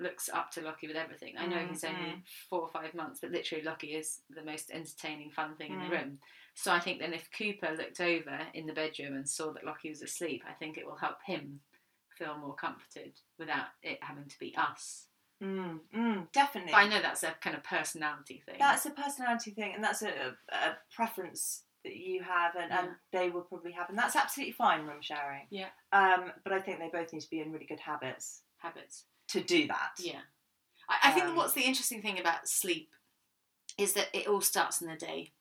looks 0.00 0.28
up 0.28 0.50
to 0.50 0.60
Lockie 0.62 0.88
with 0.88 0.96
everything. 0.96 1.34
I 1.38 1.46
know 1.46 1.64
he's 1.66 1.84
only 1.84 2.06
Mhm. 2.06 2.22
four 2.48 2.62
or 2.62 2.68
five 2.68 2.94
months, 2.94 3.20
but 3.20 3.30
literally 3.30 3.62
Lockie 3.62 3.94
is 3.94 4.22
the 4.30 4.42
most 4.42 4.70
entertaining, 4.70 5.30
fun 5.30 5.56
thing 5.56 5.72
in 5.72 5.78
Mm. 5.78 5.82
the 5.84 5.96
room. 5.96 6.20
So 6.54 6.72
I 6.72 6.80
think 6.80 6.98
then 6.98 7.12
if 7.12 7.30
Cooper 7.30 7.70
looked 7.76 8.00
over 8.00 8.50
in 8.54 8.66
the 8.66 8.72
bedroom 8.72 9.14
and 9.14 9.28
saw 9.28 9.52
that 9.52 9.64
Lockie 9.64 9.90
was 9.90 10.02
asleep, 10.02 10.42
I 10.46 10.54
think 10.54 10.78
it 10.78 10.86
will 10.86 10.96
help 10.96 11.22
him 11.22 11.62
feel 12.16 12.38
more 12.38 12.54
comforted 12.54 13.20
without 13.38 13.68
it 13.82 14.02
having 14.02 14.28
to 14.28 14.38
be 14.38 14.56
us. 14.56 15.08
Mm, 15.44 15.80
mm, 15.94 16.32
definitely. 16.32 16.72
But 16.72 16.78
I 16.78 16.88
know 16.88 17.02
that's 17.02 17.22
a 17.22 17.34
kind 17.40 17.54
of 17.54 17.62
personality 17.62 18.42
thing. 18.46 18.56
That's 18.58 18.86
a 18.86 18.90
personality 18.90 19.50
thing, 19.50 19.72
and 19.74 19.84
that's 19.84 20.02
a, 20.02 20.36
a 20.50 20.76
preference 20.94 21.64
that 21.84 21.96
you 21.96 22.22
have, 22.22 22.54
and, 22.56 22.72
and 22.72 22.88
they 23.12 23.28
will 23.28 23.42
probably 23.42 23.72
have, 23.72 23.90
and 23.90 23.98
that's 23.98 24.16
absolutely 24.16 24.52
fine. 24.52 24.86
Room 24.86 25.02
sharing. 25.02 25.46
Yeah. 25.50 25.68
Um, 25.92 26.32
but 26.44 26.52
I 26.52 26.60
think 26.60 26.78
they 26.78 26.88
both 26.90 27.12
need 27.12 27.20
to 27.20 27.30
be 27.30 27.40
in 27.40 27.52
really 27.52 27.66
good 27.66 27.80
habits 27.80 28.42
habits. 28.56 29.04
to 29.28 29.42
do 29.42 29.66
that. 29.66 29.90
Yeah. 29.98 30.20
I, 30.88 31.10
I 31.10 31.12
think 31.12 31.26
Um, 31.26 31.36
what's 31.36 31.52
the 31.54 31.62
interesting 31.64 32.00
thing 32.00 32.18
about 32.18 32.48
sleep 32.48 32.90
is 33.76 33.92
that 33.94 34.08
it 34.14 34.26
all 34.26 34.40
starts 34.40 34.80
in 34.80 34.88
the 34.88 34.96
day. 34.96 35.32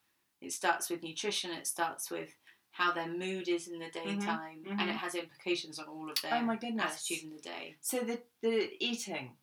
It 0.42 0.52
starts 0.52 0.90
with 0.90 1.04
nutrition, 1.04 1.52
it 1.52 1.68
starts 1.68 2.12
with 2.12 2.36
how 2.72 2.92
their 2.92 3.08
mood 3.08 3.48
is 3.48 3.68
in 3.68 3.80
the 3.80 3.90
daytime, 3.90 4.64
and 4.68 4.80
mhm. 4.80 4.90
it 4.90 4.96
has 4.96 5.16
implications 5.16 5.80
on 5.80 5.86
all 5.88 6.10
of 6.10 6.22
their 6.22 6.34
Oh 6.34 6.42
my 6.42 6.56
goodness. 6.58 6.92
attitude 6.92 7.24
in 7.24 7.36
the 7.36 7.42
day. 7.42 7.76
So 7.80 8.00
the 8.00 8.20
the 8.42 8.72
eating, 8.84 9.38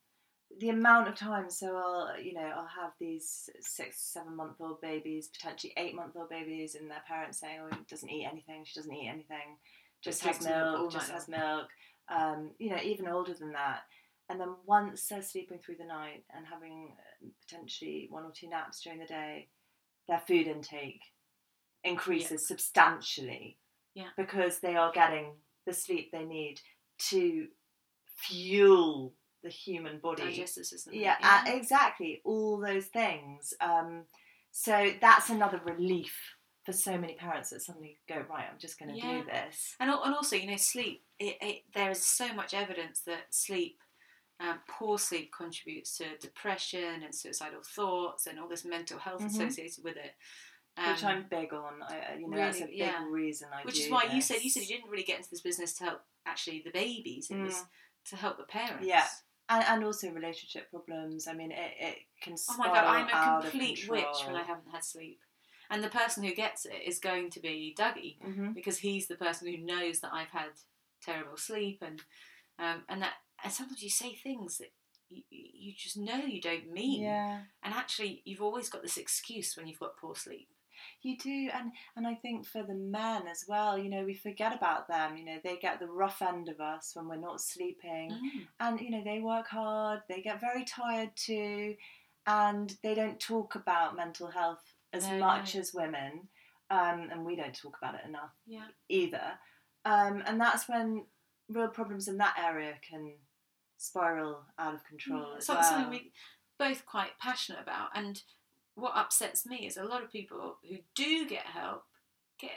the 0.58 0.70
amount 0.70 1.08
of 1.08 1.14
time. 1.14 1.50
So 1.50 1.76
I'll 1.76 2.20
you 2.20 2.34
know 2.34 2.52
I'll 2.56 2.82
have 2.82 2.92
these 2.98 3.48
six 3.60 4.00
seven 4.00 4.36
month 4.36 4.56
old 4.60 4.80
babies, 4.80 5.28
potentially 5.28 5.72
eight 5.76 5.94
month 5.94 6.16
old 6.16 6.30
babies, 6.30 6.74
and 6.74 6.90
their 6.90 7.02
parents 7.06 7.40
saying, 7.40 7.60
"Oh, 7.62 7.74
he 7.74 7.84
doesn't 7.88 8.10
eat 8.10 8.28
anything. 8.30 8.64
She 8.64 8.78
doesn't 8.78 8.94
eat 8.94 9.08
anything. 9.08 9.56
Just 10.02 10.24
has 10.24 10.42
milk 10.42 10.80
milk. 10.80 10.92
Just 10.92 11.10
has 11.10 11.28
milk." 11.28 11.68
Um, 12.08 12.50
you 12.58 12.70
know, 12.70 12.80
even 12.82 13.06
older 13.08 13.34
than 13.34 13.52
that. 13.52 13.82
And 14.28 14.40
then 14.40 14.54
once 14.64 15.06
they're 15.06 15.22
sleeping 15.22 15.58
through 15.58 15.76
the 15.76 15.84
night 15.84 16.24
and 16.34 16.46
having 16.46 16.92
uh, 16.92 17.28
potentially 17.46 18.06
one 18.10 18.24
or 18.24 18.30
two 18.32 18.48
naps 18.48 18.80
during 18.80 19.00
the 19.00 19.06
day, 19.06 19.48
their 20.08 20.22
food 20.26 20.46
intake 20.46 21.00
increases 21.82 22.46
substantially. 22.46 23.58
Yeah. 23.94 24.10
Because 24.16 24.60
they 24.60 24.76
are 24.76 24.92
getting 24.92 25.34
the 25.66 25.72
sleep 25.72 26.10
they 26.12 26.24
need 26.24 26.60
to 27.10 27.48
fuel 28.16 29.14
the 29.42 29.48
human 29.50 29.98
body. 29.98 30.22
Digestive 30.24 30.66
system. 30.66 30.94
Yeah, 30.94 31.16
uh, 31.22 31.44
exactly. 31.46 32.20
All 32.24 32.58
those 32.58 32.86
things. 32.86 33.54
Um, 33.60 34.04
so 34.50 34.90
that's 35.00 35.30
another 35.30 35.60
relief 35.64 36.14
for 36.66 36.72
so 36.72 36.98
many 36.98 37.14
parents 37.14 37.50
that 37.50 37.62
suddenly 37.62 37.98
go 38.08 38.16
right. 38.28 38.44
I'm 38.50 38.58
just 38.58 38.78
going 38.78 38.90
to 38.92 38.96
Yeah. 38.98 39.20
do 39.20 39.24
this. 39.24 39.76
And, 39.80 39.90
and 39.90 40.14
also, 40.14 40.36
you 40.36 40.50
know, 40.50 40.56
sleep. 40.56 41.04
It, 41.18 41.36
it, 41.40 41.62
there 41.74 41.90
is 41.90 42.04
so 42.04 42.32
much 42.34 42.52
evidence 42.52 43.00
that 43.06 43.32
sleep, 43.34 43.78
um, 44.40 44.58
poor 44.68 44.98
sleep, 44.98 45.32
contributes 45.32 45.96
to 45.98 46.04
depression 46.20 47.02
and 47.02 47.14
suicidal 47.14 47.60
thoughts 47.64 48.26
and 48.26 48.38
all 48.38 48.48
this 48.48 48.64
mental 48.64 48.98
health 48.98 49.22
Mhm. 49.22 49.26
associated 49.26 49.84
with 49.84 49.96
it. 49.96 50.12
which 50.76 51.02
Um, 51.04 51.10
I'm 51.10 51.26
big 51.28 51.52
on. 51.52 51.82
I, 51.82 52.14
you 52.18 52.28
know, 52.28 52.36
that's 52.36 52.58
a 52.58 52.60
really, 52.60 52.70
big 52.72 52.78
yeah. 52.78 53.04
reason 53.08 53.48
I 53.52 53.64
which 53.64 53.80
is 53.80 53.90
why 53.90 54.04
you 54.04 54.22
said 54.22 54.40
you 54.42 54.48
said 54.48 54.62
you 54.62 54.76
didn't 54.76 54.88
really 54.88 55.02
get 55.02 55.18
into 55.18 55.28
this 55.30 55.40
business 55.42 55.74
to 55.74 55.84
help 55.84 56.00
actually 56.26 56.62
the 56.64 56.70
babies. 56.70 57.28
It 57.30 57.36
was 57.38 57.54
Mm. 57.54 57.66
to 58.10 58.16
help 58.16 58.36
the 58.38 58.44
parents. 58.44 58.86
Yeah. 58.86 59.06
And, 59.50 59.64
and 59.68 59.84
also 59.84 60.10
relationship 60.10 60.70
problems. 60.70 61.26
I 61.28 61.34
mean, 61.34 61.50
it, 61.50 61.72
it 61.78 61.96
can 62.22 62.36
Oh 62.48 62.56
my 62.56 62.66
god, 62.66 62.84
I'm 62.84 63.08
a 63.08 63.42
complete 63.42 63.88
witch 63.90 64.26
when 64.26 64.36
I 64.36 64.42
haven't 64.44 64.70
had 64.72 64.84
sleep. 64.84 65.20
And 65.68 65.84
the 65.84 65.88
person 65.88 66.24
who 66.24 66.34
gets 66.34 66.64
it 66.64 66.82
is 66.86 66.98
going 66.98 67.30
to 67.30 67.40
be 67.40 67.74
Dougie 67.78 68.18
Mhm. 68.22 68.54
because 68.54 68.78
he's 68.78 69.06
the 69.06 69.16
person 69.16 69.48
who 69.48 69.58
knows 69.58 70.00
that 70.00 70.12
I've 70.12 70.30
had 70.30 70.50
terrible 71.02 71.36
sleep 71.36 71.82
and 71.82 72.02
um, 72.58 72.84
and 72.88 73.02
that 73.02 73.14
and 73.42 73.52
sometimes 73.52 73.82
you 73.82 73.90
say 73.90 74.14
things 74.14 74.58
that 74.58 74.72
you, 75.08 75.22
you 75.30 75.72
just 75.76 75.96
know 75.96 76.16
you 76.18 76.40
don't 76.40 76.70
mean. 76.70 77.02
Yeah, 77.02 77.40
And 77.62 77.74
actually, 77.74 78.22
you've 78.24 78.42
always 78.42 78.68
got 78.68 78.82
this 78.82 78.96
excuse 78.96 79.56
when 79.56 79.66
you've 79.66 79.80
got 79.80 79.96
poor 79.96 80.14
sleep. 80.14 80.48
You 81.02 81.16
do, 81.18 81.48
and 81.54 81.72
and 81.96 82.06
I 82.06 82.14
think 82.14 82.46
for 82.46 82.62
the 82.62 82.74
men 82.74 83.22
as 83.28 83.44
well. 83.48 83.78
You 83.78 83.90
know, 83.90 84.04
we 84.04 84.14
forget 84.14 84.54
about 84.54 84.88
them. 84.88 85.16
You 85.16 85.24
know, 85.24 85.36
they 85.42 85.56
get 85.56 85.80
the 85.80 85.86
rough 85.88 86.22
end 86.22 86.48
of 86.48 86.60
us 86.60 86.92
when 86.94 87.08
we're 87.08 87.16
not 87.16 87.40
sleeping. 87.40 88.10
Mm. 88.10 88.46
and 88.60 88.80
you 88.80 88.90
know 88.90 89.02
they 89.04 89.20
work 89.20 89.46
hard 89.48 90.00
they 90.08 90.20
get 90.22 90.40
very 90.40 90.64
tired 90.64 91.10
too 91.16 91.74
and 92.26 92.76
they 92.82 92.94
don't 92.94 93.18
talk 93.20 93.54
about 93.54 93.96
mental 93.96 94.28
health 94.28 94.62
as 94.92 95.06
No, 95.08 95.18
much 95.18 95.54
no. 95.54 95.60
as 95.60 95.72
women 95.74 96.28
um, 96.70 97.08
and 97.10 97.24
we 97.24 97.36
don't 97.36 97.54
talk 97.54 97.76
about 97.80 97.94
it 97.94 98.02
enough 98.06 98.32
Yeah. 98.46 98.66
either 98.88 99.22
um, 99.84 100.22
and 100.26 100.40
that's 100.40 100.68
when 100.68 101.04
real 101.48 101.68
problems 101.68 102.08
in 102.08 102.18
that 102.18 102.36
area 102.38 102.74
can 102.88 103.14
spiral 103.78 104.42
out 104.58 104.74
of 104.74 104.84
control 104.84 105.28
Yeah, 105.32 105.36
as 105.38 105.46
so- 105.46 105.54
well 105.54 105.62
Something 105.62 105.90
we 105.90 106.12
both 106.58 106.84
quite 106.84 107.18
passionate 107.18 107.62
about. 107.62 107.88
And 107.94 108.20
what 108.80 108.96
upsets 108.96 109.46
me 109.46 109.66
is 109.66 109.76
a 109.76 109.84
lot 109.84 110.02
of 110.02 110.10
people 110.10 110.56
who 110.68 110.76
do 110.94 111.26
get 111.28 111.46
help 111.46 111.84
get, 112.38 112.50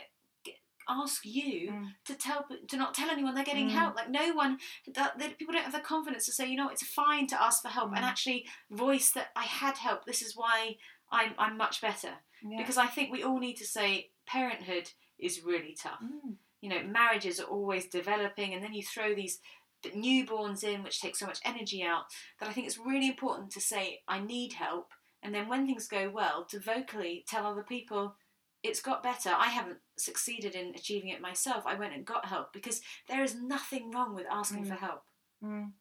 get 0.43 0.55
ask 0.89 1.25
you 1.25 1.71
Mm. 1.71 1.87
to 2.05 2.15
tell 2.15 2.45
to 2.67 2.77
not 2.77 2.93
tell 2.93 3.09
anyone 3.09 3.33
they're 3.35 3.43
getting 3.43 3.67
Mm. 3.69 3.71
help. 3.79 3.95
Like 3.95 4.09
no 4.09 4.33
one, 4.33 4.59
that, 4.87 5.17
that 5.19 5.37
people 5.37 5.53
don't 5.53 5.63
have 5.63 5.73
the 5.73 5.79
confidence 5.79 6.25
to 6.25 6.31
say, 6.31 6.47
you 6.47 6.55
know, 6.57 6.69
it's 6.69 6.85
fine 6.85 7.27
to 7.27 7.41
ask 7.41 7.61
for 7.61 7.69
help 7.69 7.89
and 7.95 8.03
Mm. 8.05 8.09
actually 8.11 8.47
voice 8.69 9.11
that 9.11 9.31
I 9.35 9.43
had 9.43 9.77
help. 9.77 10.05
This 10.05 10.21
is 10.21 10.35
why 10.35 10.77
I'm 11.11 11.33
I'm 11.37 11.57
much 11.57 11.81
better. 11.81 12.13
yeah. 12.41 12.57
Because 12.57 12.77
I 12.77 12.87
think 12.87 13.11
we 13.11 13.23
all 13.23 13.39
need 13.39 13.57
to 13.57 13.65
say 13.65 14.11
parenthood 14.25 14.91
is 15.17 15.41
really 15.41 15.73
tough 15.73 16.01
Mm. 16.01 16.37
you 16.61 16.69
know, 16.69 16.81
marriages 16.83 17.39
are 17.41 17.45
always 17.57 17.87
developing, 17.87 18.53
and 18.53 18.63
then 18.63 18.73
you 18.73 18.83
throw 18.83 19.13
these 19.13 19.39
newborns 19.83 20.63
in, 20.63 20.81
which 20.83 21.01
takes 21.01 21.19
so 21.19 21.25
much 21.25 21.39
energy 21.43 21.83
out, 21.83 22.05
that 22.39 22.47
I 22.49 22.53
think 22.53 22.67
it's 22.67 22.77
really 22.77 23.07
important 23.09 23.51
to 23.51 23.61
say, 23.61 24.01
I 24.07 24.19
need 24.19 24.53
help. 24.53 24.93
And 25.23 25.33
then 25.33 25.47
when 25.47 25.65
things 25.65 25.87
go 25.87 26.09
well, 26.09 26.45
to 26.45 26.59
vocally 26.59 27.23
tell 27.27 27.45
other 27.47 27.63
people, 27.63 28.15
it's 28.61 28.81
got 28.81 29.03
better. 29.03 29.29
I 29.35 29.47
haven't 29.47 29.79
succeeded 29.97 30.55
in 30.55 30.75
achieving 30.75 31.09
it 31.09 31.21
myself. 31.21 31.65
I 31.65 31.75
went 31.75 31.93
and 31.93 32.05
got 32.05 32.25
help 32.25 32.53
because 32.53 32.81
there 33.07 33.23
is 33.23 33.35
nothing 33.35 33.91
wrong 33.91 34.13
with 34.15 34.25
asking 34.29 34.65
Mm. 34.65 34.67
for 34.67 34.75
help, 34.75 35.03
Mm. 35.43 35.73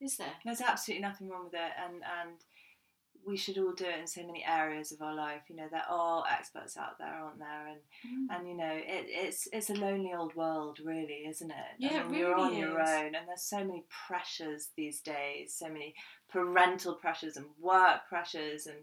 is 0.00 0.16
there? 0.16 0.34
There's 0.44 0.60
absolutely 0.60 1.02
nothing 1.02 1.28
wrong 1.28 1.44
with 1.44 1.54
it, 1.54 1.72
and 1.78 2.02
and 2.04 2.44
we 3.26 3.36
should 3.36 3.58
all 3.58 3.72
do 3.72 3.84
it 3.84 3.98
in 3.98 4.06
so 4.06 4.24
many 4.24 4.44
areas 4.46 4.92
of 4.92 5.02
our 5.02 5.14
life. 5.14 5.42
You 5.48 5.56
know, 5.56 5.68
there 5.70 5.84
are 5.88 6.24
experts 6.30 6.76
out 6.76 6.98
there, 6.98 7.08
aren't 7.08 7.38
there? 7.38 7.66
And 7.66 7.80
mm. 8.06 8.36
and 8.36 8.48
you 8.48 8.56
know, 8.56 8.72
it, 8.72 9.06
it's 9.08 9.48
it's 9.52 9.70
a 9.70 9.74
lonely 9.74 10.12
old 10.14 10.34
world, 10.36 10.78
really, 10.84 11.26
isn't 11.28 11.50
it? 11.50 11.56
Yeah, 11.78 12.02
I 12.04 12.08
mean, 12.08 12.20
you're 12.20 12.34
on 12.34 12.48
really 12.50 12.60
your 12.60 12.80
own, 12.80 13.14
and 13.14 13.26
there's 13.26 13.42
so 13.42 13.58
many 13.58 13.84
pressures 14.06 14.68
these 14.76 15.00
days, 15.00 15.54
so 15.54 15.68
many 15.68 15.94
parental 16.30 16.94
pressures 16.94 17.36
and 17.36 17.46
work 17.60 18.08
pressures, 18.08 18.66
and 18.66 18.78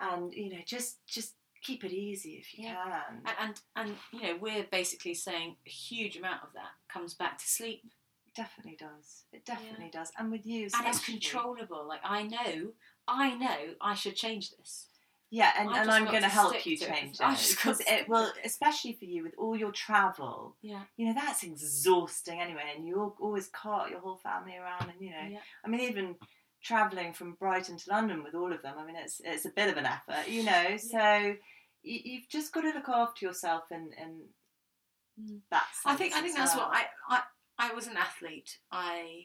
and 0.00 0.32
you 0.34 0.50
know, 0.50 0.60
just 0.66 1.06
just 1.06 1.34
keep 1.62 1.84
it 1.84 1.92
easy 1.92 2.34
if 2.34 2.56
you 2.56 2.64
Yeah. 2.64 2.84
can. 2.84 3.22
And, 3.24 3.36
and, 3.40 3.60
and, 3.74 3.96
you 4.12 4.22
know, 4.22 4.38
we're 4.40 4.64
basically 4.64 5.14
saying 5.14 5.56
a 5.66 5.70
huge 5.70 6.16
amount 6.16 6.44
of 6.44 6.52
that 6.54 6.70
comes 6.88 7.14
back 7.14 7.38
to 7.38 7.48
sleep. 7.48 7.82
It 8.26 8.34
definitely 8.34 8.76
does. 8.78 9.24
It 9.32 9.44
definitely 9.44 9.90
does. 9.92 10.12
And 10.16 10.30
with 10.30 10.46
you, 10.46 10.68
And 10.74 10.86
it's 10.86 11.04
controllable. 11.04 11.86
Like, 11.88 12.02
I 12.04 12.22
know, 12.22 12.72
I 13.08 13.34
know 13.34 13.56
I 13.80 13.94
should 13.94 14.16
change 14.16 14.50
this. 14.56 14.88
Yeah, 15.30 15.50
and, 15.58 15.68
and 15.70 15.90
I'm 15.90 16.04
going 16.04 16.22
to 16.22 16.28
help 16.28 16.64
you 16.66 16.76
change 16.76 17.18
it 17.20 17.50
because 17.50 17.80
it 17.80 18.08
will, 18.08 18.30
especially 18.44 18.92
for 18.92 19.06
you 19.06 19.24
with 19.24 19.34
all 19.36 19.56
your 19.56 19.72
travel. 19.72 20.56
Yeah. 20.62 20.82
You 20.96 21.06
know 21.06 21.14
that's 21.14 21.42
exhausting 21.42 22.40
anyway, 22.40 22.62
and 22.76 22.86
you 22.86 22.96
al- 23.00 23.16
always 23.20 23.48
cart 23.48 23.90
your 23.90 23.98
whole 24.00 24.16
family 24.16 24.56
around, 24.56 24.82
and 24.90 25.00
you 25.00 25.10
know, 25.10 25.28
Yeah. 25.28 25.38
I 25.64 25.68
mean, 25.68 25.80
even 25.80 26.14
traveling 26.62 27.12
from 27.12 27.34
Brighton 27.34 27.76
to 27.76 27.90
London 27.90 28.22
with 28.22 28.34
all 28.34 28.52
of 28.52 28.62
them, 28.62 28.76
I 28.78 28.86
mean, 28.86 28.96
it's 28.96 29.20
it's 29.24 29.44
a 29.46 29.50
bit 29.50 29.68
of 29.68 29.76
an 29.76 29.86
effort, 29.86 30.28
you 30.28 30.44
know. 30.44 30.76
So 30.76 31.34
you, 31.82 32.00
you've 32.04 32.28
just 32.28 32.52
got 32.52 32.60
to 32.62 32.70
look 32.70 32.88
after 32.88 33.26
yourself, 33.26 33.64
and 33.70 33.92
and 34.00 34.20
Mm. 35.18 35.40
that's. 35.50 35.80
I 35.86 35.96
think 35.96 36.12
I 36.14 36.20
think 36.20 36.36
that's 36.36 36.54
what 36.54 36.68
I, 36.70 36.82
I 37.08 37.22
I 37.58 37.72
was 37.72 37.86
an 37.86 37.96
athlete. 37.96 38.58
I 38.70 39.24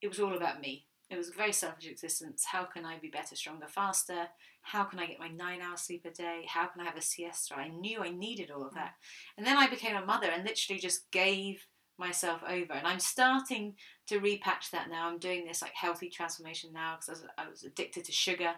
it 0.00 0.08
was 0.08 0.18
all 0.18 0.34
about 0.34 0.62
me. 0.62 0.86
It 1.08 1.16
was 1.16 1.28
a 1.28 1.32
very 1.32 1.52
selfish 1.52 1.86
existence. 1.88 2.44
How 2.44 2.64
can 2.64 2.84
I 2.84 2.98
be 2.98 3.08
better, 3.08 3.36
stronger, 3.36 3.68
faster? 3.68 4.28
How 4.62 4.84
can 4.84 4.98
I 4.98 5.06
get 5.06 5.20
my 5.20 5.28
nine 5.28 5.60
hours 5.60 5.82
sleep 5.82 6.04
a 6.04 6.10
day? 6.10 6.44
How 6.48 6.66
can 6.66 6.80
I 6.80 6.84
have 6.84 6.96
a 6.96 7.02
siesta? 7.02 7.54
I 7.56 7.68
knew 7.68 8.02
I 8.02 8.10
needed 8.10 8.50
all 8.50 8.66
of 8.66 8.74
that. 8.74 8.94
And 9.36 9.46
then 9.46 9.56
I 9.56 9.68
became 9.68 9.94
a 9.94 10.04
mother 10.04 10.26
and 10.26 10.44
literally 10.44 10.80
just 10.80 11.10
gave 11.12 11.64
myself 11.98 12.42
over. 12.42 12.72
And 12.72 12.86
I'm 12.86 13.00
starting 13.00 13.74
to 14.08 14.20
repatch 14.20 14.70
that 14.72 14.90
now. 14.90 15.08
I'm 15.08 15.18
doing 15.18 15.46
this 15.46 15.62
like 15.62 15.72
healthy 15.74 16.10
transformation 16.10 16.70
now 16.72 16.96
because 16.96 17.08
I 17.08 17.12
was, 17.12 17.30
I 17.38 17.48
was 17.48 17.62
addicted 17.62 18.04
to 18.04 18.12
sugar 18.12 18.52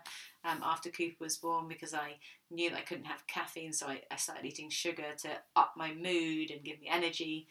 um, 0.44 0.60
after 0.64 0.90
Cooper 0.90 1.16
was 1.20 1.36
born 1.36 1.68
because 1.68 1.94
I 1.94 2.16
knew 2.50 2.70
that 2.70 2.78
I 2.78 2.82
couldn't 2.82 3.04
have 3.04 3.26
caffeine. 3.26 3.72
So 3.72 3.86
I, 3.86 4.02
I 4.10 4.16
started 4.16 4.46
eating 4.46 4.70
sugar 4.70 5.14
to 5.18 5.28
up 5.54 5.74
my 5.76 5.92
mood 5.92 6.50
and 6.50 6.64
give 6.64 6.80
me 6.80 6.88
energy. 6.90 7.46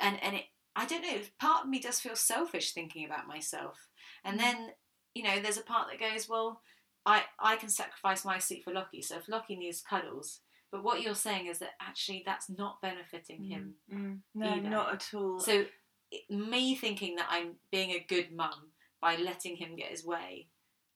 And, 0.00 0.22
and 0.22 0.36
it, 0.36 0.44
I 0.74 0.84
don't 0.84 1.02
know, 1.02 1.18
part 1.40 1.64
of 1.64 1.70
me 1.70 1.80
does 1.80 2.00
feel 2.00 2.16
selfish 2.16 2.72
thinking 2.72 3.06
about 3.06 3.26
myself. 3.26 3.88
And 4.26 4.38
then, 4.40 4.70
you 5.14 5.22
know, 5.22 5.40
there's 5.40 5.58
a 5.58 5.62
part 5.62 5.88
that 5.90 6.00
goes, 6.00 6.28
well, 6.28 6.60
I, 7.04 7.22
I 7.40 7.56
can 7.56 7.68
sacrifice 7.68 8.24
my 8.24 8.38
sleep 8.38 8.64
for 8.64 8.72
Lockie. 8.72 9.02
So 9.02 9.16
if 9.16 9.28
Lockie 9.28 9.56
needs 9.56 9.80
cuddles, 9.82 10.40
but 10.72 10.82
what 10.82 11.00
you're 11.02 11.14
saying 11.14 11.46
is 11.46 11.60
that 11.60 11.70
actually 11.80 12.22
that's 12.26 12.50
not 12.50 12.82
benefiting 12.82 13.44
him. 13.44 13.74
Mm, 13.92 14.18
no, 14.34 14.50
either. 14.54 14.68
not 14.68 14.92
at 14.94 15.14
all. 15.14 15.38
So 15.38 15.64
it- 16.10 16.30
me 16.30 16.74
thinking 16.76 17.16
that 17.16 17.26
I'm 17.30 17.54
being 17.72 17.90
a 17.90 17.98
good 18.08 18.32
mum 18.34 18.72
by 19.00 19.16
letting 19.16 19.56
him 19.56 19.76
get 19.76 19.88
his 19.90 20.04
way, 20.04 20.48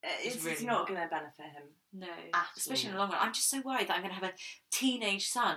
it's, 0.02 0.26
it's 0.26 0.36
it's 0.36 0.44
really 0.44 0.66
not 0.66 0.72
not. 0.80 0.88
going 0.88 1.00
to 1.02 1.08
benefit 1.08 1.46
him. 1.52 1.62
no, 1.92 2.06
At 2.34 2.46
especially 2.56 2.88
in 2.88 2.94
the 2.94 3.00
long 3.00 3.10
run. 3.10 3.18
I'm 3.20 3.32
just 3.34 3.50
so 3.50 3.60
worried 3.60 3.88
that 3.88 3.94
I'm 3.96 4.02
going 4.02 4.14
to 4.14 4.20
have 4.20 4.30
a 4.30 4.34
teenage 4.72 5.28
son. 5.28 5.56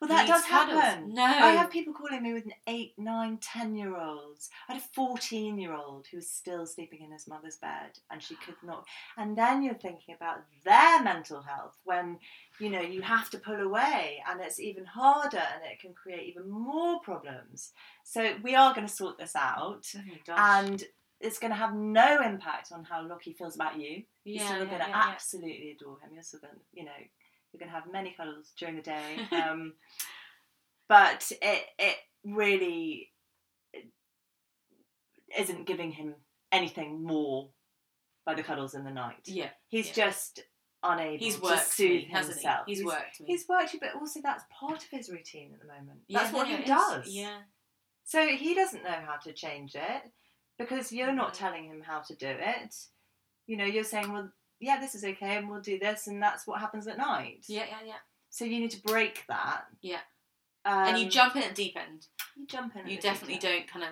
Well, 0.00 0.08
that 0.08 0.26
does 0.26 0.44
happen. 0.44 1.14
No, 1.14 1.24
I 1.24 1.52
have 1.52 1.70
people 1.70 1.92
calling 1.92 2.22
me 2.22 2.32
with 2.32 2.46
an 2.46 2.54
eight, 2.66 2.94
nine, 2.96 3.38
ten 3.38 3.74
year 3.74 3.96
olds. 3.96 4.50
I 4.68 4.74
had 4.74 4.82
a 4.82 4.94
14 4.94 5.58
year 5.58 5.74
old 5.74 6.06
who 6.10 6.18
was 6.18 6.30
still 6.30 6.66
sleeping 6.66 7.02
in 7.02 7.12
his 7.12 7.26
mother's 7.26 7.56
bed 7.56 7.98
and 8.10 8.22
she 8.22 8.34
could 8.36 8.56
not. 8.62 8.84
And 9.16 9.36
then 9.36 9.62
you're 9.62 9.74
thinking 9.74 10.14
about 10.14 10.44
their 10.64 11.02
mental 11.02 11.42
health 11.42 11.76
when, 11.84 12.18
you 12.60 12.70
know, 12.70 12.80
you 12.80 13.02
have 13.02 13.30
to 13.30 13.38
pull 13.38 13.60
away 13.60 14.22
and 14.28 14.40
it's 14.40 14.60
even 14.60 14.84
harder 14.84 15.38
and 15.38 15.64
it 15.64 15.80
can 15.80 15.92
create 15.92 16.28
even 16.28 16.48
more 16.48 17.00
problems. 17.00 17.72
So 18.04 18.36
we 18.42 18.54
are 18.54 18.74
going 18.74 18.86
to 18.86 18.92
sort 18.92 19.18
this 19.18 19.34
out 19.34 19.92
Oh 19.96 20.34
and 20.36 20.84
it's 21.20 21.38
going 21.38 21.50
to 21.50 21.56
have 21.56 21.74
no 21.74 22.22
impact 22.22 22.70
on 22.72 22.84
how 22.84 23.06
Lockie 23.06 23.32
feels 23.32 23.56
about 23.56 23.78
you. 23.78 24.02
You're 24.24 24.36
yeah, 24.36 24.46
still 24.46 24.64
yeah, 24.64 24.70
going 24.70 24.82
to 24.82 24.88
yeah. 24.88 25.04
absolutely 25.12 25.76
adore 25.78 25.98
him. 26.00 26.10
You're 26.14 26.22
still 26.22 26.40
going 26.40 26.54
to, 26.54 26.60
you 26.72 26.84
know, 26.84 26.92
you're 27.52 27.60
going 27.60 27.70
to 27.70 27.74
have 27.74 27.90
many 27.92 28.14
cuddles 28.16 28.52
during 28.58 28.76
the 28.76 28.82
day. 28.82 29.16
Um, 29.32 29.74
but 30.88 31.30
it 31.42 31.64
it 31.78 31.96
really 32.24 33.10
isn't 35.36 35.66
giving 35.66 35.92
him 35.92 36.14
anything 36.52 37.02
more 37.04 37.50
by 38.24 38.34
the 38.34 38.42
cuddles 38.42 38.74
in 38.74 38.84
the 38.84 38.90
night. 38.90 39.16
Yeah, 39.26 39.50
He's 39.68 39.88
yeah. 39.88 40.06
just 40.06 40.42
unable 40.82 41.18
he's 41.24 41.40
worked 41.40 41.70
to 41.70 41.74
soothe 41.76 41.90
me, 41.90 42.04
himself. 42.04 42.60
he? 42.66 42.74
He's, 42.74 42.84
worked 42.84 43.20
me. 43.20 43.26
He's 43.26 43.48
worked 43.48 43.74
you, 43.74 43.80
but 43.80 43.94
also 43.94 44.20
that's 44.22 44.44
part 44.58 44.82
of 44.82 44.88
his 44.90 45.08
routine 45.10 45.50
at 45.54 45.60
the 45.60 45.66
moment. 45.66 46.00
Yeah, 46.06 46.20
That's 46.20 46.32
what 46.32 46.46
he 46.46 46.62
does. 46.64 47.08
Yeah, 47.08 47.38
So 48.04 48.26
he 48.28 48.54
doesn't 48.54 48.84
know 48.84 48.98
how 49.06 49.16
to 49.24 49.32
change 49.32 49.74
it 49.74 50.02
because 50.58 50.92
you're 50.92 51.12
not 51.12 51.34
telling 51.34 51.64
him 51.64 51.82
how 51.84 52.00
to 52.00 52.14
do 52.14 52.28
it. 52.28 52.74
You 53.46 53.56
know, 53.56 53.64
you're 53.64 53.84
saying, 53.84 54.12
well, 54.12 54.30
yeah, 54.60 54.80
this 54.80 54.94
is 54.94 55.04
okay, 55.04 55.36
and 55.36 55.48
we'll 55.48 55.60
do 55.60 55.78
this, 55.78 56.06
and 56.06 56.22
that's 56.22 56.46
what 56.46 56.60
happens 56.60 56.86
at 56.86 56.98
night. 56.98 57.44
yeah, 57.48 57.64
yeah, 57.68 57.86
yeah. 57.86 57.92
So 58.30 58.44
you 58.44 58.60
need 58.60 58.70
to 58.72 58.82
break 58.82 59.24
that. 59.28 59.64
Yeah. 59.80 60.00
Um, 60.64 60.88
and 60.88 60.98
you 60.98 61.08
jump 61.08 61.34
in 61.36 61.42
at 61.42 61.54
deep 61.54 61.76
end. 61.76 62.06
You 62.36 62.46
jump 62.46 62.74
in. 62.76 62.82
at 62.82 62.88
You 62.90 62.96
the 62.96 63.02
definitely 63.02 63.36
deep 63.38 63.44
end. 63.50 63.60
don't 63.60 63.68
kind 63.72 63.84
of 63.84 63.90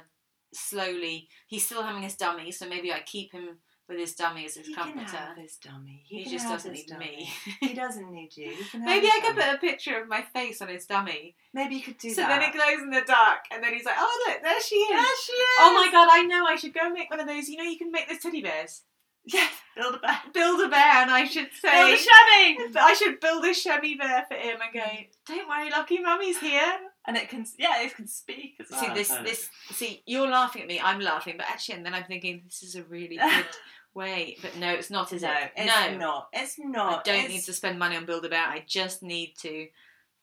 slowly. 0.52 1.28
He's 1.46 1.64
still 1.64 1.82
having 1.82 2.02
his 2.02 2.16
dummy, 2.16 2.50
so 2.52 2.68
maybe 2.68 2.92
I 2.92 3.00
keep 3.00 3.32
him 3.32 3.58
with 3.88 3.98
his 3.98 4.14
dummy 4.14 4.44
as 4.46 4.56
his 4.56 4.66
He 4.66 4.74
can 4.74 4.82
comforter. 4.94 5.16
have 5.16 5.36
his 5.36 5.56
dummy. 5.56 6.02
He, 6.06 6.18
He 6.18 6.22
can 6.24 6.32
just 6.32 6.48
doesn't 6.48 6.72
need 6.72 6.98
me. 6.98 7.30
he 7.60 7.72
doesn't 7.72 8.10
need 8.10 8.36
you. 8.36 8.52
Can 8.72 8.84
Maybe 8.84 9.06
I 9.06 9.20
could 9.24 9.36
put 9.36 9.54
a 9.54 9.58
picture 9.58 10.00
of 10.02 10.08
my 10.08 10.22
face 10.22 10.60
on 10.60 10.68
his 10.68 10.86
dummy, 10.86 11.36
Maybe 11.54 11.76
you 11.76 11.82
could 11.82 11.96
do 11.98 12.10
so 12.10 12.16
that. 12.22 12.28
So 12.28 12.40
then 12.40 12.42
it 12.50 12.52
glows 12.52 12.82
in 12.82 12.90
the 12.90 13.02
dark, 13.06 13.40
and 13.52 13.62
then 13.62 13.72
he's 13.72 13.84
like, 13.84 13.94
"Oh 13.98 14.24
look, 14.28 14.42
there 14.42 14.60
she 14.60 14.74
is." 14.74 14.90
There 14.90 15.16
she 15.24 15.32
is. 15.32 15.56
Oh 15.60 15.72
my 15.74 15.90
god, 15.92 16.08
I 16.10 16.22
know. 16.24 16.44
I 16.46 16.56
should 16.56 16.74
go 16.74 16.80
and 16.84 16.92
make 16.94 17.10
one 17.10 17.20
of 17.20 17.26
those. 17.28 17.48
You 17.48 17.56
know, 17.58 17.64
you 17.64 17.78
can 17.78 17.90
make 17.92 18.08
those 18.08 18.18
teddy 18.18 18.42
bears. 18.42 18.82
Yeah, 19.24 19.46
build 19.76 19.94
a 19.94 19.98
bear. 19.98 20.18
Build 20.32 20.60
a 20.62 20.68
bear, 20.68 20.94
and 21.02 21.10
I 21.10 21.24
should 21.24 21.48
say, 21.60 21.70
Build 21.70 21.92
a 21.92 21.96
chamois. 21.96 22.80
I 22.80 22.94
should 22.94 23.20
build 23.20 23.44
a 23.44 23.54
chamois 23.54 23.96
bear 23.98 24.26
for 24.28 24.34
him 24.34 24.58
and 24.60 24.72
go, 24.72 24.84
"Don't 25.26 25.48
worry, 25.48 25.70
Lockie 25.70 26.00
Mummy's 26.00 26.38
here. 26.38 26.78
and 27.06 27.16
it 27.16 27.28
can 27.28 27.46
yeah 27.58 27.82
it 27.82 27.94
can 27.94 28.06
speak 28.08 28.56
as 28.60 28.66
well. 28.70 28.80
See 28.80 28.94
this, 28.94 29.08
this. 29.08 29.48
See, 29.72 30.02
you're 30.06 30.28
laughing 30.28 30.62
at 30.62 30.68
me. 30.68 30.80
I'm 30.80 31.00
laughing, 31.00 31.34
but 31.36 31.46
actually, 31.48 31.76
and 31.76 31.86
then 31.86 31.94
I'm 31.94 32.04
thinking 32.04 32.42
this 32.46 32.62
is 32.62 32.74
a 32.74 32.82
really 32.84 33.16
good 33.34 33.46
way. 33.94 34.36
But 34.42 34.56
no, 34.56 34.70
it's 34.70 34.90
not, 34.90 35.12
is 35.12 35.22
no, 35.22 35.30
it? 35.32 35.52
it's 35.56 35.66
no, 35.92 35.98
not. 35.98 36.28
It's 36.32 36.58
not. 36.58 37.00
I 37.00 37.02
don't 37.10 37.14
It's- 37.16 37.30
need 37.30 37.44
to 37.44 37.52
spend 37.52 37.78
money 37.78 37.96
on 37.96 38.04
build 38.06 38.24
about. 38.24 38.48
I 38.48 38.64
just 38.66 39.02
need 39.02 39.34
to 39.42 39.68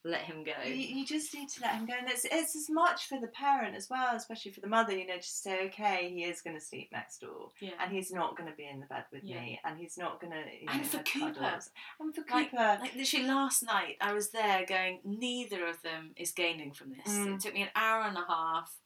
let 0.05 0.21
him 0.21 0.43
go. 0.43 0.51
You, 0.65 0.73
you 0.73 1.05
just 1.05 1.33
need 1.33 1.49
to 1.49 1.61
let 1.61 1.75
him 1.75 1.85
go, 1.85 1.93
and 1.97 2.09
it's 2.09 2.25
it's 2.25 2.55
as 2.55 2.69
much 2.69 3.07
for 3.07 3.19
the 3.19 3.27
parent 3.27 3.75
as 3.75 3.89
well, 3.89 4.15
especially 4.15 4.51
for 4.51 4.59
the 4.61 4.67
mother. 4.67 4.91
You 4.97 5.07
know, 5.07 5.15
just 5.17 5.41
say, 5.43 5.65
okay, 5.67 6.09
he 6.13 6.23
is 6.23 6.41
going 6.41 6.57
to 6.57 6.63
sleep 6.65 6.89
next 6.91 7.19
door, 7.19 7.49
Yeah. 7.61 7.71
and 7.79 7.91
he's 7.91 8.11
not 8.11 8.35
going 8.37 8.49
to 8.49 8.55
be 8.55 8.67
in 8.67 8.79
the 8.79 8.85
bed 8.85 9.05
with 9.11 9.23
Yeah. 9.23 9.39
me, 9.41 9.59
and 9.63 9.77
he's 9.77 9.97
not 9.97 10.19
going 10.19 10.31
to. 10.33 10.39
You 10.59 10.65
know, 10.65 10.73
And 10.73 10.85
for 10.85 10.97
Cooper. 11.03 11.33
cuddles. 11.39 11.69
and 11.99 12.13
for 12.13 12.21
Like- 12.29 12.51
Cooper, 12.51 12.77
Like 12.81 12.95
literally 12.95 13.25
last 13.27 13.63
night, 13.63 13.95
I 14.01 14.13
was 14.13 14.31
there 14.31 14.65
going. 14.65 14.99
Neither 15.05 15.65
of 15.67 15.81
them 15.81 16.11
is 16.17 16.31
gaining 16.31 16.73
from 16.73 16.91
this. 16.91 17.07
Mm. 17.13 17.35
It 17.35 17.41
took 17.41 17.53
me 17.53 17.61
an 17.63 17.69
hour 17.75 18.01
and 18.03 18.17
a 18.17 18.25
half, 18.27 18.77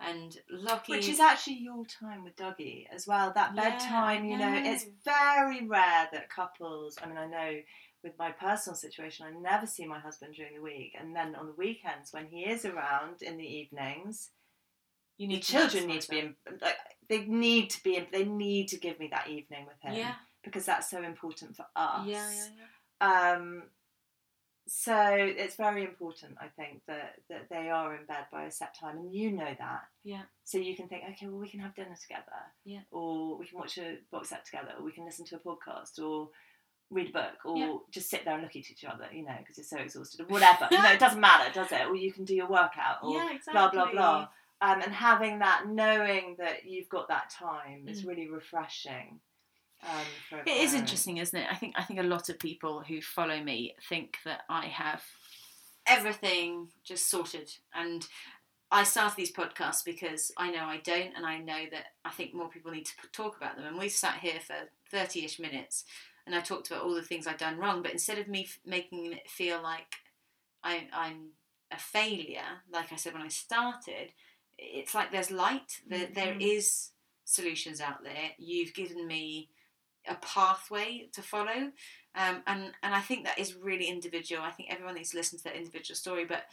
and 0.00 0.36
Lockie. 0.50 0.92
which 0.92 1.08
is 1.08 1.20
actually 1.20 1.58
your 1.58 1.84
time 1.84 2.24
with 2.24 2.34
Dougie 2.36 2.86
as 2.92 3.06
well. 3.06 3.30
That 3.34 3.54
Yeah, 3.54 3.68
bedtime, 3.70 4.22
I 4.24 4.26
you 4.26 4.36
know, 4.38 4.52
it's 4.72 4.84
very 5.04 5.66
rare 5.66 6.08
that 6.12 6.28
couples. 6.30 6.98
I 7.02 7.06
mean, 7.06 7.18
I 7.18 7.26
know 7.26 7.60
with 8.02 8.18
my 8.18 8.30
personal 8.32 8.74
situation, 8.76 9.26
I 9.26 9.38
never 9.40 9.66
see 9.66 9.86
my 9.86 9.98
husband 9.98 10.34
during 10.34 10.54
the 10.56 10.62
week, 10.62 10.94
and 10.98 11.14
then 11.14 11.34
on 11.34 11.46
the 11.46 11.52
weekends 11.56 12.12
when 12.12 12.26
he 12.26 12.40
is 12.44 12.64
around 12.64 13.22
in 13.22 13.36
the 13.36 13.44
evenings, 13.46 14.30
you 15.18 15.28
need 15.28 15.42
to 15.42 15.52
children 15.52 15.86
need 15.86 16.00
to 16.02 16.10
be. 16.10 16.18
In, 16.18 16.34
like, 16.60 16.76
they 17.08 17.24
need 17.26 17.70
to 17.70 17.82
be. 17.84 17.96
In, 17.96 18.06
they 18.12 18.24
need 18.24 18.68
to 18.68 18.78
give 18.78 18.98
me 18.98 19.08
that 19.12 19.28
evening 19.28 19.66
with 19.66 19.80
him 19.80 19.94
Yeah. 19.94 20.14
because 20.42 20.64
that's 20.64 20.90
so 20.90 21.02
important 21.02 21.54
for 21.56 21.66
us. 21.76 22.06
Yeah, 22.06 22.30
yeah, 22.30 22.46
yeah. 22.58 23.32
Um, 23.34 23.62
so 24.68 24.96
it's 24.96 25.56
very 25.56 25.82
important, 25.84 26.36
I 26.40 26.46
think, 26.48 26.82
that 26.86 27.16
that 27.28 27.48
they 27.50 27.68
are 27.68 27.94
in 27.94 28.06
bed 28.06 28.26
by 28.32 28.44
a 28.44 28.50
set 28.50 28.74
time, 28.78 28.98
and 28.98 29.12
you 29.14 29.32
know 29.32 29.54
that. 29.58 29.82
Yeah. 30.04 30.22
So 30.44 30.58
you 30.58 30.76
can 30.76 30.88
think, 30.88 31.02
okay, 31.10 31.26
well, 31.26 31.38
we 31.40 31.48
can 31.48 31.60
have 31.60 31.74
dinner 31.74 31.96
together, 32.00 32.40
Yeah. 32.64 32.80
or 32.90 33.38
we 33.38 33.46
can 33.46 33.58
watch 33.58 33.78
a 33.78 33.98
box 34.10 34.28
set 34.30 34.44
together, 34.44 34.72
or 34.78 34.84
we 34.84 34.92
can 34.92 35.04
listen 35.04 35.24
to 35.26 35.36
a 35.36 35.40
podcast, 35.40 35.98
or 36.02 36.30
read 36.92 37.08
a 37.08 37.12
book, 37.12 37.44
or 37.44 37.56
Yeah. 37.58 37.76
just 37.90 38.08
sit 38.10 38.24
there 38.24 38.34
and 38.34 38.42
look 38.42 38.50
at 38.54 38.70
each 38.70 38.84
other, 38.84 39.08
you 39.12 39.24
know, 39.24 39.34
because 39.38 39.56
you're 39.56 39.64
so 39.64 39.78
exhausted, 39.78 40.20
or 40.20 40.26
whatever. 40.26 40.68
you 40.70 40.80
know, 40.82 40.92
it 40.92 40.98
doesn't 41.00 41.20
matter, 41.20 41.52
does 41.52 41.72
it? 41.72 41.86
Or 41.88 41.96
you 41.96 42.12
can 42.12 42.24
do 42.24 42.34
your 42.34 42.48
workout, 42.48 43.02
or 43.02 43.14
yeah, 43.14 43.30
exactly. 43.32 43.52
blah 43.52 43.70
blah 43.70 43.90
blah. 43.90 44.28
Um, 44.60 44.80
and 44.80 44.92
having 44.92 45.40
that, 45.40 45.66
knowing 45.66 46.36
that 46.38 46.64
you've 46.64 46.88
got 46.88 47.08
that 47.08 47.30
time, 47.30 47.88
is 47.88 48.02
Mm. 48.04 48.08
really 48.08 48.28
refreshing. 48.28 49.20
Um, 49.82 50.06
It 50.46 50.58
is 50.64 50.74
interesting, 50.74 51.16
isn't 51.16 51.36
it? 51.36 51.48
I 51.50 51.56
think 51.56 51.74
I 51.76 51.82
think 51.82 51.98
a 51.98 52.04
lot 52.04 52.28
of 52.28 52.38
people 52.38 52.82
who 52.82 53.00
follow 53.02 53.42
me 53.42 53.74
think 53.88 54.18
that 54.24 54.42
I 54.48 54.66
have 54.66 55.02
everything 55.86 56.68
just 56.84 57.08
sorted, 57.10 57.50
and 57.74 58.06
I 58.70 58.84
started 58.84 59.16
these 59.16 59.32
podcasts 59.32 59.84
because 59.84 60.32
I 60.36 60.50
know 60.50 60.64
I 60.64 60.78
don't, 60.78 61.14
and 61.16 61.26
I 61.26 61.38
know 61.38 61.66
that 61.72 61.86
I 62.04 62.10
think 62.10 62.32
more 62.32 62.48
people 62.48 62.70
need 62.70 62.86
to 62.86 62.92
talk 63.12 63.36
about 63.36 63.56
them. 63.56 63.66
And 63.66 63.76
we've 63.78 63.90
sat 63.90 64.18
here 64.20 64.40
for 64.40 64.54
thirty-ish 64.90 65.38
minutes, 65.40 65.84
and 66.26 66.34
I 66.34 66.40
talked 66.40 66.70
about 66.70 66.82
all 66.84 66.94
the 66.94 67.02
things 67.02 67.26
I'd 67.26 67.36
done 67.38 67.58
wrong. 67.58 67.82
But 67.82 67.92
instead 67.92 68.18
of 68.18 68.28
me 68.28 68.44
f- 68.44 68.58
making 68.64 69.12
it 69.12 69.28
feel 69.30 69.62
like 69.62 69.94
I, 70.62 70.86
I'm 70.92 71.30
a 71.70 71.78
failure, 71.78 72.62
like 72.72 72.92
I 72.92 72.96
said 72.96 73.12
when 73.12 73.22
I 73.22 73.28
started, 73.28 74.12
it's 74.58 74.94
like 74.94 75.10
there's 75.10 75.30
light. 75.30 75.80
There, 75.86 76.06
there 76.06 76.34
Mhm. 76.34 76.42
is 76.56 76.90
solutions 77.24 77.80
out 77.80 78.02
there. 78.04 78.32
You've 78.38 78.74
given 78.74 79.06
me 79.06 79.50
a 80.06 80.14
pathway 80.16 81.08
to 81.12 81.22
follow, 81.22 81.72
um, 82.14 82.42
and 82.46 82.72
and 82.82 82.94
I 82.94 83.00
think 83.00 83.24
that 83.24 83.38
is 83.38 83.54
really 83.54 83.86
individual. 83.86 84.42
I 84.42 84.50
think 84.50 84.70
everyone 84.70 84.94
needs 84.96 85.10
to 85.10 85.16
listen 85.16 85.38
to 85.38 85.44
their 85.44 85.54
individual 85.54 85.96
story, 85.96 86.24
but 86.24 86.44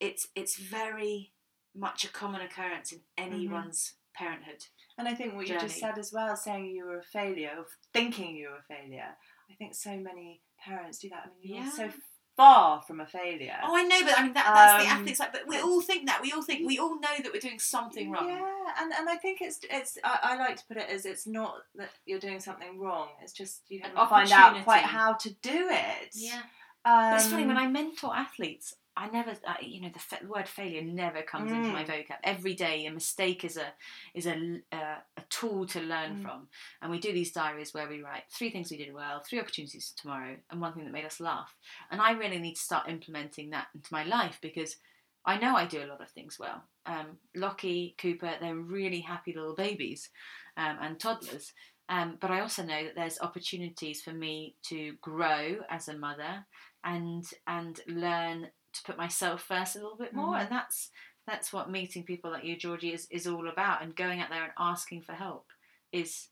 it's 0.00 0.28
it's 0.34 0.56
very 0.56 1.32
much 1.74 2.04
a 2.04 2.08
common 2.08 2.40
occurrence 2.40 2.92
in 2.92 3.00
anyone's 3.16 3.94
parenthood. 4.14 4.66
And 4.98 5.06
I 5.08 5.14
think 5.14 5.34
what 5.34 5.46
you 5.48 5.58
just 5.58 5.78
said 5.78 5.96
as 5.96 6.12
well, 6.12 6.34
saying 6.36 6.66
you 6.66 6.84
were 6.84 6.98
a 6.98 7.02
failure, 7.04 7.52
or 7.56 7.66
thinking 7.92 8.34
you 8.36 8.48
were 8.50 8.56
a 8.56 8.62
failure. 8.74 9.16
I 9.50 9.54
think 9.54 9.74
so 9.74 9.96
many 9.96 10.42
parents 10.62 10.98
do 10.98 11.08
that. 11.10 11.22
I 11.24 11.28
mean, 11.28 11.54
you're 11.54 11.64
Yeah. 11.64 11.70
so 11.70 11.90
far 12.36 12.82
from 12.82 13.00
a 13.00 13.06
failure. 13.06 13.58
Oh, 13.62 13.76
I 13.76 13.82
know, 13.84 14.00
but 14.04 14.18
I 14.18 14.22
mean 14.24 14.32
that, 14.34 14.44
that's 14.54 14.84
the 14.84 14.90
Um, 14.90 14.96
athletes 14.98 15.20
like. 15.20 15.32
But 15.32 15.46
we 15.46 15.58
all 15.60 15.80
think 15.80 16.06
that. 16.06 16.20
We 16.22 16.32
all 16.32 16.42
think 16.42 16.66
we 16.66 16.78
all 16.78 16.98
know 17.00 17.16
that 17.22 17.32
we're 17.32 17.40
doing 17.40 17.58
something 17.58 18.10
wrong. 18.10 18.28
Yeah, 18.28 18.74
and, 18.80 18.92
and 18.92 19.08
I 19.08 19.16
think 19.16 19.40
it's 19.40 19.60
it's 19.70 19.98
I, 20.04 20.18
I 20.22 20.36
like 20.36 20.56
to 20.56 20.64
put 20.66 20.76
it 20.76 20.88
as 20.88 21.06
it's 21.06 21.26
not 21.26 21.54
that 21.76 21.90
you're 22.06 22.20
doing 22.20 22.40
something 22.40 22.78
wrong. 22.78 23.08
It's 23.22 23.32
just 23.32 23.62
you 23.68 23.80
haven't 23.82 24.08
find 24.08 24.30
out 24.32 24.62
quite 24.64 24.82
how 24.84 25.14
to 25.14 25.30
do 25.30 25.68
it. 25.70 26.10
Yeah. 26.14 26.42
um, 26.84 27.14
it's 27.14 27.26
funny 27.28 27.46
when 27.46 27.56
I 27.56 27.66
mentor 27.66 28.14
athletes. 28.14 28.74
I 29.00 29.08
never, 29.10 29.30
uh, 29.46 29.54
you 29.62 29.80
know, 29.80 29.90
the 29.92 30.00
fa- 30.00 30.26
word 30.26 30.48
failure 30.48 30.82
never 30.82 31.22
comes 31.22 31.52
into 31.52 31.68
Mm. 31.68 31.72
my 31.72 31.84
vocab. 31.84 32.18
Every 32.24 32.54
day, 32.54 32.84
a 32.86 32.90
mistake 32.90 33.44
is 33.44 33.56
a 33.56 33.72
is 34.12 34.26
a 34.26 34.36
uh, 34.72 34.98
a 35.16 35.22
tool 35.30 35.66
to 35.68 35.80
learn 35.80 36.16
Mm. 36.16 36.22
from, 36.22 36.48
and 36.82 36.90
we 36.90 36.98
do 36.98 37.12
these 37.12 37.30
diaries 37.32 37.72
where 37.72 37.88
we 37.88 38.02
write 38.02 38.24
three 38.28 38.50
things 38.50 38.70
we 38.70 38.76
did 38.76 38.92
well, 38.92 39.20
three 39.22 39.38
opportunities 39.40 39.92
tomorrow, 39.96 40.36
and 40.50 40.60
one 40.60 40.72
thing 40.74 40.84
that 40.84 40.92
made 40.92 41.04
us 41.06 41.20
laugh. 41.20 41.54
And 41.90 42.00
I 42.02 42.10
really 42.12 42.38
need 42.40 42.56
to 42.56 42.60
start 42.68 42.88
implementing 42.88 43.50
that 43.50 43.68
into 43.74 43.92
my 43.92 44.02
life 44.02 44.38
because 44.42 44.76
I 45.24 45.38
know 45.38 45.54
I 45.56 45.66
do 45.66 45.82
a 45.84 45.86
lot 45.92 46.00
of 46.00 46.10
things 46.10 46.38
well. 46.38 46.64
Um, 46.86 47.18
Lockie, 47.36 47.94
Cooper, 47.98 48.34
they're 48.40 48.56
really 48.78 49.00
happy 49.00 49.32
little 49.32 49.54
babies 49.54 50.10
um, 50.56 50.76
and 50.80 50.98
toddlers. 50.98 51.52
Um, 51.90 52.16
but 52.20 52.30
I 52.30 52.40
also 52.40 52.62
know 52.64 52.82
that 52.84 52.94
there's 52.96 53.20
opportunities 53.20 54.02
for 54.02 54.12
me 54.12 54.56
to 54.64 54.94
grow 55.00 55.60
as 55.70 55.88
a 55.88 55.96
mother 55.96 56.46
and 56.84 57.24
and 57.46 57.80
learn 57.86 58.48
to 58.78 58.84
put 58.84 58.96
myself 58.96 59.42
first 59.42 59.76
a 59.76 59.80
little 59.80 59.96
bit 59.96 60.14
more. 60.14 60.34
Mhm. 60.34 60.42
And 60.42 60.50
that's 60.50 60.90
that's 61.26 61.52
what 61.52 61.70
meeting 61.70 62.04
people 62.04 62.30
like 62.30 62.44
you, 62.44 62.56
Georgie, 62.56 62.94
is, 62.94 63.06
is 63.10 63.26
all 63.26 63.48
about. 63.48 63.82
And 63.82 63.94
going 63.94 64.20
out 64.20 64.30
there 64.30 64.44
and 64.44 64.52
asking 64.58 65.02
for 65.02 65.12
help 65.12 65.46
is 65.92 66.28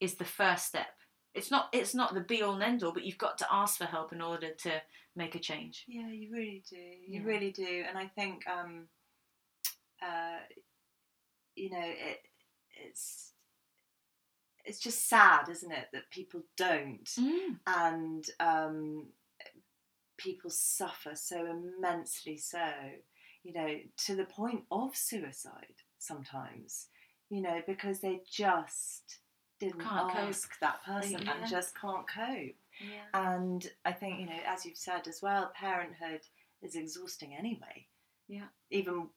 is 0.00 0.14
the 0.14 0.24
first 0.24 0.66
step. 0.66 0.96
It's 1.34 1.50
not 1.50 1.68
it's 1.72 1.94
not 1.94 2.14
the 2.14 2.20
be 2.20 2.42
all 2.42 2.54
and 2.54 2.62
end 2.62 2.82
all, 2.82 2.92
but 2.92 3.04
you've 3.04 3.18
got 3.18 3.38
to 3.38 3.46
ask 3.52 3.76
for 3.78 3.84
help 3.84 4.12
in 4.12 4.22
order 4.22 4.50
to 4.62 4.82
make 5.14 5.34
a 5.34 5.38
change. 5.38 5.84
Yeah, 5.86 6.08
you 6.08 6.32
really 6.32 6.62
do. 6.68 6.76
You 6.76 7.20
Yeah. 7.20 7.26
really 7.26 7.50
do. 7.52 7.84
And 7.88 7.98
I 7.98 8.06
think, 8.06 8.46
um, 8.48 8.88
uh, 10.02 10.38
you 11.54 11.70
know, 11.70 11.82
it 11.84 12.20
it's 12.86 13.32
it's 14.64 14.78
just 14.78 15.08
sad, 15.08 15.48
isn't 15.48 15.72
it, 15.72 15.88
that 15.92 16.10
people 16.10 16.42
don't, 16.56 17.08
and 17.66 18.24
um, 18.40 19.06
people 20.22 20.50
suffer 20.50 21.14
so 21.14 21.46
immensely 21.46 22.36
so. 22.36 22.68
You 23.42 23.54
know, 23.54 23.76
to 24.04 24.14
the 24.14 24.26
point 24.26 24.64
of 24.70 24.94
suicide 24.94 25.76
sometimes. 25.98 26.88
You 27.30 27.40
know, 27.42 27.62
because 27.66 28.00
they 28.00 28.20
just 28.30 29.18
didn't 29.60 29.80
Can't 29.80 30.12
cope. 30.12 30.16
ask 30.28 30.58
that 30.60 30.82
person 30.84 31.22
Yeah. 31.22 31.34
and 31.36 31.48
just 31.50 31.78
can't 31.78 32.06
cope. 32.08 32.56
Yeah. 32.80 33.04
And 33.14 33.70
I 33.84 33.92
think, 33.92 34.20
you 34.20 34.26
know, 34.26 34.40
as 34.46 34.66
you've 34.66 34.76
said 34.76 35.06
as 35.06 35.20
well, 35.22 35.52
parenthood 35.54 36.22
is 36.62 36.74
exhausting 36.76 37.34
anyway. 37.36 37.86
Yeah. 38.26 38.48
Even 38.70 39.08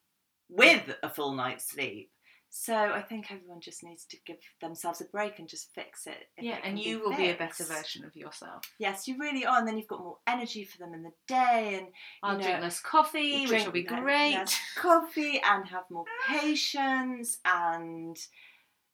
with 0.49 0.95
a 1.01 1.09
full 1.09 1.33
night's 1.33 1.65
sleep. 1.65 2.11
So 2.55 2.75
I 2.75 3.01
think 3.01 3.31
everyone 3.31 3.61
just 3.61 3.83
needs 3.83 4.05
to 4.05 4.17
give 4.27 4.37
themselves 4.61 5.01
a 5.01 5.05
break 5.05 5.39
and 5.39 5.49
just 5.49 5.73
fix 5.73 6.05
it. 6.05 6.27
Yeah, 6.39 6.57
it 6.57 6.61
and 6.63 6.79
you 6.79 6.99
will 6.99 7.17
be 7.17 7.31
a 7.31 7.35
better 7.35 7.63
version 7.63 8.05
of 8.05 8.15
yourself. 8.15 8.61
Yes, 8.77 9.07
you 9.07 9.17
really 9.17 9.43
are. 9.43 9.57
And 9.57 9.67
then 9.67 9.75
you've 9.75 9.87
got 9.87 10.03
more 10.03 10.19
energy 10.27 10.63
for 10.63 10.77
them 10.77 10.93
in 10.93 11.01
the 11.01 11.11
day 11.27 11.79
and 11.79 11.87
I'll 12.21 12.37
know, 12.37 12.43
drink 12.43 12.61
less 12.61 12.79
coffee, 12.79 13.47
which 13.47 13.65
will 13.65 13.71
be 13.71 13.81
great. 13.81 14.35
less 14.35 14.55
coffee 14.77 15.41
and 15.43 15.67
have 15.67 15.85
more 15.89 16.05
patience 16.29 17.39
and 17.43 18.15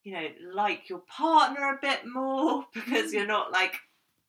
you 0.06 0.14
know 0.14 0.28
like 0.54 0.88
your 0.88 1.00
partner 1.00 1.74
a 1.74 1.80
bit 1.82 2.06
more 2.08 2.66
because 2.74 3.12
you're 3.12 3.28
not 3.28 3.52
like 3.52 3.76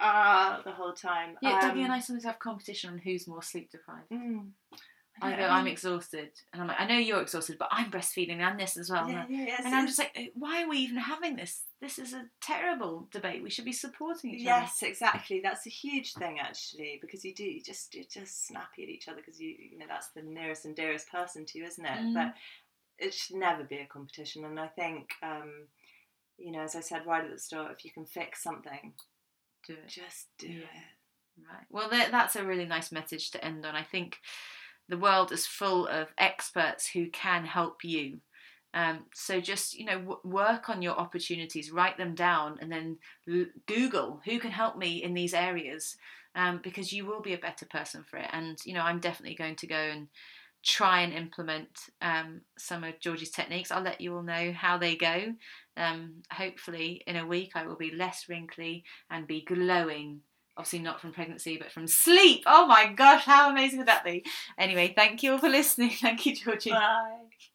ah 0.00 0.60
the 0.64 0.72
whole 0.72 0.92
time. 0.92 1.36
Yeah, 1.40 1.60
Dougie 1.60 1.70
Um, 1.70 1.84
and 1.84 1.92
I 1.92 2.00
sometimes 2.00 2.24
have 2.24 2.40
competition 2.40 2.90
on 2.90 2.98
who's 2.98 3.28
more 3.28 3.42
sleep 3.44 3.70
deprived. 3.70 4.10
mm, 4.10 4.48
I 5.22 5.30
know, 5.32 5.36
go, 5.36 5.46
I'm 5.48 5.66
exhausted, 5.66 6.30
and 6.52 6.62
I'm 6.62 6.68
like, 6.68 6.80
I 6.80 6.86
know 6.86 6.96
you're 6.96 7.20
exhausted, 7.20 7.58
but 7.58 7.68
I'm 7.70 7.90
breastfeeding 7.90 8.38
and 8.40 8.58
this 8.58 8.76
as 8.76 8.90
well. 8.90 9.08
Yeah, 9.08 9.26
yeah, 9.28 9.44
yes, 9.46 9.62
and 9.64 9.74
I'm 9.74 9.86
just 9.86 9.98
like, 9.98 10.12
"Uh, 10.16 10.22
why 10.34 10.62
are 10.62 10.68
we 10.68 10.78
even 10.78 10.96
having 10.96 11.36
this? 11.36 11.62
This 11.80 11.98
is 11.98 12.14
a 12.14 12.24
terrible 12.40 13.08
debate. 13.12 13.42
We 13.42 13.50
should 13.50 13.64
be 13.64 13.72
supporting 13.72 14.30
each 14.34 14.46
other. 14.46 14.60
Yes, 14.62 14.82
exactly. 14.82 15.40
That's 15.42 15.66
a 15.66 15.70
huge 15.70 16.14
thing 16.14 16.38
actually, 16.40 16.98
because 17.00 17.24
you 17.24 17.34
do 17.34 17.44
you 17.44 17.60
just 17.62 17.94
you're 17.94 18.04
just 18.10 18.46
snappy 18.46 18.82
at 18.84 18.88
each 18.88 19.08
other 19.08 19.18
because 19.18 19.40
you 19.40 19.54
you 19.72 19.78
know 19.78 19.86
that's 19.88 20.08
the 20.08 20.22
nearest 20.22 20.64
and 20.64 20.74
dearest 20.76 21.10
person 21.10 21.44
to 21.46 21.58
you, 21.58 21.64
isn't 21.66 21.84
it? 21.84 21.98
Mm. 21.98 22.14
But 22.14 22.34
it 22.98 23.12
should 23.12 23.36
never 23.36 23.64
be 23.64 23.78
a 23.78 23.86
competition, 23.86 24.44
and 24.44 24.58
I 24.58 24.68
think 24.68 25.10
um, 25.22 25.66
you 26.38 26.52
know, 26.52 26.60
as 26.60 26.74
I 26.76 26.80
said 26.80 27.06
right 27.06 27.24
at 27.24 27.30
the 27.30 27.38
start, 27.38 27.72
if 27.76 27.84
you 27.84 27.90
can 27.90 28.06
fix 28.06 28.42
something. 28.42 28.94
Do 29.66 29.74
it. 29.74 29.88
just 29.88 30.28
do 30.38 30.48
Yeah. 30.48 30.60
it. 30.60 31.46
Right. 31.48 31.66
Well, 31.70 31.88
that, 31.90 32.10
that's 32.10 32.36
a 32.36 32.44
really 32.44 32.64
nice 32.66 32.90
message 32.92 33.30
to 33.32 33.44
end 33.44 33.64
on. 33.64 33.74
I 33.74 33.82
think 33.82 34.18
the 34.90 34.98
world 34.98 35.32
is 35.32 35.46
full 35.46 35.86
of 35.86 36.08
experts 36.18 36.90
who 36.90 37.08
can 37.10 37.44
help 37.46 37.84
you. 37.84 38.18
Um, 38.74 39.06
so 39.14 39.40
just 39.40 39.74
you 39.74 39.84
know, 39.84 39.98
w- 39.98 40.20
work 40.24 40.68
on 40.68 40.82
your 40.82 40.94
opportunities, 40.94 41.72
write 41.72 41.96
them 41.96 42.14
down, 42.14 42.58
and 42.60 42.70
then 42.70 42.98
l- 43.28 43.46
Google 43.66 44.20
who 44.24 44.38
can 44.38 44.50
help 44.50 44.76
me 44.76 45.02
in 45.02 45.14
these 45.14 45.34
areas, 45.34 45.96
um, 46.34 46.60
because 46.62 46.92
you 46.92 47.06
will 47.06 47.20
be 47.20 47.34
a 47.34 47.38
better 47.38 47.66
person 47.66 48.04
for 48.08 48.18
it. 48.18 48.28
And 48.32 48.58
you 48.64 48.74
know, 48.74 48.82
I'm 48.82 49.00
definitely 49.00 49.36
going 49.36 49.56
to 49.56 49.66
go 49.66 49.76
and 49.76 50.08
try 50.62 51.00
and 51.00 51.12
implement 51.12 51.70
um, 52.02 52.42
some 52.58 52.84
of 52.84 53.00
Georgie's 53.00 53.30
techniques. 53.30 53.70
I'll 53.70 53.82
let 53.82 54.00
you 54.00 54.14
all 54.14 54.22
know 54.22 54.52
how 54.52 54.76
they 54.78 54.94
go. 54.94 55.32
Um, 55.76 56.22
hopefully, 56.32 57.02
in 57.06 57.16
a 57.16 57.26
week, 57.26 57.52
I 57.54 57.66
will 57.66 57.76
be 57.76 57.92
less 57.92 58.26
wrinkly 58.28 58.84
and 59.10 59.26
be 59.26 59.44
glowing. 59.44 60.20
Obviously, 60.56 60.80
not 60.80 61.00
from 61.00 61.12
pregnancy, 61.12 61.56
but 61.56 61.72
from 61.72 61.86
sleep. 61.86 62.42
Oh 62.46 62.66
my 62.66 62.92
gosh, 62.92 63.24
how 63.24 63.50
amazing 63.50 63.78
would 63.78 63.88
that 63.88 64.04
be? 64.04 64.24
Anyway, 64.58 64.92
thank 64.94 65.22
you 65.22 65.32
all 65.32 65.38
for 65.38 65.48
listening. 65.48 65.90
Thank 66.00 66.26
you, 66.26 66.34
Georgie. 66.34 66.70
Bye. 66.70 67.49